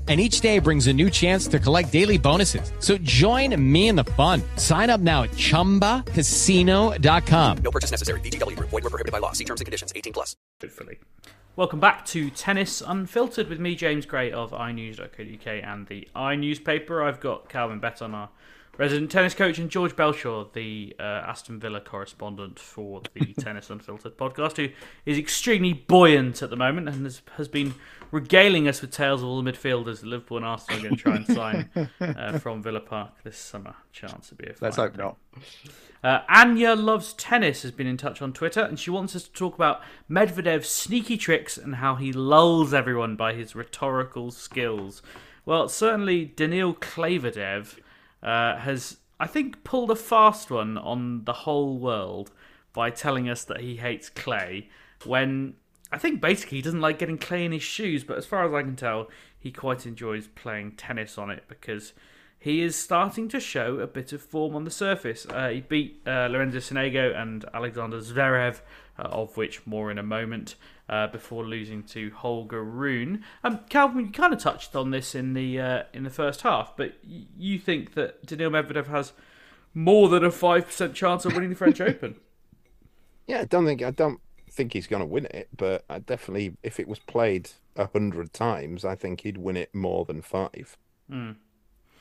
[0.11, 2.73] And each day brings a new chance to collect daily bonuses.
[2.79, 4.41] So join me in the fun.
[4.57, 7.57] Sign up now at ChumbaCasino.com.
[7.63, 8.19] No purchase necessary.
[8.19, 8.71] VGW Group.
[8.71, 9.31] Void were prohibited by law.
[9.31, 9.93] See terms and conditions.
[9.95, 10.35] 18 plus.
[10.59, 10.99] Hopefully.
[11.55, 17.07] Welcome back to Tennis Unfiltered with me, James Gray of iNews.co.uk and the iNewspaper.
[17.07, 18.31] I've got Calvin Betton, our
[18.77, 24.17] resident tennis coach, and George Belshaw, the uh, Aston Villa correspondent for the Tennis Unfiltered
[24.17, 24.69] podcast, who
[25.05, 27.73] is extremely buoyant at the moment and has, has been
[28.11, 31.01] regaling us with tales of all the midfielders that Liverpool and Arsenal are going to
[31.01, 31.69] try and sign
[32.01, 33.75] uh, from Villa Park this summer.
[33.91, 35.17] Chance to be a Let's hope not.
[36.03, 39.31] uh, Anya loves tennis has been in touch on Twitter, and she wants us to
[39.31, 45.01] talk about Medvedev's sneaky tricks and how he lulls everyone by his rhetorical skills.
[45.45, 47.77] Well, certainly Daniil Klaverdev
[48.23, 52.31] uh, has, I think, pulled a fast one on the whole world
[52.73, 54.69] by telling us that he hates clay
[55.05, 55.55] when
[55.91, 58.53] I think basically he doesn't like getting clay in his shoes, but as far as
[58.53, 61.93] I can tell, he quite enjoys playing tennis on it because
[62.39, 65.25] he is starting to show a bit of form on the surface.
[65.29, 68.61] Uh, he beat uh, Lorenzo Sonego and Alexander Zverev,
[68.97, 70.55] uh, of which more in a moment,
[70.91, 73.23] uh, before losing to Holger Rune.
[73.43, 76.75] Um, Calvin, you kind of touched on this in the uh, in the first half,
[76.75, 79.13] but you think that Daniil Medvedev has
[79.73, 82.17] more than a five percent chance of winning the French Open?
[83.25, 84.19] Yeah, I don't think I don't
[84.51, 88.33] think he's going to win it, but I definitely, if it was played a hundred
[88.33, 90.77] times, I think he'd win it more than five.
[91.09, 91.31] Hmm.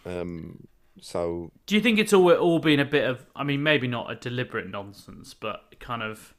[0.05, 0.67] Um,
[1.01, 3.25] so Do you think it's all all been a bit of?
[3.37, 6.35] I mean, maybe not a deliberate nonsense, but kind of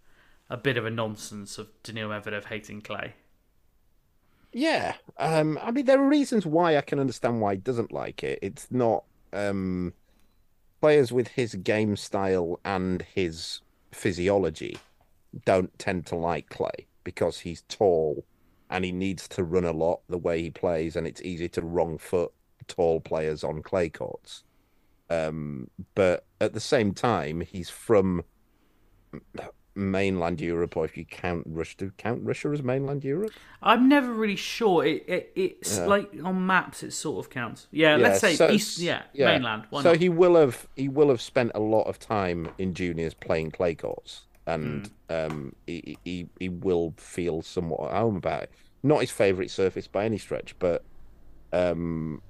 [0.52, 3.14] a bit of a nonsense of Daniil Medvedev hating clay.
[4.52, 8.22] yeah, um, I mean, there are reasons why I can understand why he doesn't like
[8.22, 8.38] it.
[8.42, 9.94] It's not um,
[10.82, 13.62] players with his game style and his
[13.94, 14.78] physiology
[15.46, 18.26] don't tend to like clay because he's tall
[18.70, 21.62] and he needs to run a lot the way he plays, and it's easy to
[21.62, 22.34] wrong foot
[22.68, 24.44] tall players on clay courts.
[25.10, 28.24] Um, but at the same time, he's from
[29.76, 33.32] mainland Europe, or if you count Russia, do count Russia as mainland Europe?
[33.62, 34.86] I'm never really sure.
[34.86, 35.86] It, it it's Yeah.
[35.86, 37.68] like on maps, it sort of counts.
[37.72, 38.80] Yeah, let's say so- east.
[38.80, 39.64] Yeah, mainland.
[39.70, 40.00] Why so not?
[40.02, 43.76] he will have he will have spent a lot of time in juniors playing clay
[43.76, 45.16] courts, and Hmm.
[45.16, 48.52] um, he, he he will feel somewhat at home about it.
[48.84, 50.84] Not his favourite surface by any stretch, but
[51.54, 52.22] um,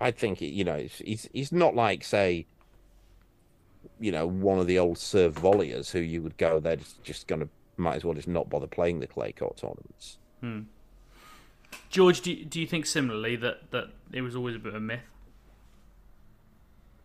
[0.00, 2.46] I think you know he's he's not like say,
[4.00, 7.26] you know, one of the old serve volleyers who you would go they're just, just
[7.26, 10.18] going to might as well just not bother playing the clay court tournaments.
[10.40, 10.60] Hmm.
[11.90, 14.76] George, do you, do you think similarly that, that it was always a bit of
[14.76, 15.00] a myth?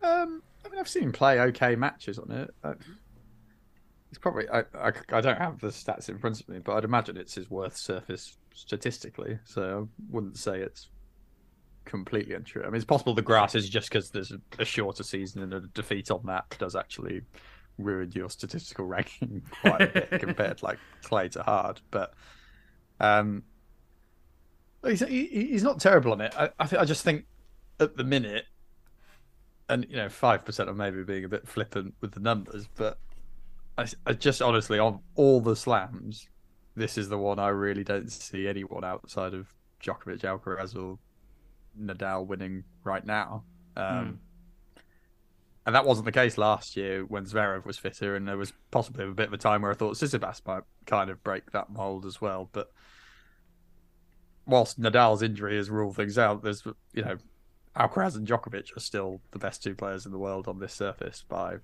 [0.02, 2.54] Um, I mean, I've seen him play okay matches on it.
[2.64, 2.72] I,
[4.10, 6.84] it's probably I, I I don't have the stats in front of me, but I'd
[6.84, 9.38] imagine it's his worst surface statistically.
[9.44, 10.88] So I wouldn't say it's
[11.84, 12.62] completely untrue.
[12.62, 15.60] I mean, it's possible the grass is just because there's a, shorter season and a
[15.60, 17.22] defeat on that does actually
[17.78, 21.80] ruin your statistical ranking quite a bit compared like clay to hard.
[21.90, 22.14] But
[23.00, 23.42] um,
[24.84, 26.34] he's he, he's not terrible on it.
[26.36, 27.24] I I, th- I just think
[27.80, 28.46] at the minute,
[29.68, 32.98] and you know, five percent of maybe being a bit flippant with the numbers, but
[33.76, 36.28] I, I just honestly on all the slams,
[36.76, 39.52] this is the one I really don't see anyone outside of
[39.82, 40.98] Djokovic, Alcaraz, or
[41.80, 43.44] Nadal winning right now.
[43.76, 44.20] Um,
[45.64, 49.04] And that wasn't the case last year when Zverev was fitter, and there was possibly
[49.04, 52.04] a bit of a time where I thought Tsitsipas might kind of break that mold
[52.04, 52.48] as well.
[52.52, 52.72] But
[54.46, 57.16] whilst Nadal's injury has ruled things out, there's you know
[57.76, 61.24] Alcaraz and Djokovic are still the best two players in the world on this surface
[61.28, 61.56] by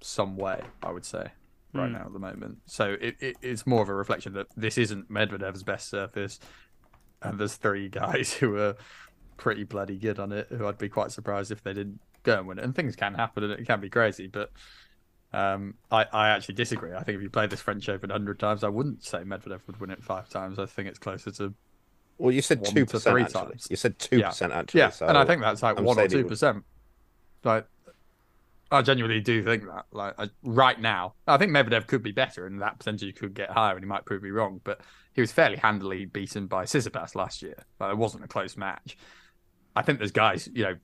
[0.00, 1.32] some way, I would say,
[1.74, 1.92] right Hmm.
[1.92, 2.58] now at the moment.
[2.66, 6.38] So it, it, it's more of a reflection that this isn't Medvedev's best surface,
[7.22, 8.76] and there's three guys who are
[9.40, 10.46] pretty bloody good on it.
[10.50, 12.64] Who I'd be quite surprised if they didn't go and win it.
[12.64, 14.50] And things can happen, and it can be crazy, but.
[15.32, 16.92] Um, I, I actually disagree.
[16.92, 19.78] I think if you play this French Open hundred times, I wouldn't say Medvedev would
[19.80, 20.58] win it five times.
[20.58, 21.54] I think it's closer to
[22.18, 23.12] Well, you said two to percent.
[23.14, 23.68] three Actually, times.
[23.70, 24.30] you said two Yeah.
[24.30, 24.80] percent actually.
[24.80, 26.64] Yeah, so and I think that's like I'm one or saying it two would- percent.
[27.44, 27.64] Like,
[28.72, 29.86] I genuinely do think that.
[29.92, 33.50] Like, I, right now, I think Medvedev could be better, and that percentage could get
[33.50, 34.60] higher, and he might prove me wrong.
[34.64, 34.80] But
[35.12, 37.54] he was fairly handily beaten by Tsitsipas last year.
[37.78, 38.96] Like, it wasn't a close match.
[39.76, 40.76] I think there's guys, you know,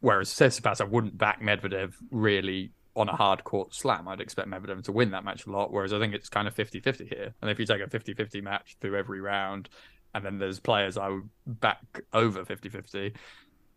[0.00, 4.08] whereas Tsitsipas, I wouldn't back Medvedev really on a hard court slam.
[4.08, 6.54] I'd expect Medvedev to win that match a lot, whereas I think it's kind of
[6.54, 7.34] 50 50 here.
[7.42, 9.68] And if you take a 50 50 match through every round,
[10.14, 11.80] and then there's players I would back
[12.12, 13.12] over 50 50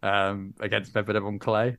[0.03, 1.77] um, against Medvedev on clay,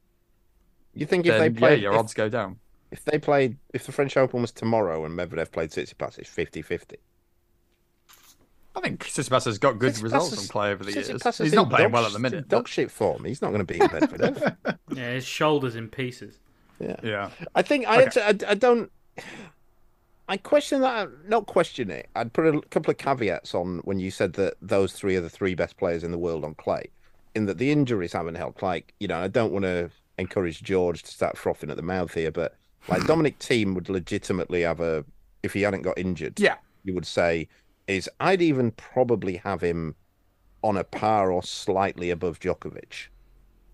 [0.93, 2.59] You think if then, they yeah, your if, odds go down.
[2.91, 6.97] if they played, if the French Open was tomorrow and Medvedev played Tsitsipas, it's 50-50.
[8.83, 11.09] I think Tsitsipas has got good Tsitsipas results is- on clay over the years.
[11.39, 12.49] He's not playing dog well at the minute.
[12.49, 13.25] Dog shit form.
[13.25, 14.57] He's not going to beat Medvedev.
[14.97, 16.39] Yeah, his shoulders in pieces.
[16.81, 16.97] yeah.
[17.03, 17.31] Yeah.
[17.55, 18.23] I think I, Okay.
[18.23, 18.91] I, I don't.
[20.29, 21.09] I question that.
[21.29, 22.09] Not question it.
[22.17, 25.29] I'd put a couple of caveats on when you said that those three are the
[25.31, 26.87] three best players in the world on clay,
[27.35, 28.63] in that the injuries haven't helped.
[28.63, 32.15] Like you know, I don't want to encourage George to start frothing at the mouth
[32.15, 32.57] here, but
[32.89, 35.05] like Dominic Thiem would legitimately have a
[35.43, 36.39] if he hadn't got injured.
[36.39, 36.57] Yeah.
[36.85, 37.49] you would say
[37.91, 39.95] is I'd even probably have him
[40.63, 43.09] on a par or slightly above Djokovic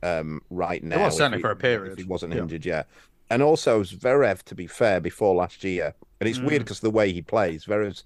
[0.03, 1.05] um, right now.
[1.05, 1.93] was if certainly he- for a period.
[1.93, 2.41] If he wasn't Yeah.
[2.43, 2.85] injured, yeah.
[3.29, 6.64] And also Zverev, to be fair, before last year, and it's weird Mm.
[6.64, 8.05] because the way he plays, Zverev's.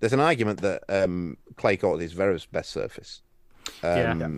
[0.00, 3.22] There's an argument that um, clay court is Zverev's best surface.
[3.82, 4.28] Um, Yeah.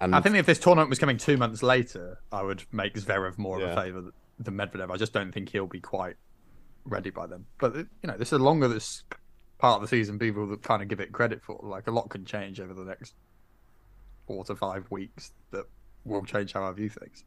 [0.00, 3.38] And I think if this tournament was coming two months later, I would make Zverev
[3.38, 4.90] more of a favour than Medvedev.
[4.90, 6.16] I just don't think he'll be quite
[6.84, 7.46] ready by then.
[7.58, 9.02] But you know, this is longer this
[9.64, 10.18] part of the season.
[10.18, 12.84] People that kind of give it credit for, like a lot can change over the
[12.84, 13.14] next
[14.26, 15.64] four to five weeks that
[16.04, 17.24] will change how I view things.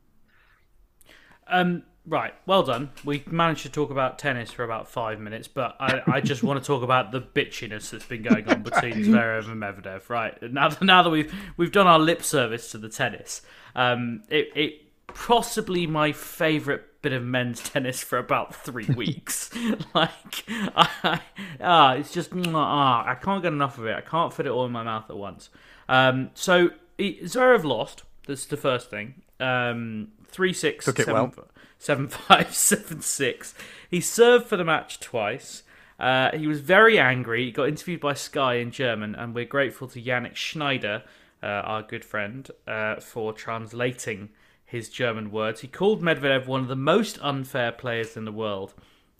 [1.48, 2.92] Um, right, well done.
[3.04, 6.62] We managed to talk about tennis for about five minutes, but I, I just want
[6.62, 10.08] to talk about the bitchiness that's been going on between Zverev and Medvedev.
[10.08, 13.42] Right now, now that we've we've done our lip service to the tennis,
[13.74, 19.50] um, it, it possibly my favourite bit of men's tennis for about three weeks.
[19.96, 21.22] like, I,
[21.62, 23.96] ah, it's just ah, I can't get enough of it.
[23.96, 25.50] I can't fit it all in my mouth at once.
[25.90, 28.04] Um, so Zverev lost.
[28.28, 29.22] That's the first thing.
[29.40, 31.34] Um, three six Took seven- well.
[31.80, 33.54] seven five seven six.
[33.90, 35.64] He served for the match twice.
[36.00, 37.46] Uh, he was very angry.
[37.46, 41.04] He got interviewed by Sky in German, and we're grateful to Yannick Schneider,
[41.42, 44.30] uh, our good friend, uh, for translating
[44.68, 45.62] his German words.
[45.62, 48.74] He called Medvedev one of the most unfair players in the world.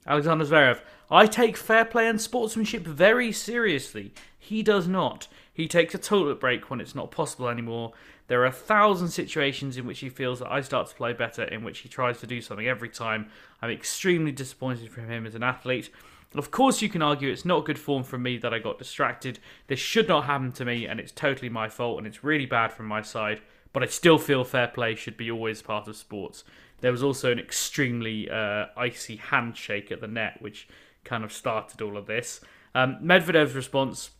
[0.06, 4.14] Alexander Zverev, I take fair play and sportsmanship very seriously.
[4.38, 5.28] He does not.
[5.54, 7.94] He takes a toilet break when it's not possible anymore.
[8.28, 11.44] There are a thousand situations in which he feels that I start to play better,
[11.44, 13.30] in which he tries to do something every time.
[13.62, 15.90] I'm extremely disappointed from him as an athlete.
[16.36, 19.40] Of course, you can argue it's not good form from me that I got distracted.
[19.68, 22.72] This should not happen to me, and it's totally my fault, and it's really bad
[22.72, 23.42] from my side.
[23.74, 26.44] But I still feel fair play should be always part of sports.
[26.82, 30.68] There was also an extremely uh, icy handshake at the net, which
[31.04, 32.42] kind of started all of this.
[32.76, 34.12] Um, Medvedev's response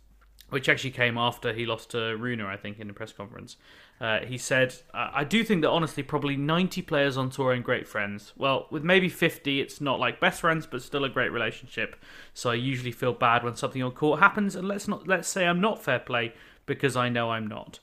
[0.50, 3.58] which actually came after he lost to Rune, I think, in the press conference.
[4.00, 7.88] Uh, he said, "I do think that honestly, probably 90 players on tour and great
[7.88, 8.34] friends.
[8.38, 11.96] Well, with maybe 50, it's not like best friends, but still a great relationship.
[12.34, 14.56] So I usually feel bad when something on court happens.
[14.56, 16.34] And let's not let's say I'm not fair play.
[16.68, 17.80] because I know I'm not.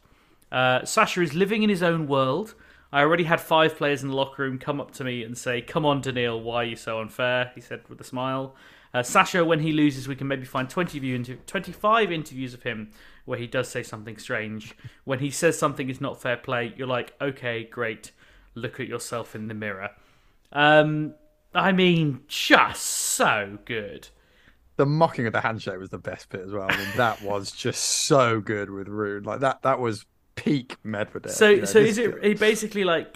[0.52, 2.54] Uh, Sasha is living in his own world.
[2.92, 5.60] I already had five players in the locker room come up to me and say,
[5.60, 8.54] "Come on, Daniil, why are you so unfair?" He said with a smile.
[8.94, 12.62] Uh, Sasha, when he loses, we can maybe find 20 view inter- 25 interviews of
[12.62, 12.92] him
[13.24, 14.76] where he does say something strange.
[15.02, 18.12] When he says something is not fair play, you're like, okay, great.
[18.54, 19.90] Look at yourself in the mirror.
[20.52, 21.14] Um,
[21.52, 24.08] I mean, just so good.
[24.76, 26.66] The mocking of the handshake was the best bit as well.
[26.70, 29.24] I mean, that was just so good with Rune.
[29.24, 31.30] Like that, that was peak Medvedev.
[31.30, 33.14] So, you know, so is it, it basically like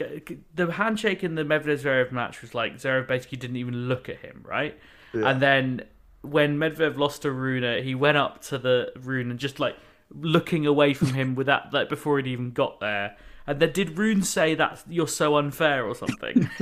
[0.57, 4.19] the handshake in the Medvedev Zverev match was like Zverev basically didn't even look at
[4.19, 4.77] him, right?
[5.13, 5.29] Yeah.
[5.29, 5.83] And then
[6.23, 9.77] when Medvedev lost to Rune, he went up to the Rune and just like
[10.11, 13.17] looking away from him with that like before he'd even got there.
[13.47, 16.51] And then did Rune say that you're so unfair or something?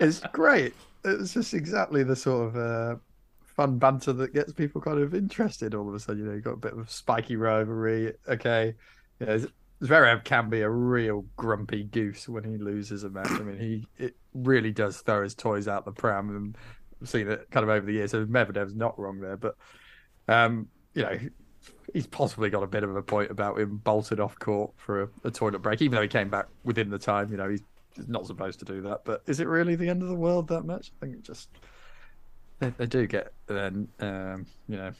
[0.00, 0.74] it's great.
[1.04, 2.96] It's just exactly the sort of uh,
[3.44, 5.74] fun banter that gets people kind of interested.
[5.74, 8.12] All of a sudden, you know, you've got a bit of spiky rivalry.
[8.28, 8.74] Okay,
[9.20, 9.46] you know,
[9.82, 13.30] Zverev can be a real grumpy goose when he loses a match.
[13.30, 16.56] I mean, he it really does throw his toys out the pram, and
[17.02, 18.12] I've seen it kind of over the years.
[18.12, 19.56] So Medvedev's not wrong there, but
[20.28, 21.18] um, you know,
[21.92, 25.08] he's possibly got a bit of a point about him bolted off court for a,
[25.24, 27.30] a toilet break, even though he came back within the time.
[27.30, 27.62] You know, he's
[28.08, 29.02] not supposed to do that.
[29.04, 30.92] But is it really the end of the world that much?
[30.96, 31.48] I think it just
[32.60, 34.92] they, they do get then um, you know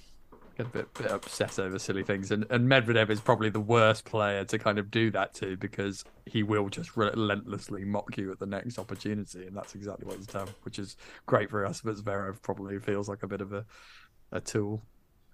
[0.58, 4.44] a bit, bit upset over silly things, and and Medvedev is probably the worst player
[4.44, 8.46] to kind of do that to because he will just relentlessly mock you at the
[8.46, 10.96] next opportunity, and that's exactly what he's done, which is
[11.26, 11.80] great for us.
[11.80, 13.64] But Zverev probably feels like a bit of a
[14.32, 14.82] a tool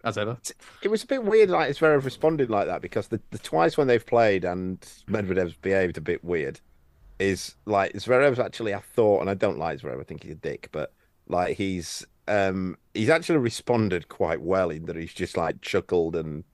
[0.05, 0.39] as ever.
[0.83, 3.87] It was a bit weird, like Zverev responded like that because the, the twice when
[3.87, 6.61] they've played and Medvedev's behaved a bit weird
[7.19, 10.37] is like Zverev's actually I thought, and I don't like Zverev, I think he's a
[10.37, 10.93] dick, but
[11.29, 16.45] like he's um he's actually responded quite well in that he's just like chuckled and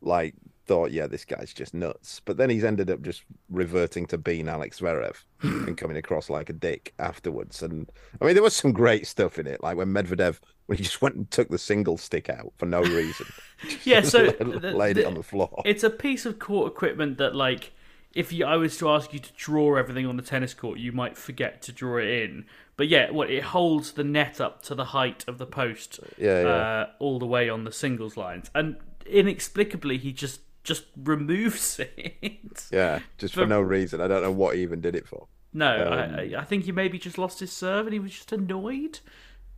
[0.00, 0.34] like
[0.66, 2.20] thought, yeah, this guy's just nuts.
[2.24, 6.50] But then he's ended up just reverting to being Alex Zverev and coming across like
[6.50, 7.62] a dick afterwards.
[7.62, 10.84] And I mean, there was some great stuff in it, like when Medvedev when he
[10.84, 13.26] just went and took the single stick out for no reason.
[13.84, 15.62] yeah, so laid it on the floor.
[15.64, 17.72] It's a piece of court equipment that, like,
[18.16, 20.90] if you, I was to ask you to draw everything on the tennis court, you
[20.90, 22.46] might forget to draw it in.
[22.76, 26.40] But yeah, what it holds the net up to the height of the post, Yeah,
[26.42, 26.48] yeah.
[26.48, 32.66] Uh, all the way on the singles lines, and inexplicably he just just removes it.
[32.72, 34.00] Yeah, just for But- no reason.
[34.00, 35.28] I don't know what he even did it for.
[35.52, 38.32] No, Um, I, I think he maybe just lost his serve and he was just
[38.32, 38.98] annoyed.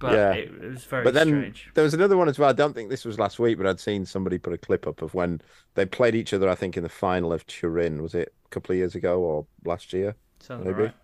[0.00, 1.70] But yeah, it, was very But then strange.
[1.74, 2.48] there was another one as well.
[2.48, 5.02] I don't think this was last week, but I'd seen somebody put a clip up
[5.02, 5.40] of when
[5.74, 6.48] they played each other.
[6.48, 8.00] I think in the final of Turin.
[8.02, 10.14] Was it a couple of years ago or last year?
[10.40, 10.82] Sounds maybe.
[10.84, 10.94] right.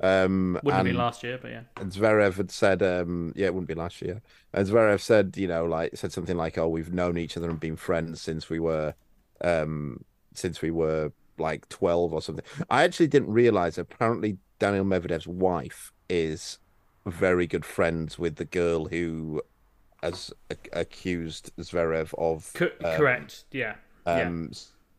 [0.00, 1.62] Um, Wouldn't and- last year, but yeah.
[1.78, 4.20] And Zverev had said, um, yeah, it wouldn't be last year.
[4.52, 7.58] And Zverev said, you know, like said something like, "Oh, we've known each other and
[7.58, 8.94] been friends since we were,
[9.40, 13.78] um, since we were like twelve or something." I actually didn't realize.
[13.78, 16.58] Apparently, Daniil Medvedev's wife is
[17.06, 19.42] very good friends with the girl who
[20.02, 22.50] has ac- accused Zverev of.
[22.54, 23.44] Co- um, correct.
[23.50, 23.74] Yeah.
[24.06, 24.26] yeah.
[24.26, 24.50] Um,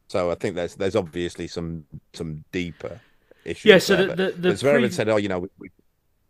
[0.08, 3.00] So I think there's there's obviously some some deeper
[3.44, 3.66] issues.
[3.66, 5.70] Yeah, so there, the- the- the Zverev pre- said, "Oh, you know, we, we...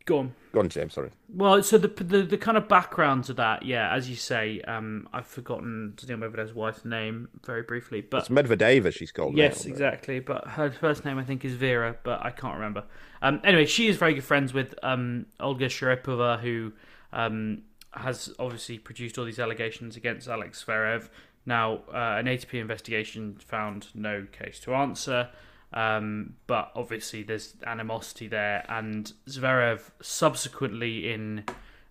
[0.06, 0.36] Go on.
[0.52, 0.94] go on, James.
[0.94, 4.62] Sorry." Well, so the, the the kind of background to that, yeah, as you say,
[4.62, 9.36] um, I've forgotten Daniil Medvedev's wife's name very briefly, but It's Medvedeva, she's called.
[9.36, 10.20] Yes, now, exactly.
[10.20, 12.84] But her first name, I think, is Vera, but I can't remember.
[13.22, 16.72] Um, anyway, she is very good friends with um, Olga Sharipova, who
[17.12, 21.10] um, has obviously produced all these allegations against Alex Zverev.
[21.46, 25.30] Now, uh, an ATP investigation found no case to answer,
[25.76, 28.66] um, but obviously there's animosity there.
[28.68, 31.44] And Zverev subsequently, in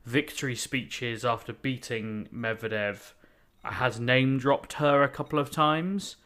[0.05, 3.12] victory speeches after beating Medvedev,
[3.62, 6.16] has name dropped her a couple of times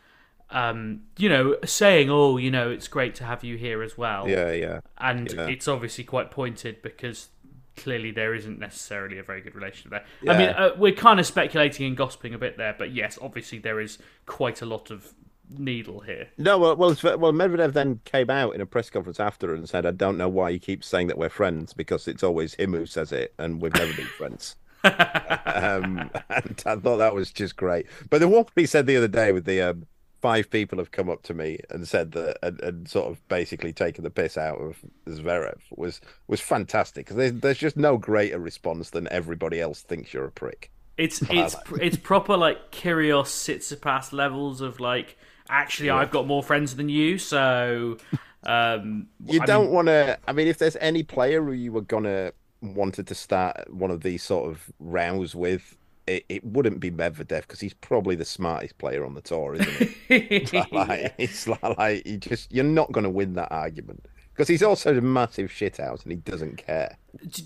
[0.51, 4.29] um, you know, saying, "Oh, you know, it's great to have you here as well."
[4.29, 5.47] Yeah, yeah, And yeah.
[5.47, 7.29] it's obviously quite pointed because
[7.77, 10.35] clearly there isn't necessarily a very good relationship there.
[10.35, 13.59] I mean, uh, we're kind of speculating and gossiping a bit there, but yes, obviously
[13.59, 15.15] there is quite a lot of
[15.51, 16.29] needle here.
[16.39, 19.87] No, well, well, well, Medvedev then came out in a press conference after and said,
[19.87, 22.87] "I don't know why he keeps saying that we're friends because it's always him who
[22.87, 27.87] says it, and we've never been friends." um, and I thought that was just great.
[28.11, 29.87] But the one he said the other day with the um,
[30.21, 33.73] five people have come up to me and said that, and, and sort of basically
[33.73, 38.39] taken the piss out of Zverev was was fantastic because there's, there's just no greater
[38.39, 40.71] response than everybody else thinks you're a prick.
[40.97, 45.17] It's it's it's proper like Kyrgios Tsitsipas levels of like
[45.49, 47.99] actually I've got more friends than you, so
[48.45, 50.19] um You I don't mean, want to.
[50.27, 54.03] I mean, if there's any player who you were gonna wanted to start one of
[54.03, 55.77] these sort of rows with,
[56.07, 59.77] it, it wouldn't be Medvedev because he's probably the smartest player on the tour, isn't
[59.77, 59.89] he?
[60.09, 64.49] it's like, it's like, like you just you're not going to win that argument because
[64.49, 66.97] he's also a massive shithouse and he doesn't care.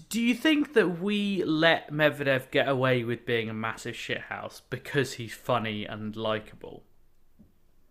[0.08, 5.14] Do you think that we let Medvedev get away with being a massive shithouse because
[5.14, 6.84] he's funny and likable?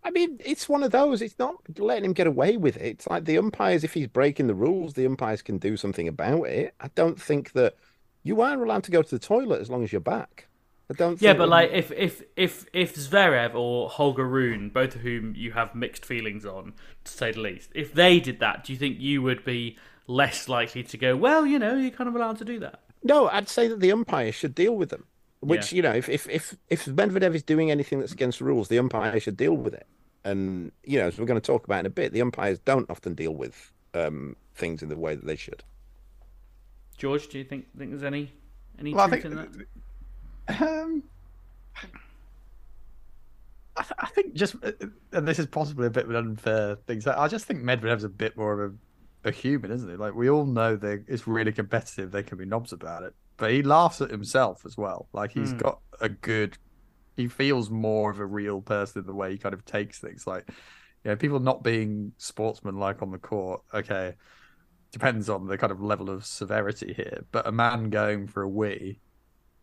[0.03, 1.21] I mean, it's one of those.
[1.21, 2.85] It's not letting him get away with it.
[2.85, 6.43] It's like the umpires, if he's breaking the rules, the umpires can do something about
[6.47, 6.73] it.
[6.79, 7.75] I don't think that
[8.23, 10.47] you are allowed to go to the toilet as long as you're back.
[10.89, 11.21] I don't.
[11.21, 15.51] Yeah, but like if if if if Zverev or Holger Rune, both of whom you
[15.51, 16.73] have mixed feelings on,
[17.05, 19.77] to say the least, if they did that, do you think you would be
[20.07, 21.15] less likely to go?
[21.15, 22.81] Well, you know, you're kind of allowed to do that.
[23.03, 25.05] No, I'd say that the umpire should deal with them.
[25.41, 28.67] Which you know, if if if if Medvedev is doing anything that's against the rules,
[28.67, 29.87] the umpire should deal with it.
[30.23, 32.89] And you know, as we're going to talk about in a bit, the umpires don't
[32.91, 35.63] often deal with um, things in the way that they should.
[36.97, 38.31] George, do you think think there's any
[38.79, 39.67] any Well, I truth think- in
[40.47, 40.61] that?
[40.61, 41.03] Um,
[43.77, 44.71] I, th- I think just, uh,
[45.13, 46.99] and this is possibly a bit of an unfair thing.
[47.01, 48.73] So I just think Medvedev's a bit more of
[49.23, 49.95] a, a human, isn't he?
[49.95, 52.11] Like we all know that it's really competitive.
[52.11, 55.09] They can be knobs about it, but he laughs at himself as well.
[55.13, 55.57] Like he's Hmm.
[55.57, 56.59] got a good.
[57.17, 60.27] He feels more of a real person in the way he kind of takes things.
[60.27, 63.61] Like, you know, people not being sportsmen like on the court.
[63.73, 64.13] Okay,
[64.91, 67.25] depends on the kind of level of severity here.
[67.31, 69.01] But a man going for a wee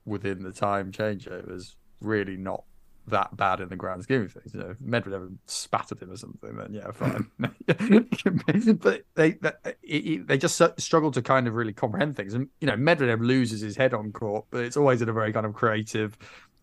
[0.05, 2.65] within the time changeover is really not
[3.11, 4.55] that bad in the grand scheme of things.
[4.55, 7.31] You know, if Medvedev spat at him or something, then yeah, fine.
[8.81, 12.35] but they they, they just struggle to kind of really comprehend things.
[12.35, 15.33] And you know, Medvedev loses his head on court, but it's always in a very
[15.33, 16.17] kind of creative.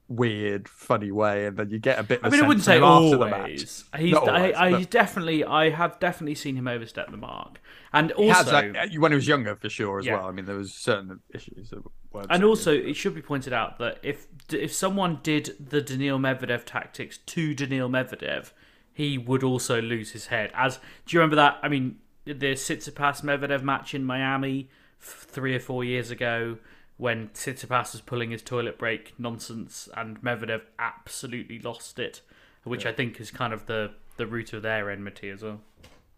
[0.07, 2.19] Weird, funny way, and then you get a bit.
[2.19, 3.85] Of I mean, I wouldn't say after the always.
[3.91, 4.01] match.
[4.01, 7.59] He's, Not I, I, but- definitely, I have definitely seen him overstep the mark,
[7.91, 10.17] and He has, also, like, when he was younger, for sure as Yeah.
[10.17, 10.27] well.
[10.27, 11.81] I mean, there was certain issues that
[12.13, 12.27] weren't.
[12.29, 16.19] And so also, it should be pointed out that if if someone did the Daniil
[16.19, 18.51] Medvedev tactics to Daniil Medvedev,
[18.93, 20.51] he would also lose his head.
[20.53, 20.77] As
[21.07, 21.57] do you remember that?
[21.63, 24.69] I mean, the Tsitsipas Medvedev match in Miami
[25.01, 26.59] f- three or four years ago,
[26.97, 32.21] when Tsitsipas was pulling his toilet break nonsense, and Medvedev absolutely lost it,
[32.63, 35.61] which I think is kind of the the root of their enmity as well.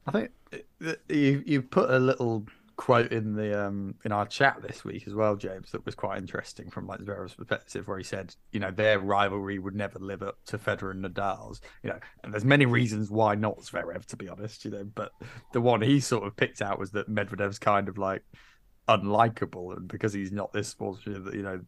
[0.05, 0.31] I think
[1.09, 2.45] you you put a little
[2.77, 6.19] quote in the um in our chat this week as well, James, that was quite
[6.19, 10.21] interesting from like Zverev's perspective, where he said, you know, their rivalry would never live
[10.21, 14.15] up to Federer and Nadal's, you know, and there's many reasons why not Zverev, to
[14.15, 15.11] be honest, you know, but
[15.53, 18.21] the one he sort of picked out was that Medvedev's kind of like
[18.87, 21.61] unlikable, and because he's not this sportsman, that you know,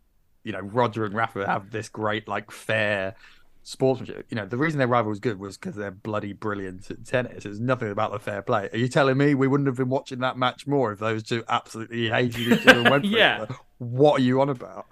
[0.44, 3.16] you know, Roger and Rafa have this great like fair
[3.64, 4.26] sportsmanship.
[4.30, 7.46] You know, the reason their rival was good was because they're bloody brilliant at tennis.
[7.46, 8.70] It's nothing about the fair play.
[8.72, 11.44] Are you telling me we wouldn't have been watching that match more if those two
[11.50, 13.44] absolutely hated each other and went for Yeah.
[13.44, 13.52] it?
[13.80, 14.88] What are you on about?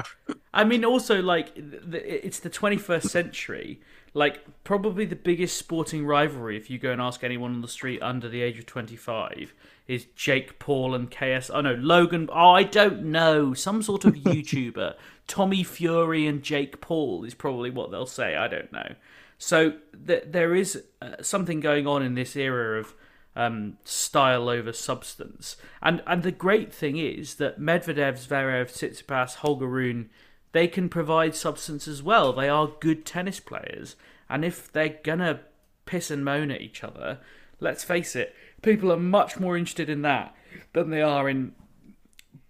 [0.53, 3.81] I mean, also like the, it's the 21st century.
[4.13, 8.01] Like probably the biggest sporting rivalry, if you go and ask anyone on the street
[8.01, 9.53] under the age of 25,
[9.87, 11.51] is Jake Paul and KSI.
[11.53, 12.29] Oh no, Logan.
[12.31, 13.53] Oh, I don't know.
[13.53, 14.95] Some sort of YouTuber.
[15.27, 18.35] Tommy Fury and Jake Paul is probably what they'll say.
[18.35, 18.95] I don't know.
[19.37, 19.73] So
[20.07, 22.95] th- there is uh, something going on in this era of
[23.35, 25.57] um, style over substance.
[25.81, 30.09] And and the great thing is that Medvedev, Zverev, Tsitsipas, Holger Rune,
[30.51, 32.33] they can provide substance as well.
[32.33, 33.95] They are good tennis players,
[34.29, 35.41] and if they're gonna
[35.85, 37.19] piss and moan at each other,
[37.59, 40.35] let's face it, people are much more interested in that
[40.73, 41.53] than they are in.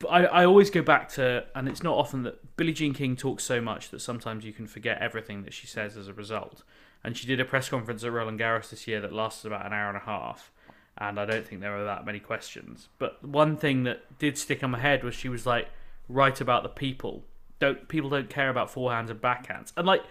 [0.10, 3.44] I, I always go back to, and it's not often that Billie Jean King talks
[3.44, 6.64] so much that sometimes you can forget everything that she says as a result.
[7.04, 9.74] And she did a press conference at Roland Garros this year that lasted about an
[9.74, 10.52] hour and a half
[10.98, 12.90] and I don't think there were that many questions.
[12.98, 15.70] But one thing that did stick on my head was she was like,
[16.10, 17.24] "Write about the people.
[17.60, 20.04] Don't people don't care about forehands and backhands?" And like,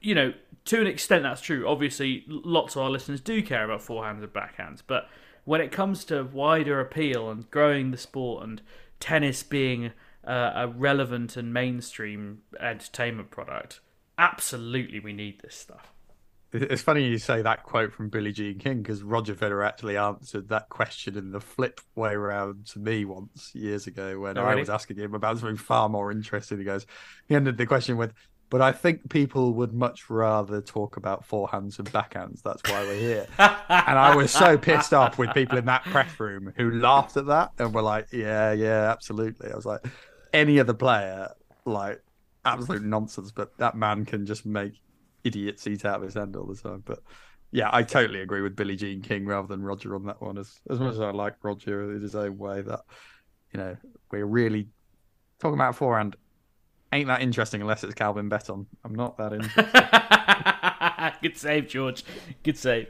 [0.00, 0.34] you know,
[0.66, 1.66] to an extent that's true.
[1.68, 5.08] Obviously, lots of our listeners do care about forehands and backhands, but
[5.44, 8.62] when it comes to wider appeal and growing the sport and
[8.98, 9.92] tennis being
[10.26, 13.80] uh, a relevant and mainstream entertainment product,
[14.18, 15.93] absolutely we need this stuff.
[16.56, 20.48] It's funny you say that quote from Billie Jean King because Roger Federer actually answered
[20.50, 24.50] that question in the flip way around to me once years ago when Oh, I
[24.50, 24.60] really?
[24.60, 26.58] was asking him about something far more interesting.
[26.58, 26.86] He goes,
[27.28, 28.12] he ended the question with,
[28.50, 32.40] "But I think people would much rather talk about forehands and backhands.
[32.42, 36.20] That's why we're here." and I was so pissed off with people in that press
[36.20, 39.80] room who laughed at that and were like, "Yeah, yeah, absolutely." I was like,
[40.32, 41.30] any other player,
[41.64, 42.00] like
[42.44, 44.74] absolute nonsense, but that man can just make
[45.24, 46.82] idiots eat out of his hand all the time.
[46.84, 47.02] But
[47.50, 50.38] yeah, I totally agree with Billie Jean King rather than Roger on that one.
[50.38, 52.80] As as much as I like Roger in his own way, that
[53.52, 53.76] you know
[54.10, 54.68] we're really
[55.38, 56.16] talking about forehand.
[56.92, 58.66] ain't that interesting unless it's Calvin Betton.
[58.84, 61.20] I'm not that interested.
[61.22, 62.04] Good save, George.
[62.42, 62.88] Good save.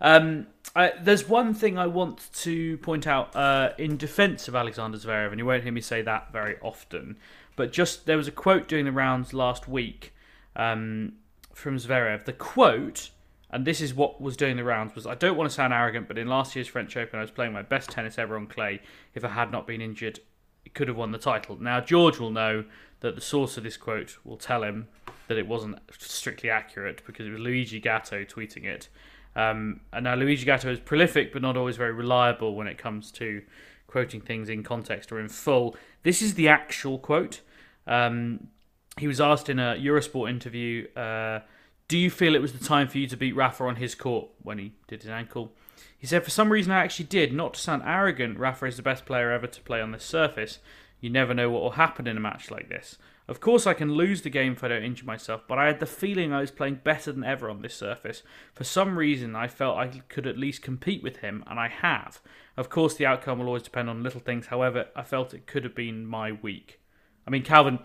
[0.00, 4.98] Um, I, there's one thing I want to point out uh, in defence of Alexander
[4.98, 7.18] Zverev, and you won't hear me say that very often.
[7.54, 10.12] But just there was a quote during the rounds last week
[10.54, 11.14] um,
[11.56, 12.26] from Zverev.
[12.26, 13.10] The quote,
[13.50, 16.06] and this is what was doing the rounds, was I don't want to sound arrogant,
[16.06, 18.82] but in last year's French Open, I was playing my best tennis ever on clay.
[19.14, 20.20] If I had not been injured,
[20.66, 21.56] it could have won the title.
[21.60, 22.64] Now George will know
[23.00, 24.88] that the source of this quote will tell him
[25.28, 28.88] that it wasn't strictly accurate because it was Luigi Gatto tweeting it.
[29.34, 33.10] Um, and now Luigi Gatto is prolific, but not always very reliable when it comes
[33.12, 33.42] to
[33.86, 35.74] quoting things in context or in full.
[36.02, 37.40] This is the actual quote.
[37.86, 38.48] Um,
[38.96, 41.40] he was asked in a Eurosport interview, uh,
[41.88, 44.28] "Do you feel it was the time for you to beat Rafa on his court
[44.42, 45.52] when he did his ankle?"
[45.98, 47.32] He said, "For some reason, I actually did.
[47.32, 50.60] Not to sound arrogant, Rafa is the best player ever to play on this surface.
[51.00, 52.96] You never know what will happen in a match like this.
[53.28, 55.80] Of course, I can lose the game if I don't injure myself, but I had
[55.80, 58.22] the feeling I was playing better than ever on this surface.
[58.54, 62.20] For some reason, I felt I could at least compete with him, and I have.
[62.56, 64.46] Of course, the outcome will always depend on little things.
[64.46, 66.80] However, I felt it could have been my week.
[67.26, 67.80] I mean, Calvin,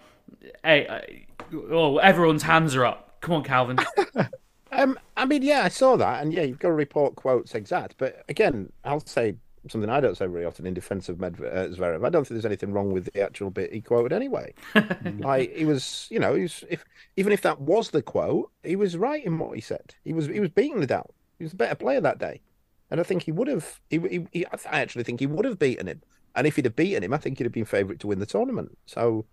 [0.64, 3.18] hey, uh, oh, everyone's hands are up.
[3.22, 3.78] Come on, Calvin.
[4.72, 7.96] Um, I mean, yeah, I saw that, and yeah, you've got to report quotes exact.
[7.98, 9.36] But again, I'll say
[9.70, 11.56] something I don't say very often in defence of Medvedev.
[11.56, 12.06] Uh, Zverev.
[12.06, 14.54] I don't think there's anything wrong with the actual bit he quoted anyway.
[15.20, 16.86] like he was, you know, he was, if
[17.18, 19.96] even if that was the quote, he was right in what he said.
[20.04, 21.10] He was he was beating Nadal.
[21.38, 22.42] He was a better player that day,
[22.90, 23.80] and I think he would have.
[23.90, 26.02] He, he, he I actually think he would have beaten him.
[26.34, 28.26] And if he'd have beaten him, I think he'd have been favourite to win the
[28.26, 28.78] tournament.
[28.86, 29.26] So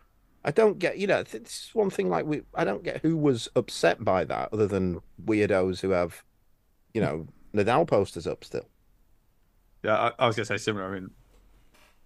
[0.44, 2.08] I don't get, you know, this is one thing.
[2.08, 6.22] Like we, I don't get who was upset by that, other than weirdos who have,
[6.94, 8.68] you know, Nadal posters up still.
[9.82, 10.86] Yeah, I, I was going to say similar.
[10.86, 11.10] I mean,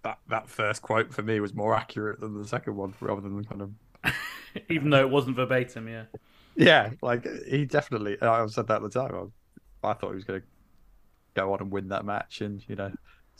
[0.03, 3.43] that that first quote for me was more accurate than the second one, rather than
[3.45, 3.71] kind of.
[4.69, 6.05] Even though it wasn't verbatim, yeah.
[6.55, 8.21] Yeah, like he definitely.
[8.21, 9.31] I said that at the time.
[9.83, 10.47] I, I thought he was going to
[11.33, 12.91] go on and win that match, and you know,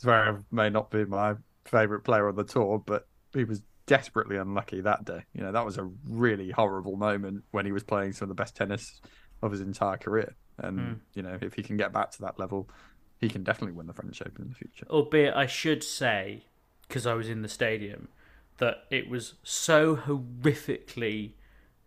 [0.02, 1.34] Zverev may not be my
[1.64, 5.24] favorite player on the tour, but he was desperately unlucky that day.
[5.34, 8.40] You know, that was a really horrible moment when he was playing some of the
[8.42, 9.00] best tennis
[9.42, 10.34] of his entire career.
[10.58, 11.00] And Mm.
[11.14, 12.68] you know, if he can get back to that level,
[13.20, 14.86] he can definitely win the French Open in the future.
[14.88, 16.44] Albeit, I should say,
[16.88, 18.08] because I was in the stadium,
[18.58, 21.32] that it was so horrifically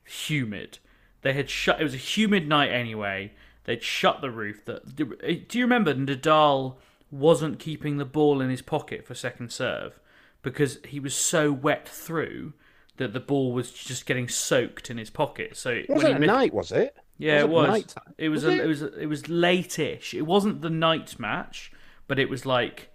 [0.04, 0.80] humid.
[1.22, 1.80] They had shut.
[1.80, 3.34] It was a humid night anyway.
[3.64, 4.64] They'd shut the roof.
[4.66, 6.78] That do you remember Nadal
[7.10, 10.00] wasn't keeping the ball in his pocket for second serve
[10.52, 12.54] because he was so wet through
[12.96, 15.58] that the ball was just getting soaked in his pocket.
[15.58, 16.96] So It wasn't at missed- night, was it?
[17.18, 17.96] Yeah, it Wasn't was.
[18.18, 18.44] It was.
[18.46, 18.64] Was a, it?
[18.64, 18.82] it was.
[18.82, 20.14] It was late-ish.
[20.14, 21.72] It wasn't the night match,
[22.08, 22.92] but it was like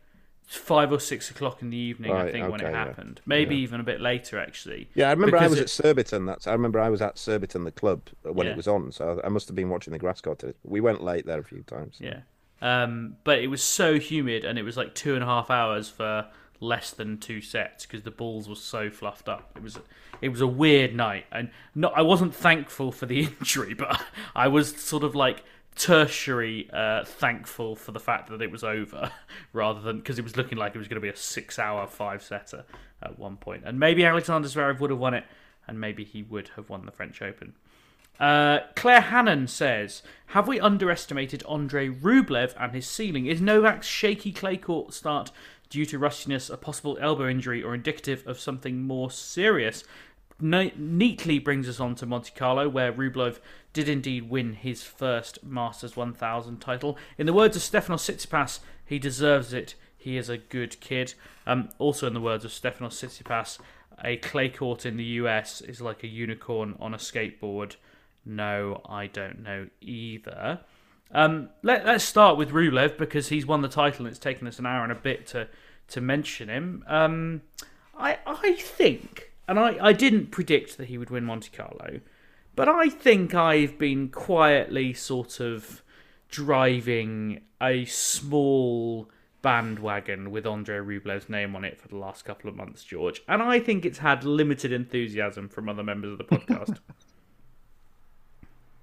[0.47, 2.11] five or six o'clock in the evening.
[2.13, 2.85] I Right, think when it okay, yeah.
[2.85, 3.21] happened.
[3.27, 4.89] Maybe even a bit later, actually.
[4.95, 6.25] Yeah, I remember I was it- at Surbiton.
[6.27, 8.53] That's I remember I was at Surbiton, the club, when Yeah.
[8.53, 8.93] it was on.
[8.93, 10.43] So I must have been watching the grass court.
[10.65, 11.99] We went late there a few times.
[12.01, 12.21] Yeah.
[12.61, 15.89] Um, but it was so humid, and it was like two and a half hours
[15.89, 16.29] for
[16.63, 19.53] less than two sets because the balls were so fluffed up.
[19.57, 19.79] It was
[20.21, 24.01] it was a weird night, and not I wasn't thankful for the injury, but
[24.35, 25.45] I was sort of like
[25.75, 29.11] tertiary uh, thankful for the fact that it was over,
[29.53, 32.23] rather than because it was looking like it was going to be a six-hour five
[32.23, 32.65] setter
[33.03, 33.65] at one point.
[33.67, 35.25] and maybe Alexander Zverev would have won it,
[35.67, 37.55] and maybe he would have won the French Open.
[38.21, 43.27] Uh, Claire Hannon says, "Have we underestimated Andrei Rublev and his ceiling?
[43.27, 45.33] Is Novak's shaky clay court start
[45.73, 49.85] due to rustiness, a possible elbow injury, or indicative of something more serious?"
[50.41, 53.39] Ne- neatly brings us on to Monte Carlo, where Rublev
[53.73, 56.99] did indeed win his first Masters 1000 title.
[57.17, 59.75] In the words of Stefanos Tsitsipas, he deserves it.
[59.97, 61.15] He is a good kid.
[61.47, 63.59] Um, also, in the words of Stefanos Tsitsipas,
[64.03, 67.77] a clay court in the US is like a unicorn on a skateboard.
[68.25, 70.61] No, I don't know either.
[71.13, 74.59] Um, let, let's start with Rublev because he's won the title and it's taken us
[74.59, 75.49] an hour and a bit to,
[75.89, 76.85] to mention him.
[76.87, 77.43] Um,
[77.97, 82.01] I, I think, and I, I didn't predict that he would win Monte Carlo,
[82.55, 85.83] but I think I've been quietly sort of
[86.31, 89.09] driving a small
[89.43, 93.23] bandwagon with Andre Rublev's name on it for the last couple of months, George.
[93.29, 96.79] And I think it's had limited enthusiasm from other members of the podcast.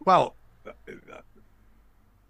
[0.05, 0.35] Well,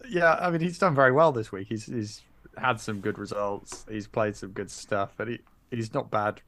[0.10, 1.68] yeah, I mean, he's done very well this week.
[1.70, 2.22] He's he's
[2.58, 3.86] had some good results.
[3.90, 5.40] He's played some good stuff, but he
[5.72, 6.42] he's not bad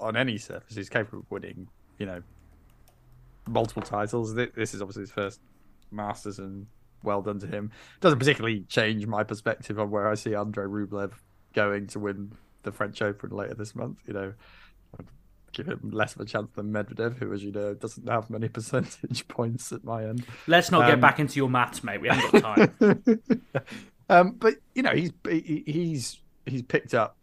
[0.00, 0.76] on any surface.
[0.76, 1.68] He's capable of winning,
[1.98, 2.22] you know,
[3.48, 4.34] multiple titles.
[4.34, 5.40] This is obviously his first
[5.90, 6.66] Masters, and
[7.02, 7.70] well done to him.
[8.00, 11.12] Doesn't particularly change my perspective on where I see Andre Rublev
[11.54, 13.98] going to win the French Open later this month.
[14.06, 14.32] You know,
[15.52, 18.48] give him less of a chance than Medvedev, who, as you know, doesn't have many
[18.50, 20.26] percentage points at my end.
[20.46, 22.00] Let's not get Um, back into your maths, mate.
[22.02, 23.22] We haven't got time.
[24.08, 27.16] um, but you know, he's he, he's he's picked up.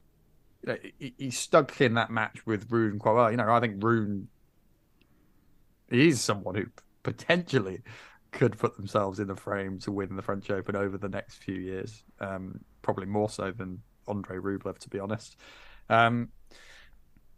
[0.63, 3.31] You know, he, he stuck in that match with Rune quite well.
[3.31, 4.27] You know, I think Rune
[5.89, 6.65] is someone who
[7.03, 7.81] potentially
[8.31, 11.55] could put themselves in the frame to win the French Open over the next few
[11.55, 12.03] years.
[12.19, 15.37] Um, probably more so than Andre Rublev, to be honest.
[15.89, 16.29] Um,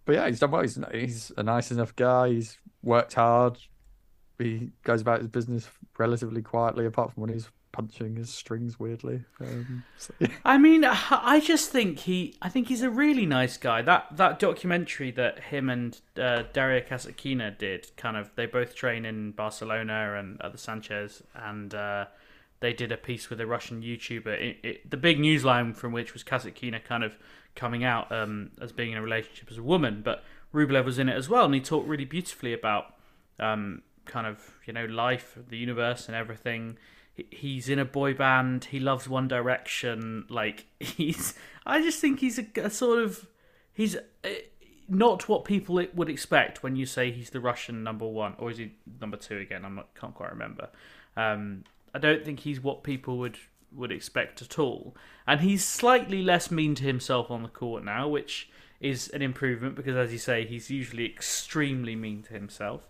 [0.05, 0.61] but yeah, he's done well.
[0.61, 2.29] He's, he's a nice enough guy.
[2.29, 3.57] He's worked hard.
[4.39, 9.23] He goes about his business relatively quietly, apart from when he's punching his strings weirdly.
[9.39, 10.29] Um, so, yeah.
[10.45, 12.33] I mean, I just think he.
[12.41, 13.83] I think he's a really nice guy.
[13.83, 19.05] That that documentary that him and uh, Daria Kasatkina did, kind of, they both train
[19.05, 22.05] in Barcelona and at the Sanchez, and uh,
[22.61, 24.27] they did a piece with a Russian YouTuber.
[24.27, 27.15] It, it, the big news line from which was Kasatkina kind of
[27.53, 31.09] coming out um, as being in a relationship as a woman, but Rublev was in
[31.09, 32.95] it as well, and he talked really beautifully about
[33.39, 36.79] um, kind of you know life, the universe, and everything
[37.31, 38.65] he's in a boy band.
[38.65, 40.25] He loves One Direction.
[40.29, 41.33] Like he's,
[41.65, 43.27] I just think he's a, a sort of,
[43.73, 44.29] he's uh,
[44.87, 48.57] not what people would expect when you say he's the Russian number one, or is
[48.57, 49.61] he number two again?
[49.61, 50.69] Not can't quite remember.
[51.15, 51.63] Um,
[51.93, 53.37] I don't think he's what people would
[53.73, 54.95] would expect at all,
[55.27, 58.49] and he's slightly less mean to himself on the court now, which
[58.79, 62.87] is an improvement because, as you say, he's usually extremely mean to himself.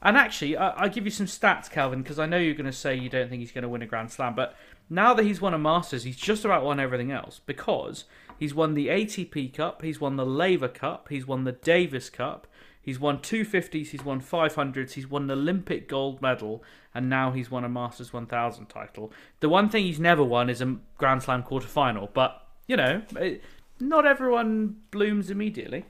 [0.00, 2.72] And actually, I, I'll give you some stats, Calvin, because I know you're going to
[2.72, 4.34] say you don't think he's going to win a Grand Slam.
[4.34, 4.54] But
[4.88, 8.04] now that he's won a Masters, he's just about won everything else because
[8.38, 12.46] he's won the ATP Cup, he's won the Laver Cup, he's won the Davis Cup,
[12.80, 16.62] he's won 250s, he's won 500s, he's won an Olympic gold medal,
[16.94, 19.12] and now he's won a Masters 1000 title.
[19.40, 23.02] The one thing he's never won is a Grand Slam quarter final, but, you know,
[23.16, 23.42] it,
[23.80, 25.84] not everyone blooms immediately.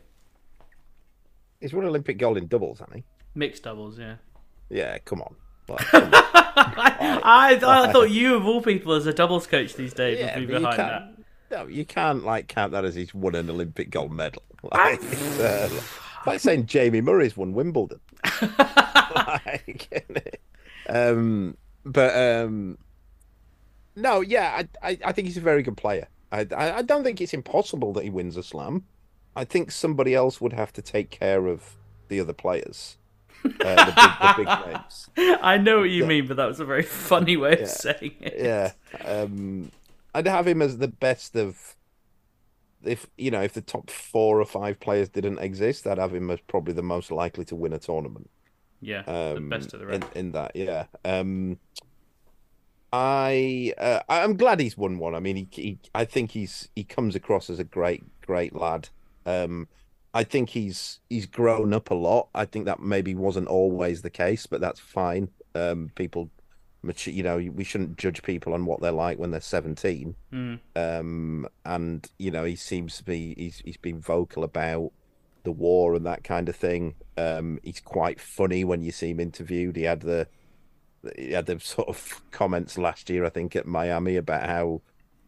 [1.60, 3.04] He's won Olympic gold in doubles, hasn't he?
[3.34, 4.16] Mixed doubles, yeah.
[4.70, 5.36] Yeah, come on.
[5.68, 10.38] Like, I, I thought you, of all people, as a doubles coach these days, Yeah,
[10.38, 11.14] would be behind that.
[11.50, 14.42] no, you can't like count that as he's won an Olympic gold medal.
[14.72, 15.70] Like, it's, uh,
[16.26, 18.00] like saying Jamie Murray's won Wimbledon.
[18.58, 20.10] like,
[20.88, 22.76] um, but um,
[23.94, 26.08] no, yeah, I, I, I think he's a very good player.
[26.32, 28.84] I, I, I don't think it's impossible that he wins a slam.
[29.36, 31.76] I think somebody else would have to take care of
[32.08, 32.96] the other players,
[33.64, 35.10] uh, the, big, the big names.
[35.16, 38.34] I know what you mean, but that was a very funny way of saying it.
[38.36, 38.72] Yeah.
[39.04, 39.72] Um,
[40.14, 41.76] I'd have him as the best of.
[42.84, 46.30] If you know, if the top four or five players didn't exist, I'd have him
[46.30, 48.30] as probably the most likely to win a tournament.
[48.80, 50.12] Yeah, the Um, best of the in, rest.
[50.14, 50.86] in that, yeah.
[51.04, 51.58] Um,
[52.92, 55.14] I uh, I'm glad he's won one.
[55.14, 58.88] I mean, he, he I think he's he comes across as a great great lad.
[59.26, 59.68] Um,
[60.14, 62.28] I think he's he's grown up a lot.
[62.34, 65.28] I think that maybe wasn't always the case, but that's fine.
[65.54, 66.30] Um, people,
[66.82, 70.14] mature, you know, we shouldn't judge people on what they're like when they're seventeen.
[70.32, 70.60] Mm.
[70.74, 74.92] Um, and you know, he seems to be he's he's been vocal about
[75.44, 76.94] the war and that kind of thing.
[77.16, 79.76] Um, he's quite funny when you see him interviewed.
[79.76, 80.26] He had the
[81.16, 84.80] he had the sort of comments last year, I think, at Miami about how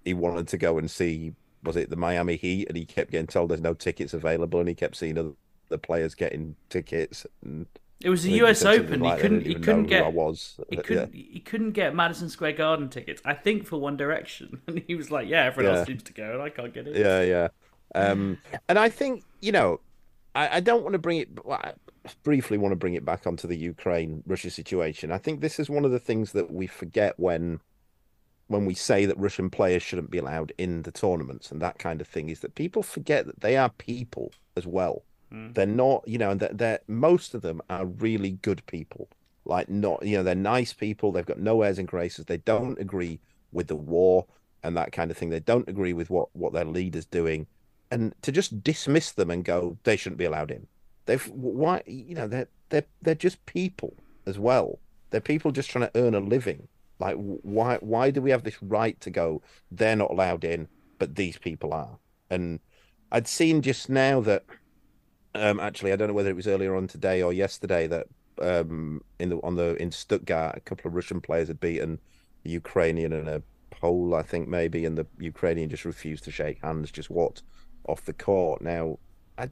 [0.05, 3.27] he wanted to go and see was it the Miami Heat, and he kept getting
[3.27, 5.33] told there's no tickets available, and he kept seeing other
[5.69, 7.27] the players getting tickets.
[7.43, 7.67] And
[8.03, 9.01] It was the US Open.
[9.01, 9.47] He like, "I couldn't.
[9.47, 10.05] He couldn't get.
[10.05, 10.61] I was.
[10.69, 11.15] He couldn't.
[11.15, 13.23] He couldn't get Madison Square Garden tickets.
[13.25, 16.33] I think for One Direction, and he was like, "Yeah, everyone else seems to go,
[16.35, 17.49] and I can't get it." Yeah, yeah.
[17.95, 18.39] Um,
[18.69, 19.81] and I think you know,
[20.35, 21.45] I, I don't want to bring it.
[21.45, 21.73] Well, I
[22.23, 25.13] briefly want to bring it back onto the Ukraine Russia situation.
[25.13, 27.61] I think this is one of the things that we forget when
[28.51, 32.01] when we say that Russian players shouldn't be allowed in the tournaments and that kind
[32.01, 32.29] of thing.
[32.29, 35.05] Is that people forget that they are people as well.
[35.33, 35.55] Mm.
[35.55, 39.09] They're not, you know, and they're, they're most of them are really good people.
[39.45, 41.13] Like not, you know, they're nice people.
[41.13, 42.25] They've got no airs and graces.
[42.25, 43.21] They don't agree
[43.53, 44.27] with the war
[44.65, 45.31] and that kind of thing.
[45.31, 47.47] They don't agree with what what their leader's doing,
[47.93, 50.67] and to just dismiss them and go, they shouldn't be allowed in.
[51.07, 53.95] They've why, you know, they're they're they're just people
[54.27, 54.81] as well.
[55.11, 56.67] They're people just trying to earn a living.
[57.01, 59.43] Like why why do we have this right to go?
[59.71, 60.69] They're not allowed in,
[60.99, 61.99] but these people are.
[62.29, 62.61] And
[63.11, 64.45] I'd seen just now that
[65.35, 68.07] um, actually, I don't know whether it was earlier on today or yesterday that
[68.41, 71.99] um, in the on the in Stuttgart, a couple of Russian players had beaten
[72.43, 76.61] the Ukrainian and a Pole, I think maybe, and the Ukrainian just refused to shake
[76.63, 77.43] hands, just walked
[77.89, 78.61] off the court.
[78.61, 78.99] Now,
[79.39, 79.49] I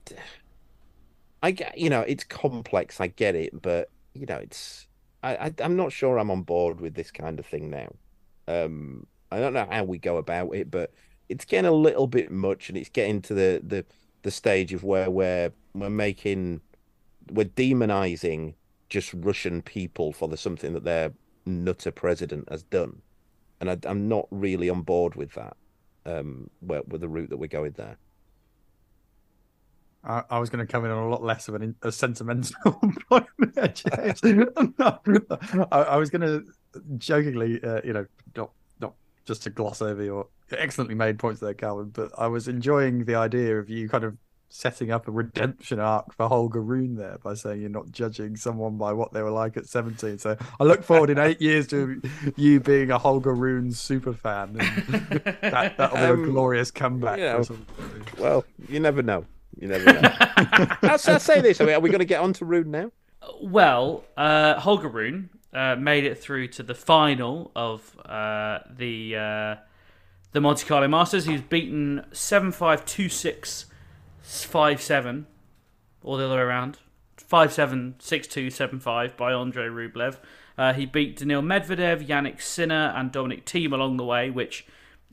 [1.43, 3.01] I get, you know, it's complex.
[3.01, 4.88] I get it, but you know, it's
[5.23, 7.89] I, I'm not sure I'm on board with this kind of thing now.
[8.47, 10.93] Um, I don't know how we go about it, but
[11.29, 13.85] it's getting a little bit much, and it's getting to the the
[14.23, 16.61] the stage of where we're we're making
[17.31, 18.55] we're demonizing
[18.89, 21.13] just Russian people for the something that their
[21.45, 23.03] nutter president has done,
[23.61, 25.57] and I, I'm not really on board with that.
[26.07, 27.99] Um, where, with the route that we're going there.
[30.05, 32.55] I, I was going to come in on a lot less of an a sentimental
[33.11, 33.27] point.
[34.79, 34.99] No,
[35.73, 36.45] I, I was going to
[36.99, 38.07] jokingly, uh, you know,
[38.37, 38.51] not
[38.81, 38.95] not
[39.27, 43.15] just to gloss over your excellently made points there, Calvin, but I was enjoying the
[43.17, 44.17] idea of you kind of
[44.51, 48.79] setting up a redemption arc for Holger Rune there by saying you're not judging someone
[48.79, 50.17] by what they were like at 17.
[50.19, 52.01] So I look forward in eight years to
[52.37, 54.57] you being a Holger Rune super fan.
[54.59, 57.19] And that, that'll be Um, a glorious comeback.
[57.19, 57.45] you know.
[58.19, 59.27] Well, you never know.
[59.59, 60.01] You never know.
[60.83, 61.61] I'll, I'll say this.
[61.61, 62.93] Are we, are we going to get on to Rune now?
[63.43, 69.57] Well, uh, Holger Rune uh, made it through to the final of uh, the uh,
[70.33, 71.25] the Monte Carlo Masters.
[71.25, 73.67] He was beaten 7 5 2 6
[74.23, 75.27] 5 7,
[76.03, 76.79] or the other way around
[77.17, 80.19] 5 7 6 2 7 5 by Andrei Rublev.
[80.57, 84.67] Uh, he beat Daniil Medvedev, Jannik Sinner, and Dominic Thiem along the way, which,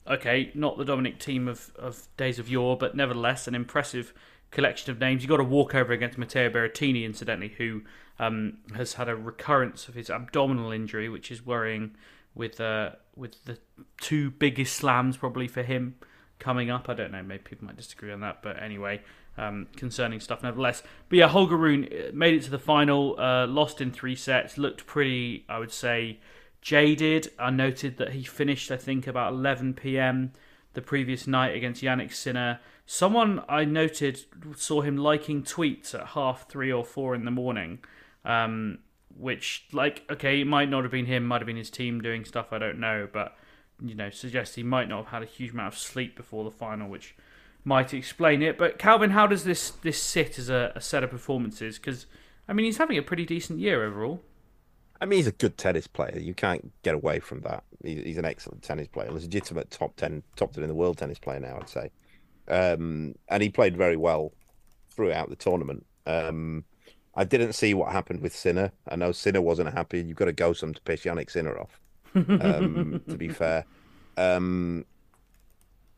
[0.08, 4.12] okay, not the Dominic Thiem of, of days of yore, but nevertheless an impressive
[4.56, 5.22] collection of names.
[5.22, 7.84] You got a walkover against Matteo Berrettini, incidentally, who
[8.18, 11.96] um, has had a recurrence of his abdominal injury, which is worrying.
[12.34, 13.58] With uh, with the
[14.02, 15.96] two biggest slams probably for him
[16.40, 16.90] coming up.
[16.90, 17.24] I don't know.
[17.24, 19.02] Maybe people might disagree on that, but anyway,
[19.38, 20.84] um, concerning stuff nevertheless.
[21.10, 24.58] But yeah, Holger Rune uh, made it to the final, uh, lost in three sets,
[24.58, 26.20] looked pretty, I would say,
[26.62, 27.32] jaded.
[27.40, 30.34] I noted that he finished, I think, about 11 p.m.
[30.74, 32.60] the previous night against Jannik Sinner.
[32.86, 34.26] Someone I noted
[34.56, 37.80] saw him liking tweets at half three or four in the morning.
[38.24, 38.80] Um,
[39.18, 42.26] which, like, okay, it might not have been him, might have been his team doing
[42.26, 43.38] stuff, I don't know, but,
[43.82, 46.52] you know, suggests he might not have had a huge amount of sleep before the
[46.52, 47.16] final, which
[47.64, 48.58] might explain it.
[48.58, 51.78] But, Calvin, how does this, this sit as a, a set of performances?
[51.78, 52.08] Because,
[52.48, 54.22] I mean, he's having a pretty decent year overall.
[55.00, 56.20] I mean, he's a good tennis player.
[56.20, 57.64] You can't get away from that.
[57.84, 61.40] He's an excellent tennis player, legitimate top ten, top ten in the world tennis player
[61.40, 61.90] now, I'd say.
[62.48, 64.34] Um, and he played very well
[64.90, 65.86] throughout the tournament.
[66.06, 66.64] Um,
[67.16, 68.72] I didn't see what happened with Sinner.
[68.88, 70.02] I know Sinner wasn't happy.
[70.02, 71.80] You've got to go some to piss Jannik Sinner off.
[72.16, 73.66] Um, to be fair,
[74.18, 74.86] um,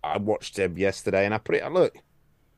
[0.04, 1.72] I watched him yesterday, and I put it.
[1.72, 1.98] Look,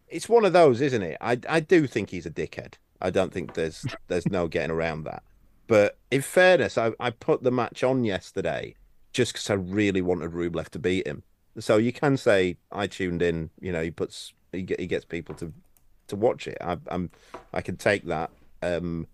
[0.08, 1.18] it's one of those, isn't it?
[1.22, 2.76] I I do think he's a dickhead.
[3.02, 5.24] I don't think there's there's no getting around that.
[5.68, 8.76] But in fairness, I, I put the match on yesterday
[9.14, 11.24] just because I really wanted Rublev to beat him.
[11.58, 13.50] So you can say I tuned in.
[13.60, 15.54] You know, he puts he, he gets people to
[16.08, 16.58] to watch it.
[16.62, 17.10] I, I'm
[17.54, 18.32] I can take that.
[18.62, 19.08] Um,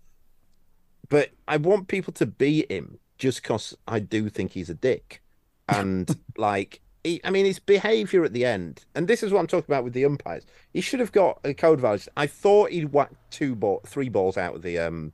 [1.08, 5.22] but I want people to beat him just because I do think he's a dick,
[5.68, 6.80] and like.
[7.04, 9.84] He, I mean, his behaviour at the end, and this is what I'm talking about
[9.84, 10.44] with the umpires.
[10.72, 12.12] He should have got a code violation.
[12.16, 15.12] I thought he'd whacked two ball, three balls out of the um,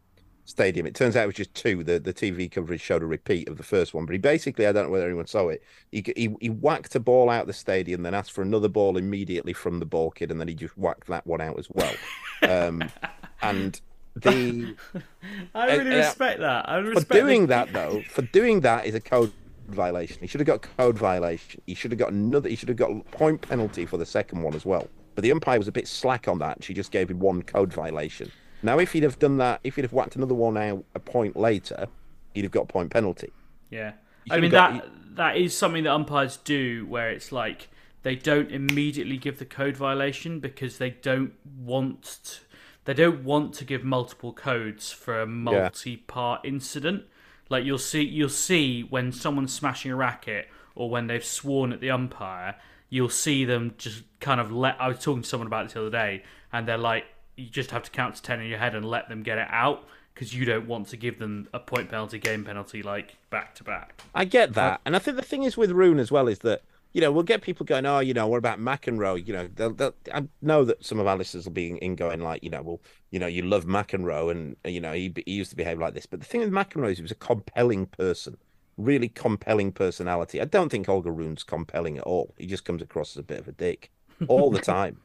[0.53, 0.87] stadium.
[0.87, 1.83] It turns out it was just two.
[1.83, 4.73] The the TV coverage showed a repeat of the first one, but he basically, I
[4.73, 5.63] don't know whether anyone saw it.
[5.91, 8.97] He he, he whacked a ball out of the stadium, then asked for another ball
[8.97, 11.95] immediately from the ball kid, and then he just whacked that one out as well.
[12.43, 12.85] Um,
[13.43, 13.81] and
[14.15, 14.77] the
[15.55, 16.69] I really Uh, uh, respect that.
[16.69, 19.33] I respect for doing that though, for doing that is a code
[19.69, 20.19] violation.
[20.21, 21.63] He should have got code violation.
[21.67, 22.49] He should have got another.
[22.49, 24.89] He should have got a point penalty for the second one as well.
[25.15, 26.65] But the umpire was a bit slack on that.
[26.65, 28.31] She just gave him one code violation.
[28.63, 31.37] Now, if he'd have done that, if he'd have whacked another one out a point
[31.37, 31.89] later,
[32.35, 33.33] he'd have got a point penalty.
[33.71, 33.93] Yeah,
[34.31, 37.69] I mean got- that that is something that umpires do, where it's like
[38.03, 42.39] they don't immediately give the code violation because they don't want to,
[42.85, 47.05] they don't want to give multiple codes for a multi-part incident.
[47.49, 51.81] Like you'll see you'll see when someone's smashing a racket or when they've sworn at
[51.81, 52.57] the umpire,
[52.89, 54.81] you'll see them just kind of let.
[54.81, 56.23] I was talking to someone about this the other day,
[56.53, 57.05] and they're like,
[57.37, 59.49] you just have to count to ten in your head and let them get it
[59.51, 59.85] out
[60.15, 63.65] because you don't want to give them a point penalty, game penalty, like back to
[63.65, 64.03] back.
[64.15, 66.63] I get that, and I think the thing is with Rune as well is that
[66.93, 69.27] you know we'll get people going, oh, you know, what about McEnroe?
[69.27, 71.97] You know, they'll, they'll, I know that some of our listeners will be in, in
[71.97, 72.81] going like, you know, well,
[73.11, 76.07] you know, you love McEnroe, and you know he, he used to behave like this,
[76.07, 78.37] but the thing with McEnroe is he was a compelling person,
[78.77, 80.41] really compelling personality.
[80.41, 82.35] I don't think Holger Rune's compelling at all.
[82.39, 83.91] He just comes across as a bit of a dick
[84.29, 85.01] all the time,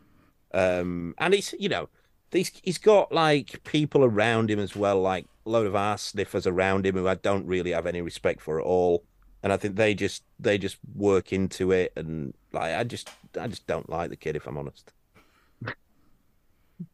[0.54, 1.90] um, and he's you know.
[2.32, 6.46] He's, he's got like people around him as well, like a load of ass sniffers
[6.46, 9.04] around him who I don't really have any respect for at all
[9.44, 13.10] and I think they just they just work into it, and like I just
[13.40, 14.92] I just don't like the kid if I'm honest.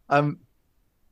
[0.10, 0.40] Um,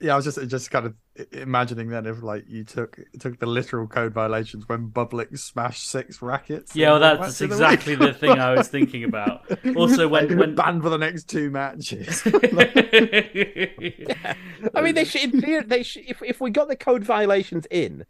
[0.01, 0.95] Yeah, I was just just kind of
[1.31, 6.21] imagining then if like you took took the literal code violations when Bublik smashed six
[6.21, 6.75] rackets.
[6.75, 8.07] Yeah, well, that's went back to exactly week.
[8.07, 9.45] the thing I was thinking about.
[9.75, 12.23] Also, when when banned for the next two matches.
[14.75, 15.33] I mean, they should.
[15.33, 16.03] In theory, they should.
[16.07, 18.05] If if we got the code violations in,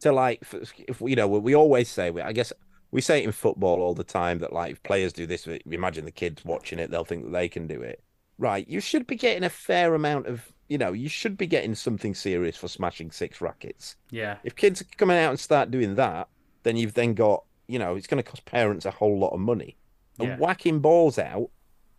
[0.00, 2.52] to like, if, if you know, we always say, I guess
[2.90, 6.04] we say it in football all the time that like if players do this, imagine
[6.04, 8.02] the kids watching it, they'll think that they can do it.
[8.38, 11.76] Right, you should be getting a fair amount of, you know, you should be getting
[11.76, 13.94] something serious for smashing six rackets.
[14.10, 16.26] yeah, If kids are coming out and start doing that,
[16.64, 19.38] then you've then got, you know, it's going to cost parents a whole lot of
[19.38, 19.76] money.
[20.18, 20.36] And Yeah.
[20.36, 21.50] whacking balls out,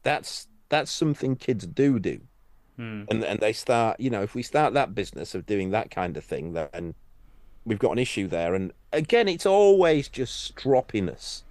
[0.04, 2.20] that's that's something kids do do
[2.76, 3.04] Hmm.
[3.10, 6.18] and and they start you know if we start that business of doing that kind
[6.18, 6.94] of thing then
[7.66, 11.44] we've got an issue there and again it's always just stroppiness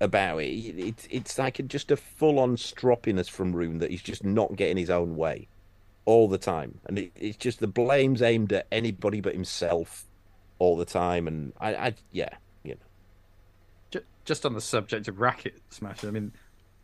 [0.00, 0.46] about it
[0.88, 4.76] it's it's like a, just a full-on stroppiness from Rune that he's just not getting
[4.76, 5.48] his own way
[6.08, 10.06] all the time and it, it's just the blame's aimed at anybody but himself
[10.58, 12.30] all the time and I, I yeah
[12.62, 12.78] you
[13.94, 16.32] know Just on the subject of racket smashing, I mean,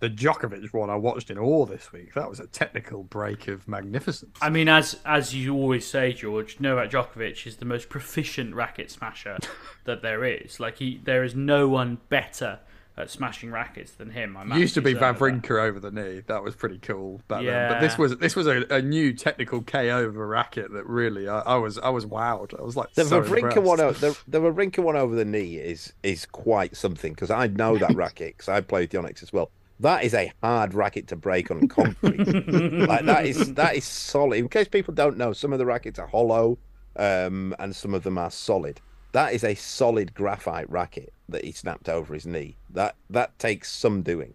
[0.00, 2.12] the Djokovic one I watched in all this week.
[2.12, 4.36] That was a technical break of magnificence.
[4.42, 8.90] I mean, as as you always say, George, Novak Djokovic is the most proficient racket
[8.90, 9.38] smasher
[9.84, 10.60] that there is.
[10.60, 12.58] Like he, there is no one better
[12.96, 14.36] at smashing rackets than him.
[14.36, 15.42] I'm Used to be absolutely that.
[15.42, 16.22] Wawrinka over the knee.
[16.28, 17.72] That was pretty cool back then.
[17.72, 21.28] But this was this was a, a new technical KO of a racket that really
[21.28, 22.58] I, I was I was wowed.
[22.58, 23.58] I was like The so Wawrinka impressed.
[23.62, 27.48] one, o- the, the Wawrinka one over the knee is is quite something because I
[27.48, 29.50] know that racket because I played the Yonex as well.
[29.80, 32.18] That is a hard racket to break on concrete.
[32.88, 34.38] like that is that is solid.
[34.38, 36.58] In case people don't know, some of the rackets are hollow,
[36.96, 38.80] um, and some of them are solid.
[39.14, 42.56] That is a solid graphite racket that he snapped over his knee.
[42.68, 44.34] That that takes some doing.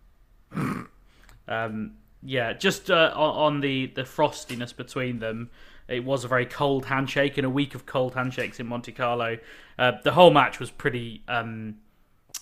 [1.49, 5.49] Um, yeah, just uh, on, the the frostiness between them,
[5.87, 9.39] it was a very cold handshake and a week of cold handshakes in Monte Carlo.
[9.79, 11.23] Uh, the whole match was pretty.
[11.27, 11.79] Um,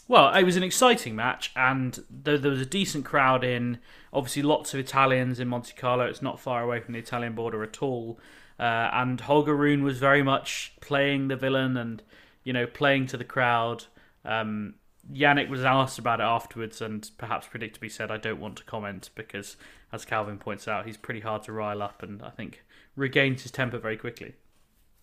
[0.07, 3.79] well, it was an exciting match, and there, there was a decent crowd in.
[4.11, 6.05] Obviously, lots of Italians in Monte Carlo.
[6.05, 8.19] It's not far away from the Italian border at all.
[8.59, 12.03] Uh, and Holger Rune was very much playing the villain and,
[12.47, 13.83] you know, playing to the crowd.
[14.23, 14.75] Um,
[15.11, 19.09] Jannik was asked about it afterwards, and perhaps predictably said, "I don't want to comment
[19.15, 19.57] because,
[19.91, 22.63] as Calvin points out, he's pretty hard to rile up, and I think
[22.95, 24.35] regains his temper very quickly."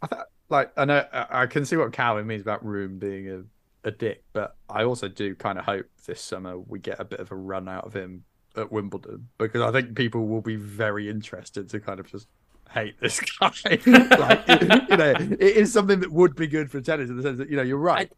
[0.01, 3.43] I thought, like I know I can see what Calvin means about Rune being a,
[3.87, 7.21] a dick, but I also do kind of hope this summer we get a bit
[7.21, 8.25] of a run out of him
[8.57, 12.27] at Wimbledon because I think people will be very interested to kind of just
[12.71, 13.51] hate this guy.
[13.87, 14.49] like,
[14.89, 17.49] you know, it is something that would be good for tennis in the sense that
[17.51, 18.11] you know you're right.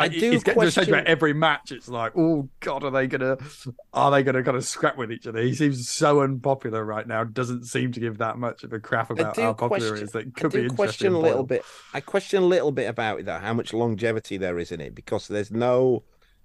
[0.00, 2.48] I It- do it's getting to a stage where question- every match it's like, oh
[2.60, 3.36] god, are they gonna,
[3.92, 5.40] are they gonna kind of scrap with each other?
[5.40, 7.24] He seems so unpopular right now.
[7.24, 10.02] Doesn't seem to give that much of a crap about do how popular question, he
[10.04, 10.12] is.
[10.12, 10.76] That I could be do interesting.
[10.76, 11.64] question a little bit.
[11.92, 15.26] I question a little bit about that, how much longevity there is in it, because
[15.26, 16.04] there's no,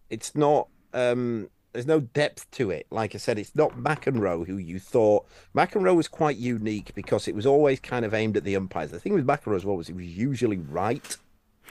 [0.10, 2.86] it's not, um, there's no depth to it.
[2.92, 5.26] Like I said, it's not McEnroe who you thought
[5.56, 8.92] McEnroe was quite unique because it was always kind of aimed at the umpires.
[8.92, 11.18] The thing with McEnroe as well was he was usually right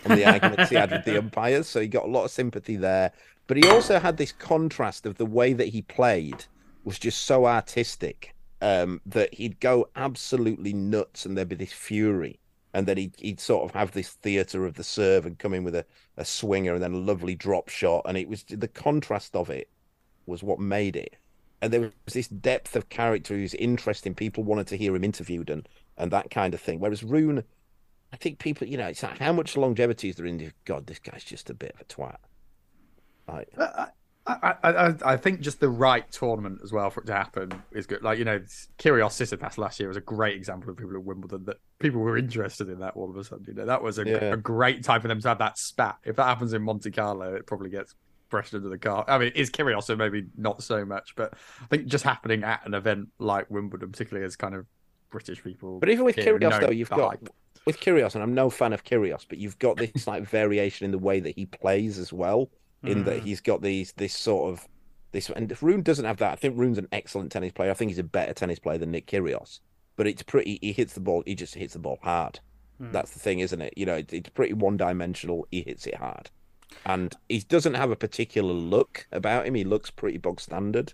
[0.05, 2.77] on the arguments he had with the umpires, so he got a lot of sympathy
[2.77, 3.13] there.
[3.47, 6.45] But he also had this contrast of the way that he played
[6.85, 12.41] was just so artistic um, that he'd go absolutely nuts, and there'd be this fury,
[12.75, 15.63] and then he'd, he'd sort of have this theatre of the serve and come in
[15.63, 19.37] with a, a swinger and then a lovely drop shot, and it was the contrast
[19.37, 19.69] of it
[20.27, 21.17] was what made it.
[21.61, 24.15] And there was this depth of character who's interesting.
[24.15, 26.81] People wanted to hear him interviewed and and that kind of thing.
[26.81, 27.45] Whereas Rune,
[28.13, 30.53] I think people, you know, it's like how much longevity is there in?
[30.65, 32.17] God, this guy's just a bit of a twat.
[33.29, 33.87] Like, uh,
[34.27, 37.53] I, I, I, I think just the right tournament as well for it to happen
[37.73, 38.03] is good.
[38.03, 38.39] Like you know,
[38.79, 42.17] Kyrgios Tsitsipas last year was a great example of people at Wimbledon that people were
[42.17, 43.45] interested in that all of a sudden.
[43.49, 44.33] You know, that was a, Yeah.
[44.33, 45.99] a great time for them to have that spat.
[46.05, 47.95] If that happens in Monte Carlo, it probably gets
[48.33, 49.05] brushed under the car.
[49.07, 52.67] I mean, is Kyrgios so maybe not so much, but I think just happening at
[52.67, 54.67] an event like Wimbledon, particularly as kind of
[55.11, 55.79] British people.
[55.79, 57.29] But even with Kyrgios, though, you've got hype.
[57.67, 60.91] with Kyrgios, and I'm no fan of Kyrgios, but you've got this like variation in
[60.91, 62.51] the way that he plays as well.
[62.83, 63.23] In that Mm.
[63.23, 64.67] he's got these this sort of
[65.13, 66.33] this, and if Rune doesn't have that.
[66.33, 67.71] I think Rune's an excellent tennis player.
[67.71, 69.61] I think he's a better tennis player than Nick Kyrgios.
[69.95, 70.59] But it's pretty.
[70.61, 71.23] He hits the ball.
[71.27, 72.41] He just hits the ball hard.
[72.79, 72.91] Hmm.
[72.91, 73.75] That's the thing, isn't it?
[73.77, 75.47] You know, it, it's pretty one dimensional.
[75.53, 76.31] He hits it hard,
[76.87, 79.55] and he doesn't have a particular look about him.
[79.55, 80.93] He looks pretty bog standard.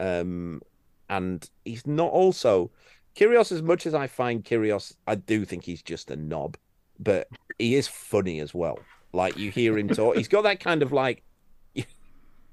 [0.00, 0.62] Um,
[1.08, 2.70] and he's not also
[3.16, 3.52] Kyrgios.
[3.52, 6.56] As much as I find Kyrgios, I do think he's just a knob,
[6.98, 7.28] but
[7.58, 8.78] he is funny as well.
[9.12, 11.22] Like you hear him talk, he's got that kind of like.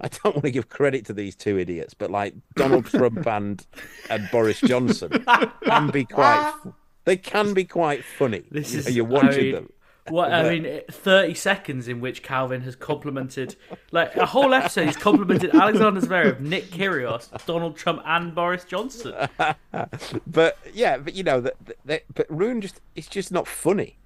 [0.01, 3.65] I don't want to give credit to these two idiots, but like Donald Trump and
[4.09, 5.23] and Boris Johnson
[5.63, 6.53] can be quite
[7.05, 8.43] They can be quite funny.
[8.49, 9.69] This is you're watching I them.
[10.09, 13.55] What I mean, thirty seconds in which Calvin has complimented,
[13.91, 19.15] like a whole episode, he's complimented Alexander Zverev, Nick Kyrgios, Donald Trump, and Boris Johnson.
[20.27, 21.55] but yeah, but you know that,
[21.85, 23.97] that but Rune just it's just not funny.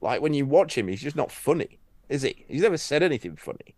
[0.00, 1.78] Like when you watch him, he's just not funny,
[2.08, 2.44] is he?
[2.48, 3.76] He's never said anything funny.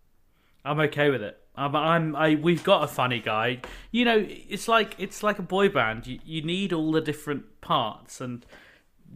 [0.64, 1.38] I'm okay with it.
[1.54, 3.60] I'm, I'm, I, we've got a funny guy.
[3.90, 6.06] You know, it's like it's like a boy band.
[6.06, 8.46] You, you need all the different parts, and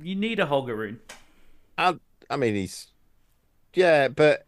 [0.02, 1.00] you need a Holger Rune.
[1.78, 1.94] I,
[2.32, 2.88] I mean, he's
[3.74, 4.46] yeah, but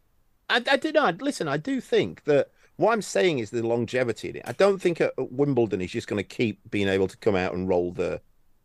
[0.51, 1.13] I, I don't know.
[1.21, 4.43] Listen, I do think that what I'm saying is the longevity in it.
[4.47, 7.37] I don't think at, at Wimbledon he's just going to keep being able to come
[7.37, 8.21] out and roll the,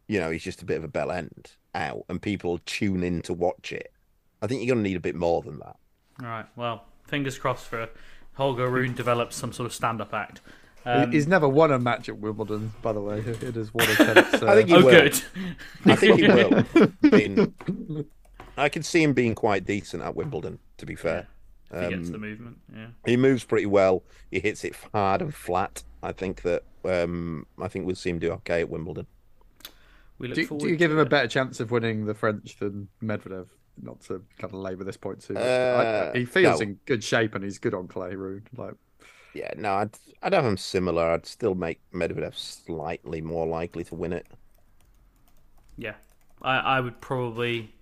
[0.08, 3.22] you know, he's just a bit of a bell end out, and people tune in
[3.24, 3.94] to watch it.
[4.42, 5.76] I think you're going to need a bit more than that.
[6.22, 6.46] All right.
[6.56, 7.90] Well, fingers crossed for
[8.34, 10.42] Holger Rune develops some sort of stand-up act.
[10.86, 13.20] Um, He's never won a match at Wimbledon, by the way.
[13.20, 14.42] It is one of tennis.
[14.42, 14.48] Uh...
[14.48, 14.92] I think he Oh, will.
[14.92, 15.22] good.
[15.86, 16.64] I think he will.
[17.12, 18.06] Being-
[18.60, 20.60] I can see him being quite decent at Wimbledon.
[20.78, 21.28] To be fair,
[21.72, 22.58] if he gets Um, the movement.
[22.74, 22.88] Yeah.
[23.06, 24.04] he moves pretty well.
[24.32, 25.84] He hits it hard and flat.
[26.02, 29.08] I think that um, I think we'll see him do okay at Wimbledon.
[30.18, 32.14] We look Do, forward do you give to him a better chance of winning the
[32.14, 33.48] French than Medvedev?
[33.82, 35.44] Not to kind of labour this point too much.
[35.44, 36.68] Uh, I- he feels no.
[36.68, 38.16] in good shape and he's good on clay.
[38.16, 38.74] Rune, like
[39.34, 39.92] Yeah, no, I'd
[40.22, 41.10] I'd have him similar.
[41.12, 44.28] I'd still make Medvedev slightly more likely to win it.
[45.78, 45.96] Yeah,
[46.42, 47.74] I, I would probably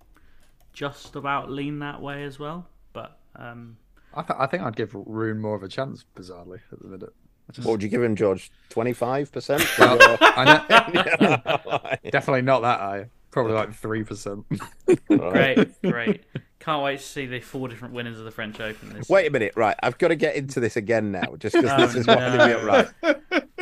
[0.78, 2.68] just about lean that way as well.
[2.92, 3.76] But um,
[4.14, 6.04] I, th- I think I'd give Rune more of a chance.
[6.16, 7.12] Bizarrely, at the minute.
[7.50, 8.52] Just- What would you give him, George?
[8.68, 9.66] Twenty five percent?
[9.78, 13.06] Well, I know- definitely not that high.
[13.32, 14.46] Probably like three percent.
[15.08, 16.22] great, great.
[16.60, 18.92] Can't wait to see the four different winners of the French Open.
[18.94, 19.76] This Wait a minute, right?
[19.82, 22.36] I've got to get into this again now, just because Oh, this is what no.
[22.46, 22.64] no.
[22.64, 22.88] right.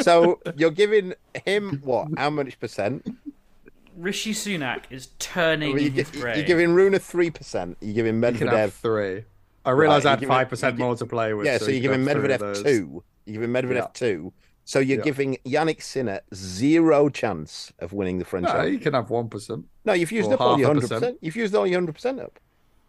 [0.01, 1.15] So you're giving
[1.45, 2.09] him what?
[2.17, 3.07] How much percent?
[3.97, 6.37] Rishi Sunak is turning Well, you in his gi- grave.
[6.37, 7.79] You're giving Rune three percent.
[7.81, 9.25] You're giving Medvedev have three.
[9.65, 11.47] I realise Right, I had five percent you more to play with.
[11.47, 12.63] Yeah, so, you you're giving have three of Medvedev those.
[12.63, 13.05] two.
[13.25, 13.87] You're giving Medvedev Yeah.
[13.95, 14.33] two.
[14.65, 15.05] So you're Yeah.
[15.05, 18.73] giving Jannik Sinner zero chance of winning the French No, Open.
[18.73, 19.65] you can have one percent.
[19.85, 21.01] No, you've used up all your hundred percent.
[21.01, 21.19] percent.
[21.21, 22.39] You've used all your hundred percent up.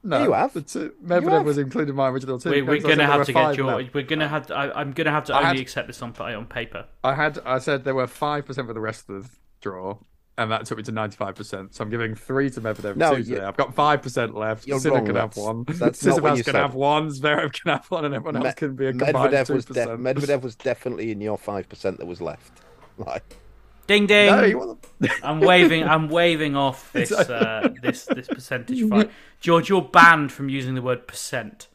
[0.03, 0.53] No, you have.
[0.53, 1.45] The uh, two, Medvedev have.
[1.45, 2.49] was included in my original two.
[2.51, 3.65] we, we're because I said gonna have to get five your.
[3.77, 3.93] left.
[3.93, 4.55] We're gonna have to.
[4.55, 6.85] I, I'm gonna have to I only had- accept this on on paper.
[7.03, 7.39] I had.
[7.45, 9.29] I said there were five percent for the rest of the
[9.61, 9.97] draw,
[10.37, 11.73] and that took me to ninety-five percent.
[11.75, 12.95] So I'm giving three to Medvedev.
[12.95, 13.41] No, two today.
[13.41, 14.67] I've got five percent left.
[14.67, 15.63] You're Sinner wrong, can have one.
[15.67, 17.09] that's not what Tsitsipas you can have one.
[17.09, 19.75] Zverev can have one, and everyone else can be a combined Medvedev two was def-
[19.75, 20.01] percent.
[20.01, 22.51] Medvedev was definitely in your five percent that was left.
[22.99, 23.35] Like
[23.87, 24.31] Ding ding.
[24.31, 24.85] No, he wasn't.
[25.23, 25.83] I'm waving.
[25.83, 29.09] I'm waving off this uh, this this percentage fight.
[29.39, 31.67] George, you're banned from using the word percent.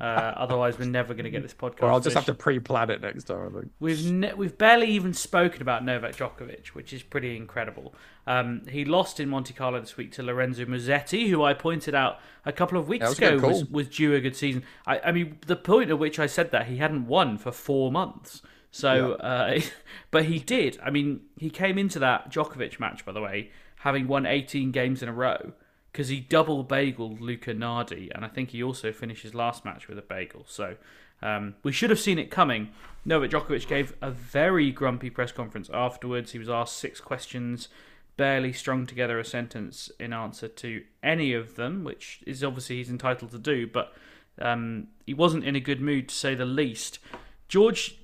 [0.00, 1.82] Uh, otherwise, we're never going to get this podcast.
[1.82, 3.46] Or I'll just have to pre-plan it next time.
[3.46, 3.72] I think.
[3.78, 7.94] We've ne- we've barely even spoken about Novak Djokovic, which is pretty incredible.
[8.26, 12.18] Um, he lost in Monte Carlo this week to Lorenzo Musetti, who I pointed out
[12.44, 14.64] a couple of weeks That was a ago was, was due a good season.
[14.84, 17.92] I, I mean, the point at which I said that he hadn't won for four
[17.92, 18.42] months.
[18.72, 19.60] So, uh,
[20.10, 20.76] but he did.
[20.82, 25.04] I mean, he came into that Djokovic match, by the way, having won 18 games
[25.04, 25.52] in a row
[25.94, 29.86] because he double bagel Luca Nardi, and I think he also finished his last match
[29.86, 30.44] with a bagel.
[30.48, 30.74] So
[31.22, 32.70] um, we should have seen it coming.
[33.04, 36.32] Novak Djokovic gave a very grumpy press conference afterwards.
[36.32, 37.68] He was asked six questions,
[38.16, 42.90] barely strung together a sentence in answer to any of them, which is obviously he's
[42.90, 43.92] entitled to do, but
[44.40, 46.98] um, he wasn't in a good mood to say the least.
[47.46, 47.96] George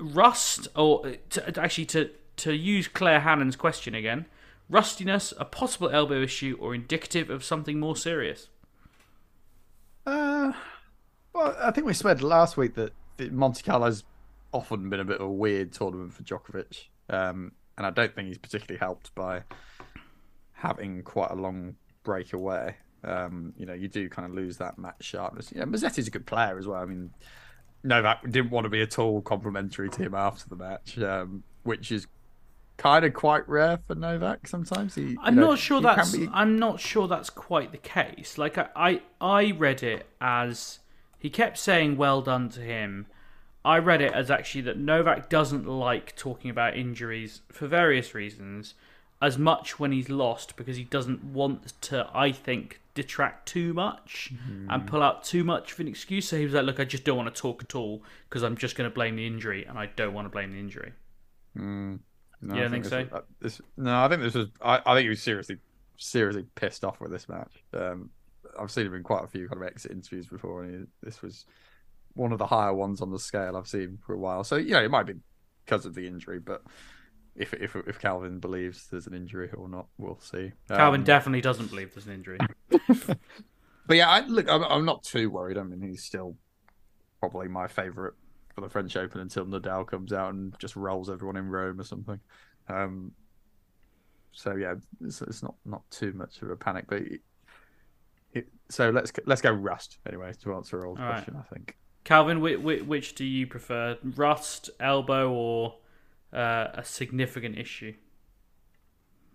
[0.00, 4.26] Rust, or uh, to, actually to to use Claire Hannon's question again,
[4.68, 8.48] rustiness, a possible elbow issue, or indicative of something more serious.
[10.06, 10.52] Uh,
[11.32, 12.92] well, I think we said last week that
[13.32, 14.04] Monte Carlo's
[14.52, 18.28] often been a bit of a weird tournament for Djokovic, um, and I don't think
[18.28, 19.42] he's particularly helped by
[20.52, 22.76] having quite a long break away.
[23.04, 25.52] Um, you know, you do kind of lose that match sharpness.
[25.52, 26.80] You know, Musetti's a good player as well.
[26.80, 27.10] I mean,
[27.84, 31.92] Novak didn't want to be at all complimentary to him after the match, um, which
[31.92, 32.06] is
[32.76, 34.46] kind of quite rare for Novak.
[34.46, 35.16] Sometimes he.
[35.22, 38.38] I'm know, not sure that's be- I'm not sure that's quite the case.
[38.38, 40.80] Like I, I I read it as
[41.18, 43.06] he kept saying well done to him.
[43.64, 48.74] I read it as actually that Novak doesn't like talking about injuries for various reasons
[49.20, 54.32] as much when he's lost because he doesn't want to I think detract too much
[54.70, 56.28] and pull out too much of an excuse.
[56.28, 58.56] So he was like, "Look, I just don't want to talk at all because I'm
[58.56, 60.92] just going to blame the injury and I don't want to blame the injury."
[61.56, 62.00] Mm,
[62.40, 63.02] no, You I don't think this so?
[63.02, 64.48] was- uh, this, no, I think this was.
[64.62, 65.58] I, I think he was seriously,
[65.96, 67.52] seriously pissed off with this match.
[67.74, 68.10] Um,
[68.58, 71.22] I've seen him in quite a few kind of exit interviews before, and he, this
[71.22, 71.44] was
[72.14, 74.44] one of the higher ones on the scale I've seen for a while.
[74.44, 75.14] So you know, it might be
[75.64, 76.62] because of the injury, but
[77.34, 80.52] if if if Calvin believes there's an injury or not, we'll see.
[80.68, 82.38] Calvin Um, definitely doesn't believe there's an injury.
[83.88, 85.56] But yeah, I, look, I'm, I'm not too worried.
[85.56, 86.36] I mean, he's still
[87.20, 88.14] probably my favourite
[88.56, 91.84] for the French Open until Nadal comes out and just rolls everyone in Rome or
[91.84, 92.18] something.
[92.68, 93.12] Um,
[94.32, 94.74] so yeah,
[95.04, 96.86] it's, it's not not too much of a panic.
[96.88, 97.20] But it,
[98.32, 101.16] it, so let's go- let's go rust anyway to answer all old All right.
[101.16, 101.36] question.
[101.38, 101.76] I think.
[102.04, 105.74] Calvin, which, which do you prefer, rust, elbow, or
[106.32, 107.94] uh, a significant issue?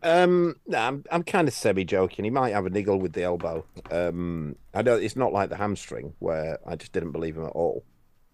[0.04, 2.26] Um, no, I'm I'm kind of semi joking.
[2.26, 3.66] He might have a niggle with the elbow.
[3.92, 5.04] Um, I don't.
[5.04, 7.84] It's not like the hamstring where I just didn't believe him at all.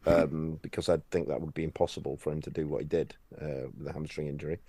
[0.08, 3.16] Um, because I think that would be impossible for him to do what he did
[3.42, 4.60] uh, with the hamstring injury.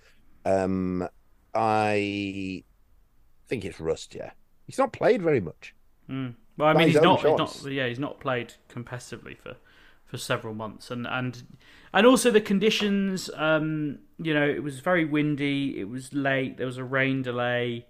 [0.45, 1.07] Um,
[1.53, 2.63] I
[3.47, 4.15] think it's rust.
[4.15, 4.31] Yeah,
[4.65, 5.75] he's not played very much.
[6.09, 6.35] Mm.
[6.57, 7.65] Well, I mean, he's not, he's not.
[7.65, 9.55] Yeah, he's not played competitively for
[10.05, 11.43] for several months, and and
[11.93, 13.29] and also the conditions.
[13.35, 15.79] Um, you know, it was very windy.
[15.79, 16.57] It was late.
[16.57, 17.85] There was a rain delay.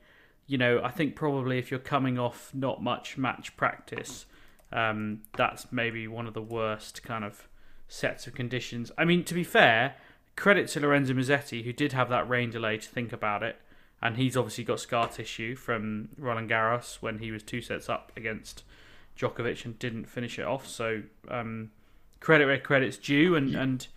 [0.46, 4.26] You know, I think probably if you're coming off not much match practice,
[4.72, 7.48] um, that's maybe one of the worst kind of
[7.88, 8.92] sets of conditions.
[8.98, 9.96] I mean, to be fair,
[10.36, 13.58] credit to Lorenzo Musetti who did have that rain delay to think about it,
[14.02, 18.12] and he's obviously got scar tissue from Roland Garros when he was two sets up
[18.16, 18.64] against
[19.18, 20.68] Djokovic and didn't finish it off.
[20.68, 21.72] So um,
[22.20, 23.88] credit where credit's due, and and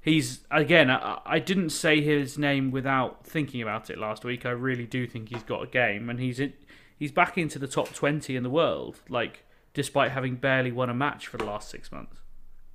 [0.00, 0.90] he's again.
[0.90, 4.44] I, I didn't say his name without thinking about it last week.
[4.44, 6.52] I really do think he's got a game, and he's in,
[6.98, 9.00] he's back into the top twenty in the world.
[9.08, 9.45] Like
[9.76, 12.16] despite having barely won a match for the last six months.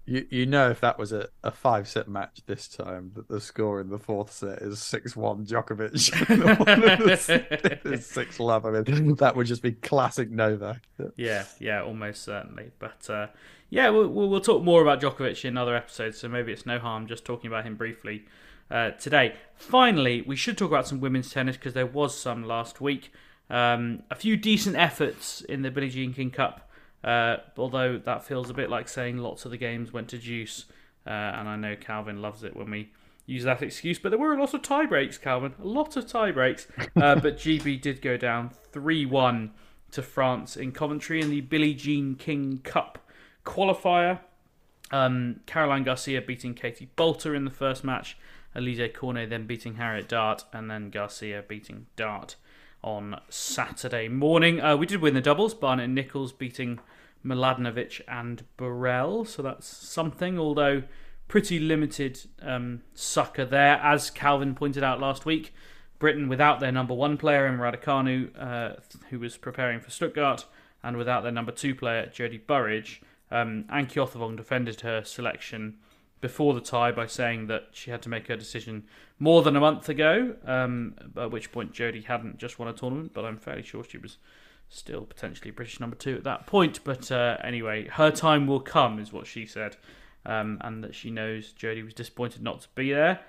[0.06, 3.42] You you know if that was a, a five set match this time that the
[3.42, 5.98] score in the fourth set is six one Djokovic
[8.02, 8.66] six love.
[8.66, 10.82] I mean that would just be classic Novak.
[11.16, 12.72] Yeah, yeah, almost certainly.
[12.78, 13.28] But uh,
[13.72, 16.78] yeah, we'll, we'll we'll talk more about Djokovic in other episodes, so maybe it's no
[16.78, 18.26] harm just talking about him briefly
[18.70, 19.36] uh, today.
[19.56, 23.12] Finally, we should talk about some women's tennis because there was some last week.
[23.50, 26.71] Um, a few decent efforts in the Billie Jean King Cup,
[27.04, 30.66] uh, although that feels a bit like saying lots of the games went to juice.
[31.06, 32.92] Uh, and I know Calvin loves it when we
[33.26, 35.54] use that excuse, but there were a lot of tie breaks, Calvin.
[35.62, 36.68] A lot of tie breaks.
[36.96, 39.52] Uh, but GB did go down 3 1
[39.92, 43.00] to France in Coventry in the Billie Jean King Cup
[43.46, 44.20] qualifier.
[44.92, 48.18] Um, Caroline Garcia beating Katie Boulter in the first match.
[48.56, 52.36] Alizé Cornet then beating Harriet Dart, and then Garcia beating Dart
[52.84, 54.60] on Saturday morning.
[54.62, 55.54] Uh, we did win the doubles.
[55.54, 56.80] Barnett and Nicholls beating
[57.26, 60.84] Mladenovic and Burel, so that's something, although
[61.28, 63.76] pretty limited um, sucker there.
[63.78, 65.54] As Calvin pointed out last week,
[66.00, 68.76] Britain without their number one player, in Raducanu, uh,
[69.10, 70.46] who was preparing for Stuttgart,
[70.84, 73.02] and without their number two player, Jodie Burrage.
[73.30, 75.78] Um, Anne Keothavong defended her selection
[76.22, 78.84] before the tie by saying that she had to make her decision
[79.20, 83.12] more than a month ago, um, at which point Jodie hadn't just won a tournament,
[83.14, 84.18] but I'm fairly sure she was
[84.70, 86.80] still potentially British number two at that point.
[86.84, 89.78] But uh, anyway, her time will come, is what she said,
[90.26, 93.20] um, and that she knows Jodie was disappointed not to be there.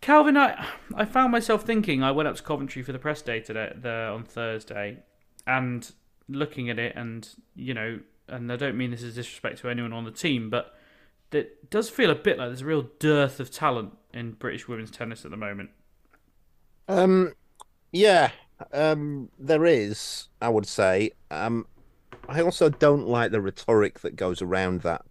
[0.00, 2.02] Calvin, I, I found myself thinking.
[2.02, 4.98] I went up to Coventry for the press day today, the, on Thursday,
[5.46, 5.90] and
[6.28, 9.92] looking at it, and you know, and I don't mean this as disrespect to anyone
[9.92, 10.74] on the team, but
[11.34, 14.90] it does feel a bit like there's a real dearth of talent in British women's
[14.90, 15.70] tennis at the moment.
[16.88, 17.32] Um,
[17.92, 18.30] yeah,
[18.72, 20.28] um, there is.
[20.40, 21.12] I would say.
[21.30, 21.66] Um,
[22.28, 25.02] I also don't like the rhetoric that goes around that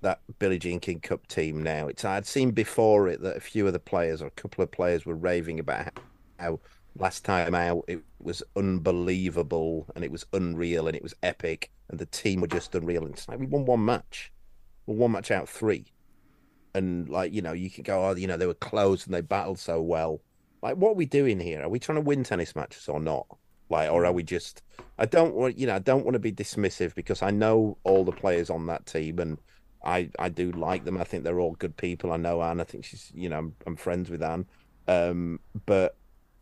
[0.00, 1.88] that Billie Jean King Cup team now.
[1.88, 4.70] It's I'd seen before it that a few of the players or a couple of
[4.70, 5.98] players were raving about
[6.38, 6.60] how
[6.96, 11.98] last time out it was unbelievable and it was unreal and it was epic and
[11.98, 13.04] the team were just unreal.
[13.04, 14.32] And it's like we won one match,
[14.88, 15.86] we won one match out three,
[16.74, 19.20] and like you know you can go oh you know they were close and they
[19.20, 20.20] battled so well.
[20.62, 21.62] Like what are we doing here?
[21.62, 23.26] Are we trying to win tennis matches or not?
[23.68, 24.62] Like or are we just?
[24.98, 28.04] I don't want you know I don't want to be dismissive because I know all
[28.04, 29.38] the players on that team and.
[29.84, 30.98] I, I do like them.
[30.98, 32.10] I think they're all good people.
[32.10, 32.60] I know Anne.
[32.60, 34.44] I think she's, you know, I'm, I'm friends with Anne.
[34.88, 35.96] Um, but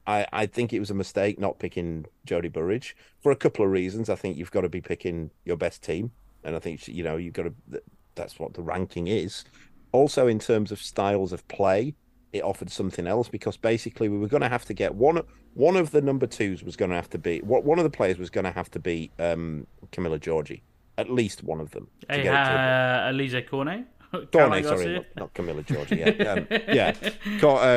[0.06, 3.70] I, I think it was a mistake not picking Jodie Burrage for a couple of
[3.70, 4.08] reasons.
[4.08, 6.12] I think you've got to be picking your best team,
[6.44, 7.82] and I think you know you've got to.
[8.16, 9.44] That's what the ranking is.
[9.92, 11.94] Also, in terms of styles of play,
[12.32, 15.22] it offered something else because basically we were going to have to get one.
[15.54, 17.90] One of the number twos was going to have to be what one of the
[17.90, 20.60] players was going to have to be um, Camila Giorgi,
[20.98, 21.88] at least one of them.
[22.08, 23.86] to Hey, get it to a- uh, Alizé Cornet?
[24.32, 25.96] Cornet, sorry, not, not Camilla Georgia.
[25.96, 26.94] Yeah, um, yeah,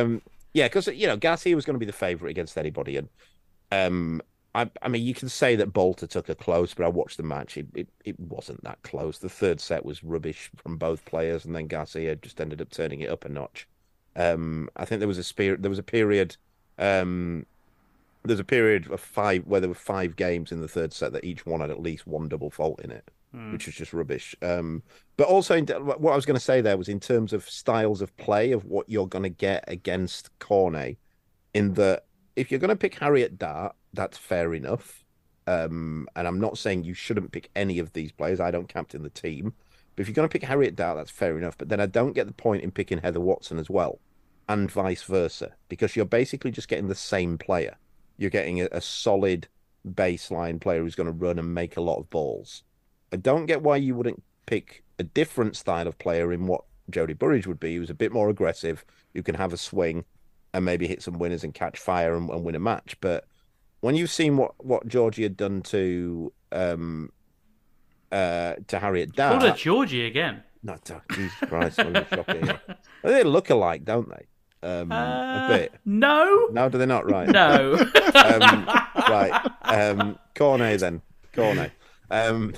[0.01, 0.21] um,
[0.53, 3.09] yeah, because you know Garcia was going to be the favourite against anybody, and
[3.71, 4.21] um,
[4.55, 7.23] I, I mean, you can say that Boulter took her close, but I watched the
[7.23, 9.19] match; it, it, it wasn't that close.
[9.19, 13.01] The third set was rubbish from both players, and then Garcia just ended up turning
[13.01, 13.67] it up a notch.
[14.15, 15.61] Um, I think there was a spirit.
[15.61, 16.35] There was a period.
[16.77, 17.45] Um,
[18.23, 21.23] there's a period of five where there were five games in the third set that
[21.23, 23.53] each one had at least one double fault in it, Hmm.
[23.53, 24.35] which was just rubbish.
[24.41, 24.81] Um,
[25.15, 28.01] but also, in, what I was going to say there was in terms of styles
[28.01, 30.97] of play of what you're going to get against Cornet,
[31.53, 32.03] in that
[32.35, 35.03] if you're going to pick Harriet Dart, that's fair enough.
[35.47, 38.39] Um, and I'm not saying you shouldn't pick any of these players.
[38.39, 39.53] I don't captain the team.
[39.95, 41.57] But if you're going to pick Harriet Dart, that's fair enough.
[41.57, 43.99] But then I don't get the point in picking Heather Watson as well,
[44.47, 47.75] and vice versa, because you're basically just getting the same player.
[48.17, 49.47] You're getting a, a solid
[49.87, 52.63] baseline player who's going to run and make a lot of balls.
[53.11, 57.17] I don't get why you wouldn't pick a different style of player in what Jodie
[57.17, 60.05] Burrage would be, who's a bit more aggressive, who can have a swing
[60.53, 62.97] and maybe hit some winners and catch fire and, and win a match.
[63.01, 63.25] But
[63.81, 67.11] when you've seen what what Giorgi had done to um
[68.11, 70.43] uh to Harriet Called her Dart, Giorgi again.
[70.63, 70.77] no,
[71.11, 72.75] Jesus Christ, what a yeah.
[73.03, 74.25] they look alike, don't they?
[74.61, 75.73] Um, Uh, a bit.
[75.85, 76.49] No.
[76.51, 77.09] No, do they not?
[77.09, 77.29] Right.
[77.29, 77.75] No.
[78.15, 78.65] um,
[79.09, 79.51] right.
[79.63, 81.01] Um, Cornet then.
[81.33, 81.71] Cornet.
[82.11, 82.53] Um,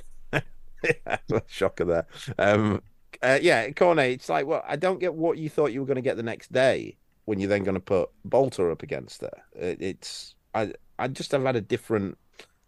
[1.47, 2.07] shocker there.
[2.39, 2.81] Um,
[3.21, 4.11] uh, yeah, Cornet.
[4.13, 6.23] It's like, well, I don't get what you thought you were going to get the
[6.23, 6.97] next day
[7.31, 9.31] when you're then going to put Boulter up against her.
[9.55, 10.73] It, it's I.
[10.99, 12.17] I just have had a different.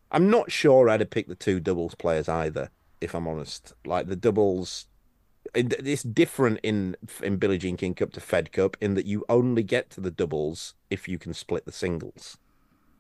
[0.10, 2.70] I'm not sure I'd have picked the two doubles players either.
[3.02, 4.88] If I'm honest, like the doubles
[5.54, 9.64] it's different in in Billie Jean King Cup to Fed Cup in that you only
[9.64, 12.38] get to the doubles if you can split the singles.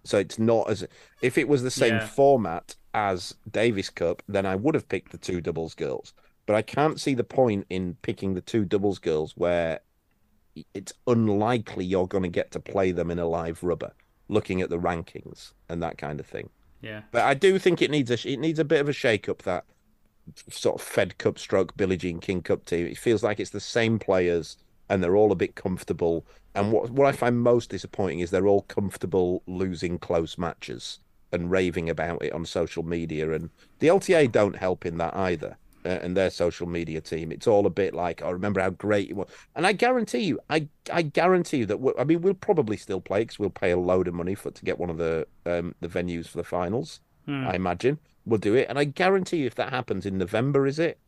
[0.03, 0.85] So it's not as
[1.21, 2.07] if it was the same Yeah.
[2.07, 6.13] format as Davis Cup, then I would have picked the two doubles girls.
[6.45, 9.79] But I can't see the point in picking the two doubles girls where
[10.73, 13.93] it's unlikely you're going to get to play them in a live rubber,
[14.27, 16.49] looking at the rankings and that kind of thing.
[16.81, 17.01] Yeah.
[17.11, 19.43] But I do think it needs a it needs a bit of a shake up
[19.43, 19.65] that
[20.49, 22.85] sort of Fed Cup stroke Billie Jean King Cup team.
[22.87, 24.57] It feels like it's the same players
[24.89, 26.25] and they're all a bit comfortable.
[26.55, 30.99] And what what I find most disappointing is they're all comfortable losing close matches
[31.31, 33.31] and raving about it on social media.
[33.31, 33.49] And
[33.79, 35.57] the LTA don't help in that either.
[35.85, 39.09] Uh, and their social media team, it's all a bit like, "I remember how great
[39.09, 42.77] it was." And I guarantee you, I I guarantee you that I mean we'll probably
[42.77, 45.27] still play because we'll pay a load of money for to get one of the
[45.45, 46.99] um, the venues for the finals.
[47.25, 47.47] Hmm.
[47.47, 50.79] I imagine we'll do it, and I guarantee you, if that happens in November, is
[50.79, 50.99] it?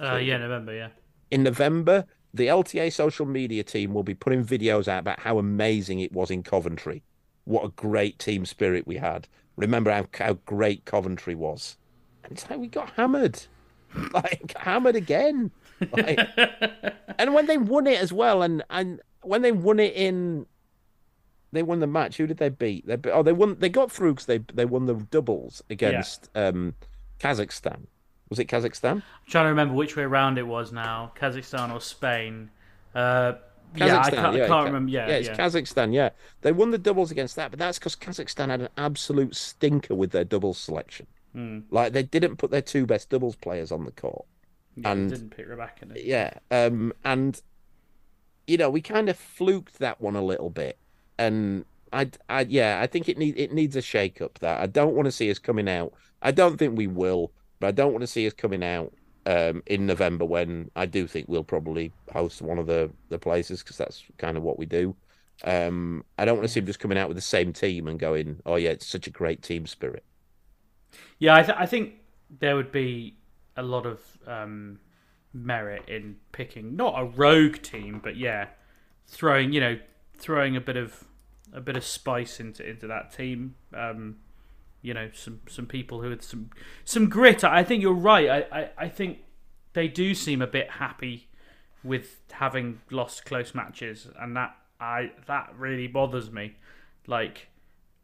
[0.00, 0.72] Uh, yeah, November.
[0.74, 0.88] Yeah.
[1.30, 6.00] in November, the LTA social media team will be putting videos out about how amazing
[6.00, 7.02] it was in Coventry.
[7.44, 9.28] What a great team spirit we had.
[9.56, 11.76] Remember how, how great Coventry was.
[12.24, 13.46] And it's like we got hammered.
[14.12, 15.50] Like hammered again.
[15.92, 16.18] Like,
[17.18, 20.46] and when they won it as well, and, and when they won it in
[21.52, 22.16] they won the match.
[22.16, 22.86] Who did they beat?
[22.86, 26.74] They oh they won they got through because they they won the doubles against um
[27.18, 27.86] Kazakhstan.
[28.28, 28.96] Was it Kazakhstan?
[28.96, 32.50] I'm trying to remember which way around it was now, Kazakhstan or Spain.
[32.94, 33.34] Uh,
[33.76, 34.90] yeah, I Kazakhstan, can't, I yeah, can't Ka- remember.
[34.90, 35.36] Yeah, it's yeah.
[35.36, 35.94] Kazakhstan.
[35.94, 36.10] Yeah,
[36.42, 40.10] they won the doubles against that, but that's because Kazakhstan had an absolute stinker with
[40.10, 41.06] their doubles selection.
[41.36, 41.60] Hmm.
[41.70, 44.24] Like they didn't put their two best doubles players on the court,
[44.74, 45.84] Yeah, and didn't pick Rebecca.
[45.84, 46.04] in it.
[46.04, 47.38] yeah, um, and
[48.46, 50.78] you know we kind of fluked that one a little bit,
[51.18, 54.38] and I, I, yeah, I think it need it needs a shake up.
[54.38, 55.92] That I don't want to see us coming out.
[56.22, 58.94] I don't think we will, but I don't want to see us coming out
[59.26, 63.62] um, in November when I do think we'll probably host one of the the places
[63.62, 64.96] because that's kind of what we do.
[65.44, 67.98] Um, I don't want to see them just coming out with the same team and
[67.98, 70.02] going, "Oh yeah, it's such a great team spirit."
[71.18, 71.94] Yeah, I, th- I think
[72.38, 73.16] there would be
[73.56, 74.80] a lot of um,
[75.32, 78.48] merit in picking not a rogue team, but yeah,
[79.06, 79.78] throwing you know
[80.18, 81.04] throwing a bit of
[81.52, 83.54] a bit of spice into into that team.
[83.74, 84.16] Um,
[84.82, 86.50] you know, some some people who had some
[86.84, 87.44] some grit.
[87.44, 88.28] I think you're right.
[88.28, 89.18] I, I, I think
[89.72, 91.28] they do seem a bit happy
[91.82, 96.56] with having lost close matches, and that I that really bothers me.
[97.06, 97.48] Like,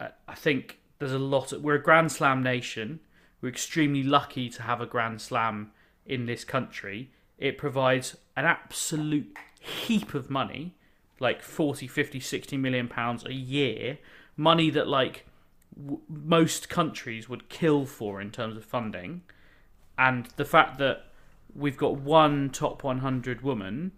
[0.00, 1.52] I I think there's a lot.
[1.52, 3.00] Of, we're a Grand Slam nation.
[3.40, 5.72] We're extremely lucky to have a Grand Slam
[6.06, 7.10] in this country.
[7.38, 10.76] It provides an absolute heap of money,
[11.18, 13.98] like 40, 50, 60 million pounds a year.
[14.36, 15.26] Money that like
[15.76, 19.22] w- most countries would kill for in terms of funding.
[19.98, 21.06] And the fact that
[21.52, 23.90] we've got one top 100 woman,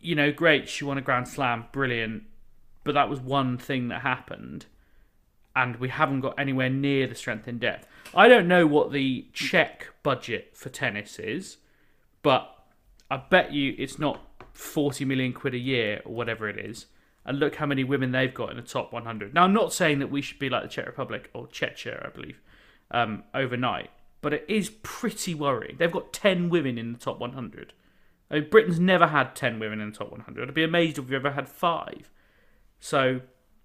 [0.00, 2.22] you know, great, she won a Grand Slam, brilliant.
[2.82, 4.64] But that was one thing that happened
[5.60, 7.86] and we haven't got anywhere near the strength in depth.
[8.14, 11.58] I don't know what the Czech budget for tennis is,
[12.22, 12.64] but
[13.10, 14.24] I bet you it's not
[14.54, 16.86] 40 million quid a year or whatever it is.
[17.26, 19.34] And look how many women they've got in the top 100.
[19.34, 22.08] Now, I'm not saying that we should be like the Czech Republic or Czechia, I
[22.08, 22.40] believe,
[22.90, 23.90] um, overnight,
[24.22, 25.76] but it is pretty worrying.
[25.78, 27.74] They've got 10 women in the top 100.
[28.30, 30.48] I mean, Britain's never had 10 women in the top 100.
[30.48, 32.10] I'd be amazed if we ever had five.
[32.78, 33.20] So,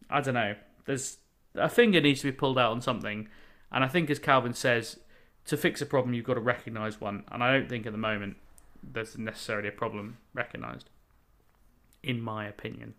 [0.09, 0.55] I don't know.
[0.85, 1.17] There's
[1.55, 3.27] a finger needs to be pulled out on something.
[3.71, 4.99] And I think, as Calvin says,
[5.45, 7.23] to fix a problem, you've got to recognise one.
[7.31, 8.37] And I don't think at the moment
[8.83, 10.89] there's necessarily a problem recognised,
[12.03, 12.93] in my opinion.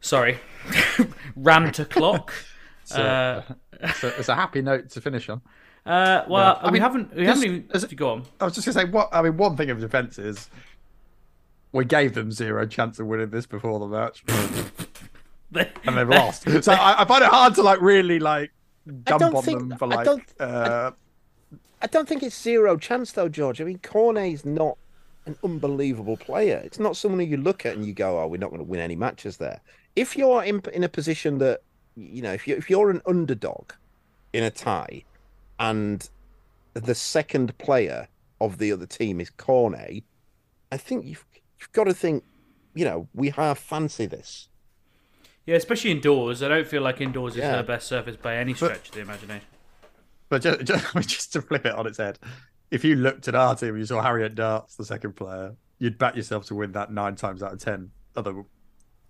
[0.00, 0.38] Sorry.
[1.36, 2.32] Rant o'clock.
[2.86, 3.42] So, uh,
[3.94, 5.40] so it's a happy note to finish on.
[5.86, 6.60] Uh, well, Yeah.
[6.60, 7.14] I we mean, haven't.
[7.16, 7.70] We just haven't even.
[7.72, 8.24] as- go on.
[8.38, 9.38] I was just gonna say what I mean.
[9.38, 10.50] One thing of defence is
[11.72, 14.22] we gave them zero chance of winning this before the match,
[15.84, 16.48] and they've lost.
[16.64, 18.52] So I, I find it hard to like really like
[19.04, 20.04] dump on think- them for I like.
[20.06, 20.90] don't- uh,
[21.82, 23.60] I don't think it's zero chance though, George.
[23.60, 24.78] I mean, Cornet's not
[25.26, 26.60] an unbelievable player.
[26.64, 28.68] It's not someone who you look at and you go, "Oh, we're not going to
[28.68, 29.60] win any matches there."
[29.94, 31.60] If you're in in a position that
[31.94, 33.72] you know, if you if you're an underdog
[34.32, 35.04] in a tie,
[35.60, 36.08] and
[36.72, 38.08] the second player
[38.40, 40.02] of the other team is Cornet,
[40.72, 41.24] I think you've
[41.60, 42.24] you've got to think,
[42.74, 44.48] you know, we have fancy this.
[45.46, 46.42] Yeah, especially indoors.
[46.42, 47.56] I don't feel like indoors is Yeah.
[47.56, 49.46] her best surface by any stretch of the imagination.
[50.28, 52.18] But just, just, just to flip it on its head,
[52.70, 55.98] if you looked at our team and you saw Harriet Darts, the second player, you'd
[55.98, 57.90] back yourself to win that nine times out of ten.
[58.16, 58.42] Other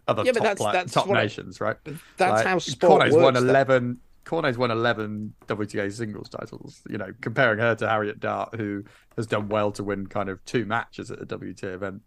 [0.08, 1.76] other Yeah, but top, that's- pla- that's top what I- nations, right?
[2.18, 4.00] that's how sport Cornet's won works, that- eleven.
[4.24, 6.80] Cornet's won eleven WTA singles titles.
[6.88, 8.82] You know, comparing her to Harriet Dart, who
[9.16, 12.02] has done well to win kind of two matches at a WTA event,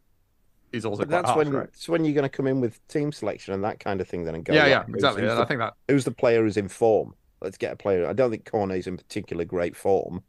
[0.73, 1.63] is also But quite that's harsh, when right?
[1.67, 4.23] it's when you're going to come in with team selection and that kind of thing
[4.25, 4.53] then and go.
[4.53, 5.21] Yeah, right, yeah, exactly.
[5.23, 7.13] who's the- I think that- who's the player who's in form?
[7.41, 8.07] Let's get a player.
[8.07, 10.23] I don't think Cornet's in particular great form,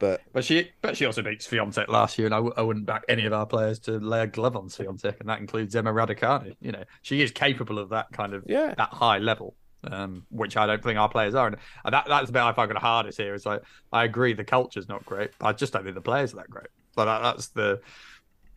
[0.00, 2.86] but But she, but she also beats Swiatek last year, and I, w- I wouldn't
[2.86, 5.92] back any of our players to lay a glove on Swiatek, and that includes Emma
[5.92, 6.54] Raducanu.
[6.60, 8.74] You know, she is capable of that kind of Yeah.
[8.76, 9.54] that high level,
[9.90, 11.46] um, which I don't think our players are.
[11.46, 13.32] And and that that's the bit I find the hardest here.
[13.34, 13.62] Is like
[13.92, 16.50] I agree the culture's not great, but I just don't think the players are that
[16.50, 16.68] great.
[16.96, 17.80] But that, that's the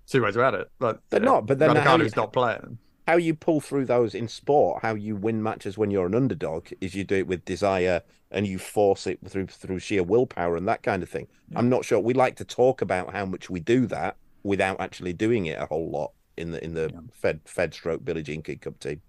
[0.10, 0.70] two ways around it.
[0.80, 2.78] But They're you know, not, but then how Raducanu's you- not playing.
[3.08, 6.68] how you pull through those in sport, how you win matches when you're an underdog,
[6.82, 10.68] is you do it with desire and you force it through through sheer willpower and
[10.68, 11.28] that kind of thing.
[11.56, 12.00] I'm not sure.
[12.00, 15.66] We like to talk about how much we do that without actually doing it a
[15.66, 19.02] whole lot in the in the Fed Fed Stroke Billie Jean King Cup team.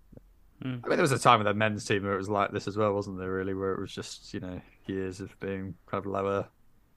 [0.63, 0.69] Hmm.
[0.85, 2.67] I mean, there was a time with the men's team where it was like this
[2.69, 3.31] as well, wasn't there?
[3.33, 6.49] Really, where it was just you know years of being kind of lower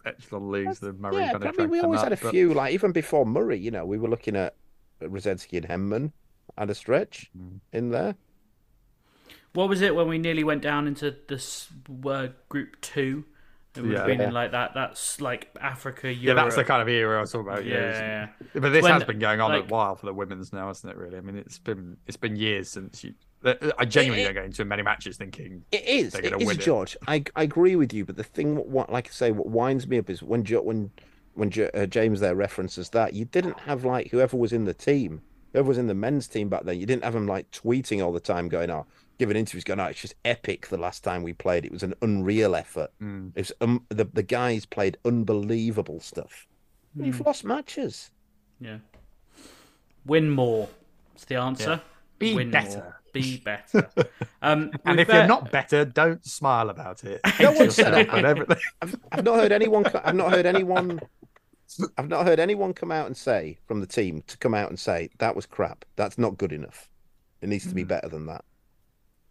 [0.06, 0.80] echelon leagues.
[0.80, 2.54] The Murray Yeah, kind but I mean, we always up, had a but- few.
[2.54, 4.56] Like even before Murray, you know, we were looking at
[5.02, 6.12] Rusedski and Henman
[6.58, 7.60] had a stretch Mm.
[7.72, 8.16] in there.
[9.54, 11.70] What was it when we nearly went down into this
[12.06, 13.26] uh, group two?
[13.76, 14.74] It would have been in like that.
[14.76, 16.38] That's like Africa, Europe.
[16.38, 17.66] Yeah, that's the kind of era I was talking about.
[17.66, 18.60] Yeah, Yeah, yeah, yeah.
[18.62, 20.92] but this When, has been going on like- a while for the women's now, hasn't
[20.92, 20.98] it?
[20.98, 23.14] Really, I mean, it's been it's been years since you.
[23.78, 26.14] I genuinely don't go into many matches thinking It is.
[26.14, 26.64] they're It going to is, win it.
[26.64, 26.96] George.
[27.08, 29.98] I, I agree with you, but the thing, what like I say, what winds me
[30.00, 30.92] up is when when
[31.36, 35.22] when uh, James there references that you didn't have like whoever was in the team,
[35.52, 38.12] whoever was in the men's team back then, you didn't have them like tweeting all
[38.14, 38.86] the time, going, "Oh,
[39.20, 41.96] giving interviews, going, oh, it's just epic." The last time we played, it was an
[42.02, 42.92] unreal effort.
[43.02, 43.32] Mm.
[43.36, 46.48] It was um, the the guys played unbelievable stuff.
[46.96, 47.26] You've Mm.
[47.26, 48.12] lost matches.
[48.62, 48.78] Yeah.
[50.06, 50.70] Win more.
[51.16, 51.82] It's the answer.
[52.20, 52.78] Be Win better.
[52.78, 53.02] More.
[53.14, 53.90] Be better.
[54.42, 57.22] Um, And we've, if you're not better, don't smile about it.
[57.40, 58.26] No Hate one said yourself that.
[58.26, 58.58] everything.
[58.82, 59.86] I've, I've not heard anyone.
[60.04, 61.00] I've not heard anyone.
[61.98, 64.80] I've not heard anyone come out and say from the team to come out and
[64.80, 65.86] say that was crap.
[65.96, 66.90] That's not good enough.
[67.42, 68.44] It needs to be better than that.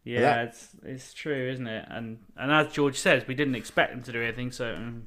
[0.04, 1.86] Yeah, that- it's it's true, isn't it?
[1.88, 4.50] And and as George says, we didn't expect them to do anything.
[4.50, 5.06] So um,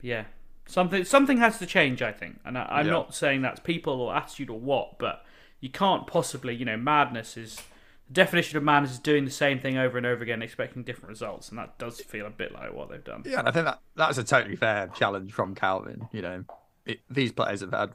[0.00, 0.24] yeah,
[0.66, 2.38] something something has to change, I think.
[2.44, 2.92] And I, I'm Yeah.
[2.92, 5.24] not saying that's people or attitude or what, but
[5.60, 7.60] you can't possibly, you know, madness is
[8.08, 11.10] the definition of madness is doing the same thing over and over again, expecting different
[11.10, 13.22] results, and that does feel a bit like what they've done.
[13.24, 16.08] Yeah, and I think that that's a totally fair challenge from Calvin.
[16.12, 16.44] You know,
[16.84, 17.92] it, these players have had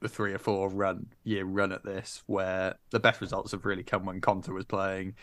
[0.00, 3.84] the three or four run year run at this, where the best results have really
[3.84, 5.14] come when Konta was playing.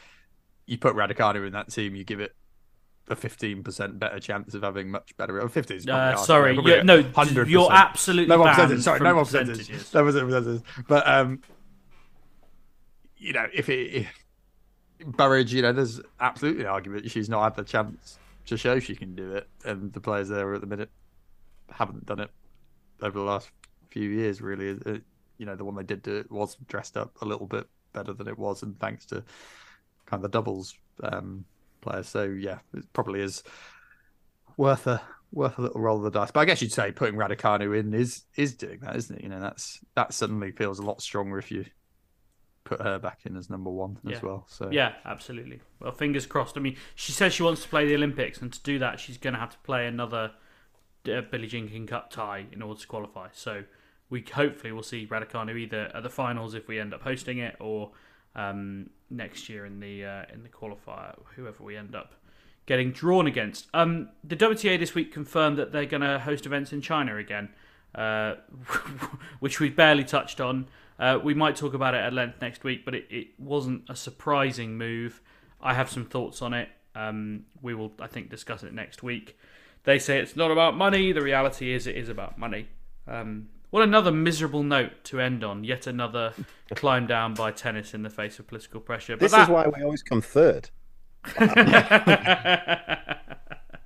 [0.66, 2.34] You put Raducanu in that team, you give it
[3.10, 5.46] a fifteen percent better chance of having much better.
[5.50, 8.84] Fifty is Uh, sorry, you're- no, hundred you're absolutely no more banned percentage.
[8.84, 9.58] Sorry, no percentage.
[9.58, 9.94] percentages.
[9.94, 10.62] No more percentages.
[10.88, 11.42] But um,
[13.22, 14.08] you know, if it if
[15.06, 18.18] Burrage, you know, there's absolutely an argument she's not had the chance
[18.48, 20.90] to show she can do it, and the players there at the minute
[21.70, 22.32] haven't done it
[23.02, 23.50] over the last
[23.90, 24.42] few years.
[24.42, 24.98] Really, Uh,
[25.38, 28.14] you know, the one they did do it was dressed up a little bit better
[28.14, 29.24] than it was, and thanks to
[30.06, 31.46] kind of the doubles um,
[31.82, 32.10] players.
[32.10, 33.44] So yeah, it probably is
[34.58, 36.32] worth a worth a little roll of the dice.
[36.32, 39.24] But I guess you'd say putting Raducanu in is is doing that, isn't it?
[39.24, 41.66] You know, that's that suddenly feels a lot stronger if you
[42.64, 44.16] put her back in as number one Yeah.
[44.18, 44.46] as well.
[44.48, 45.60] So yeah, absolutely.
[45.80, 46.58] Well, fingers crossed.
[46.58, 49.18] I mean, she says she wants to play the Olympics, and to do that, she's
[49.18, 50.32] going to have to play another
[51.12, 53.30] uh, Billie Jean King Cup tie in order to qualify.
[53.34, 53.64] So
[54.10, 57.56] we hopefully will see Raducanu either at the finals if we end up hosting it,
[57.60, 57.92] or
[58.36, 62.14] um, next year in the uh, in the qualifier, whoever we end up
[62.68, 63.68] getting drawn against.
[63.74, 67.50] Um, the WTA this week confirmed that they're going to host events in China again,
[67.96, 68.36] uh,
[69.40, 70.68] which we've barely touched on.
[71.02, 73.96] Uh, we might talk about it at length next week, but it, it wasn't a
[73.96, 75.20] surprising move.
[75.60, 76.70] I have some thoughts on it.
[76.96, 79.38] Um, we will, I think, discuss it next week.
[79.84, 81.12] They say it's not about money.
[81.12, 82.68] The reality is, it is about money.
[83.08, 85.64] Um, what another miserable note to end on.
[85.64, 86.34] Yet another
[86.76, 89.14] climb down by tennis in the face of political pressure.
[89.16, 90.70] But This that- is why we always come third.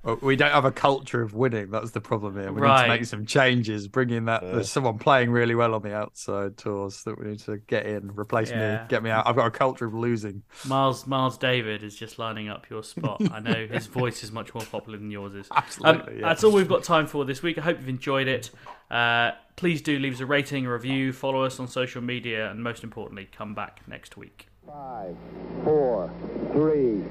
[0.06, 1.70] Well, We don't have a culture of winning.
[1.70, 2.52] That's the problem here.
[2.52, 3.88] We need to make some changes.
[3.88, 4.40] Bring in that.
[4.42, 8.12] There's someone playing really well on the outside tours that we need to get in,
[8.16, 8.82] replace Yeah.
[8.82, 9.26] me, get me out.
[9.26, 10.42] I've got a culture of losing.
[10.66, 13.20] Miles Miles David is just lining up your spot.
[13.32, 15.48] I know his voice is much more popular than yours is.
[15.54, 16.28] Absolutely, Um, yeah.
[16.28, 17.58] That's all we've got time for this week.
[17.58, 18.50] I hope you've enjoyed it.
[18.90, 22.62] Uh, please do leave us a rating, a review, follow us on social media, and
[22.62, 24.46] most importantly, come back next week.
[24.66, 25.16] Five,
[25.64, 26.10] four,
[26.52, 27.02] three,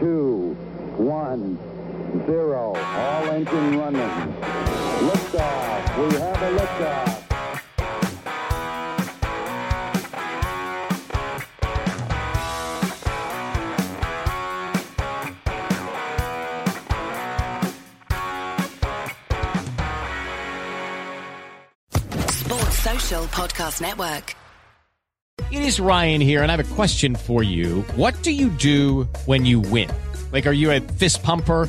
[0.00, 0.56] two,
[0.96, 1.56] one,
[2.26, 2.74] zero.
[2.76, 4.00] All engine running.
[5.08, 5.98] Liftoff.
[5.98, 7.18] We have a liftoff.
[22.30, 24.34] Sports Social Podcast Network.
[25.50, 27.82] It is Ryan here, and I have a question for you.
[27.96, 29.90] What do you do when you win?
[30.32, 31.68] Like, are you a fist pumper?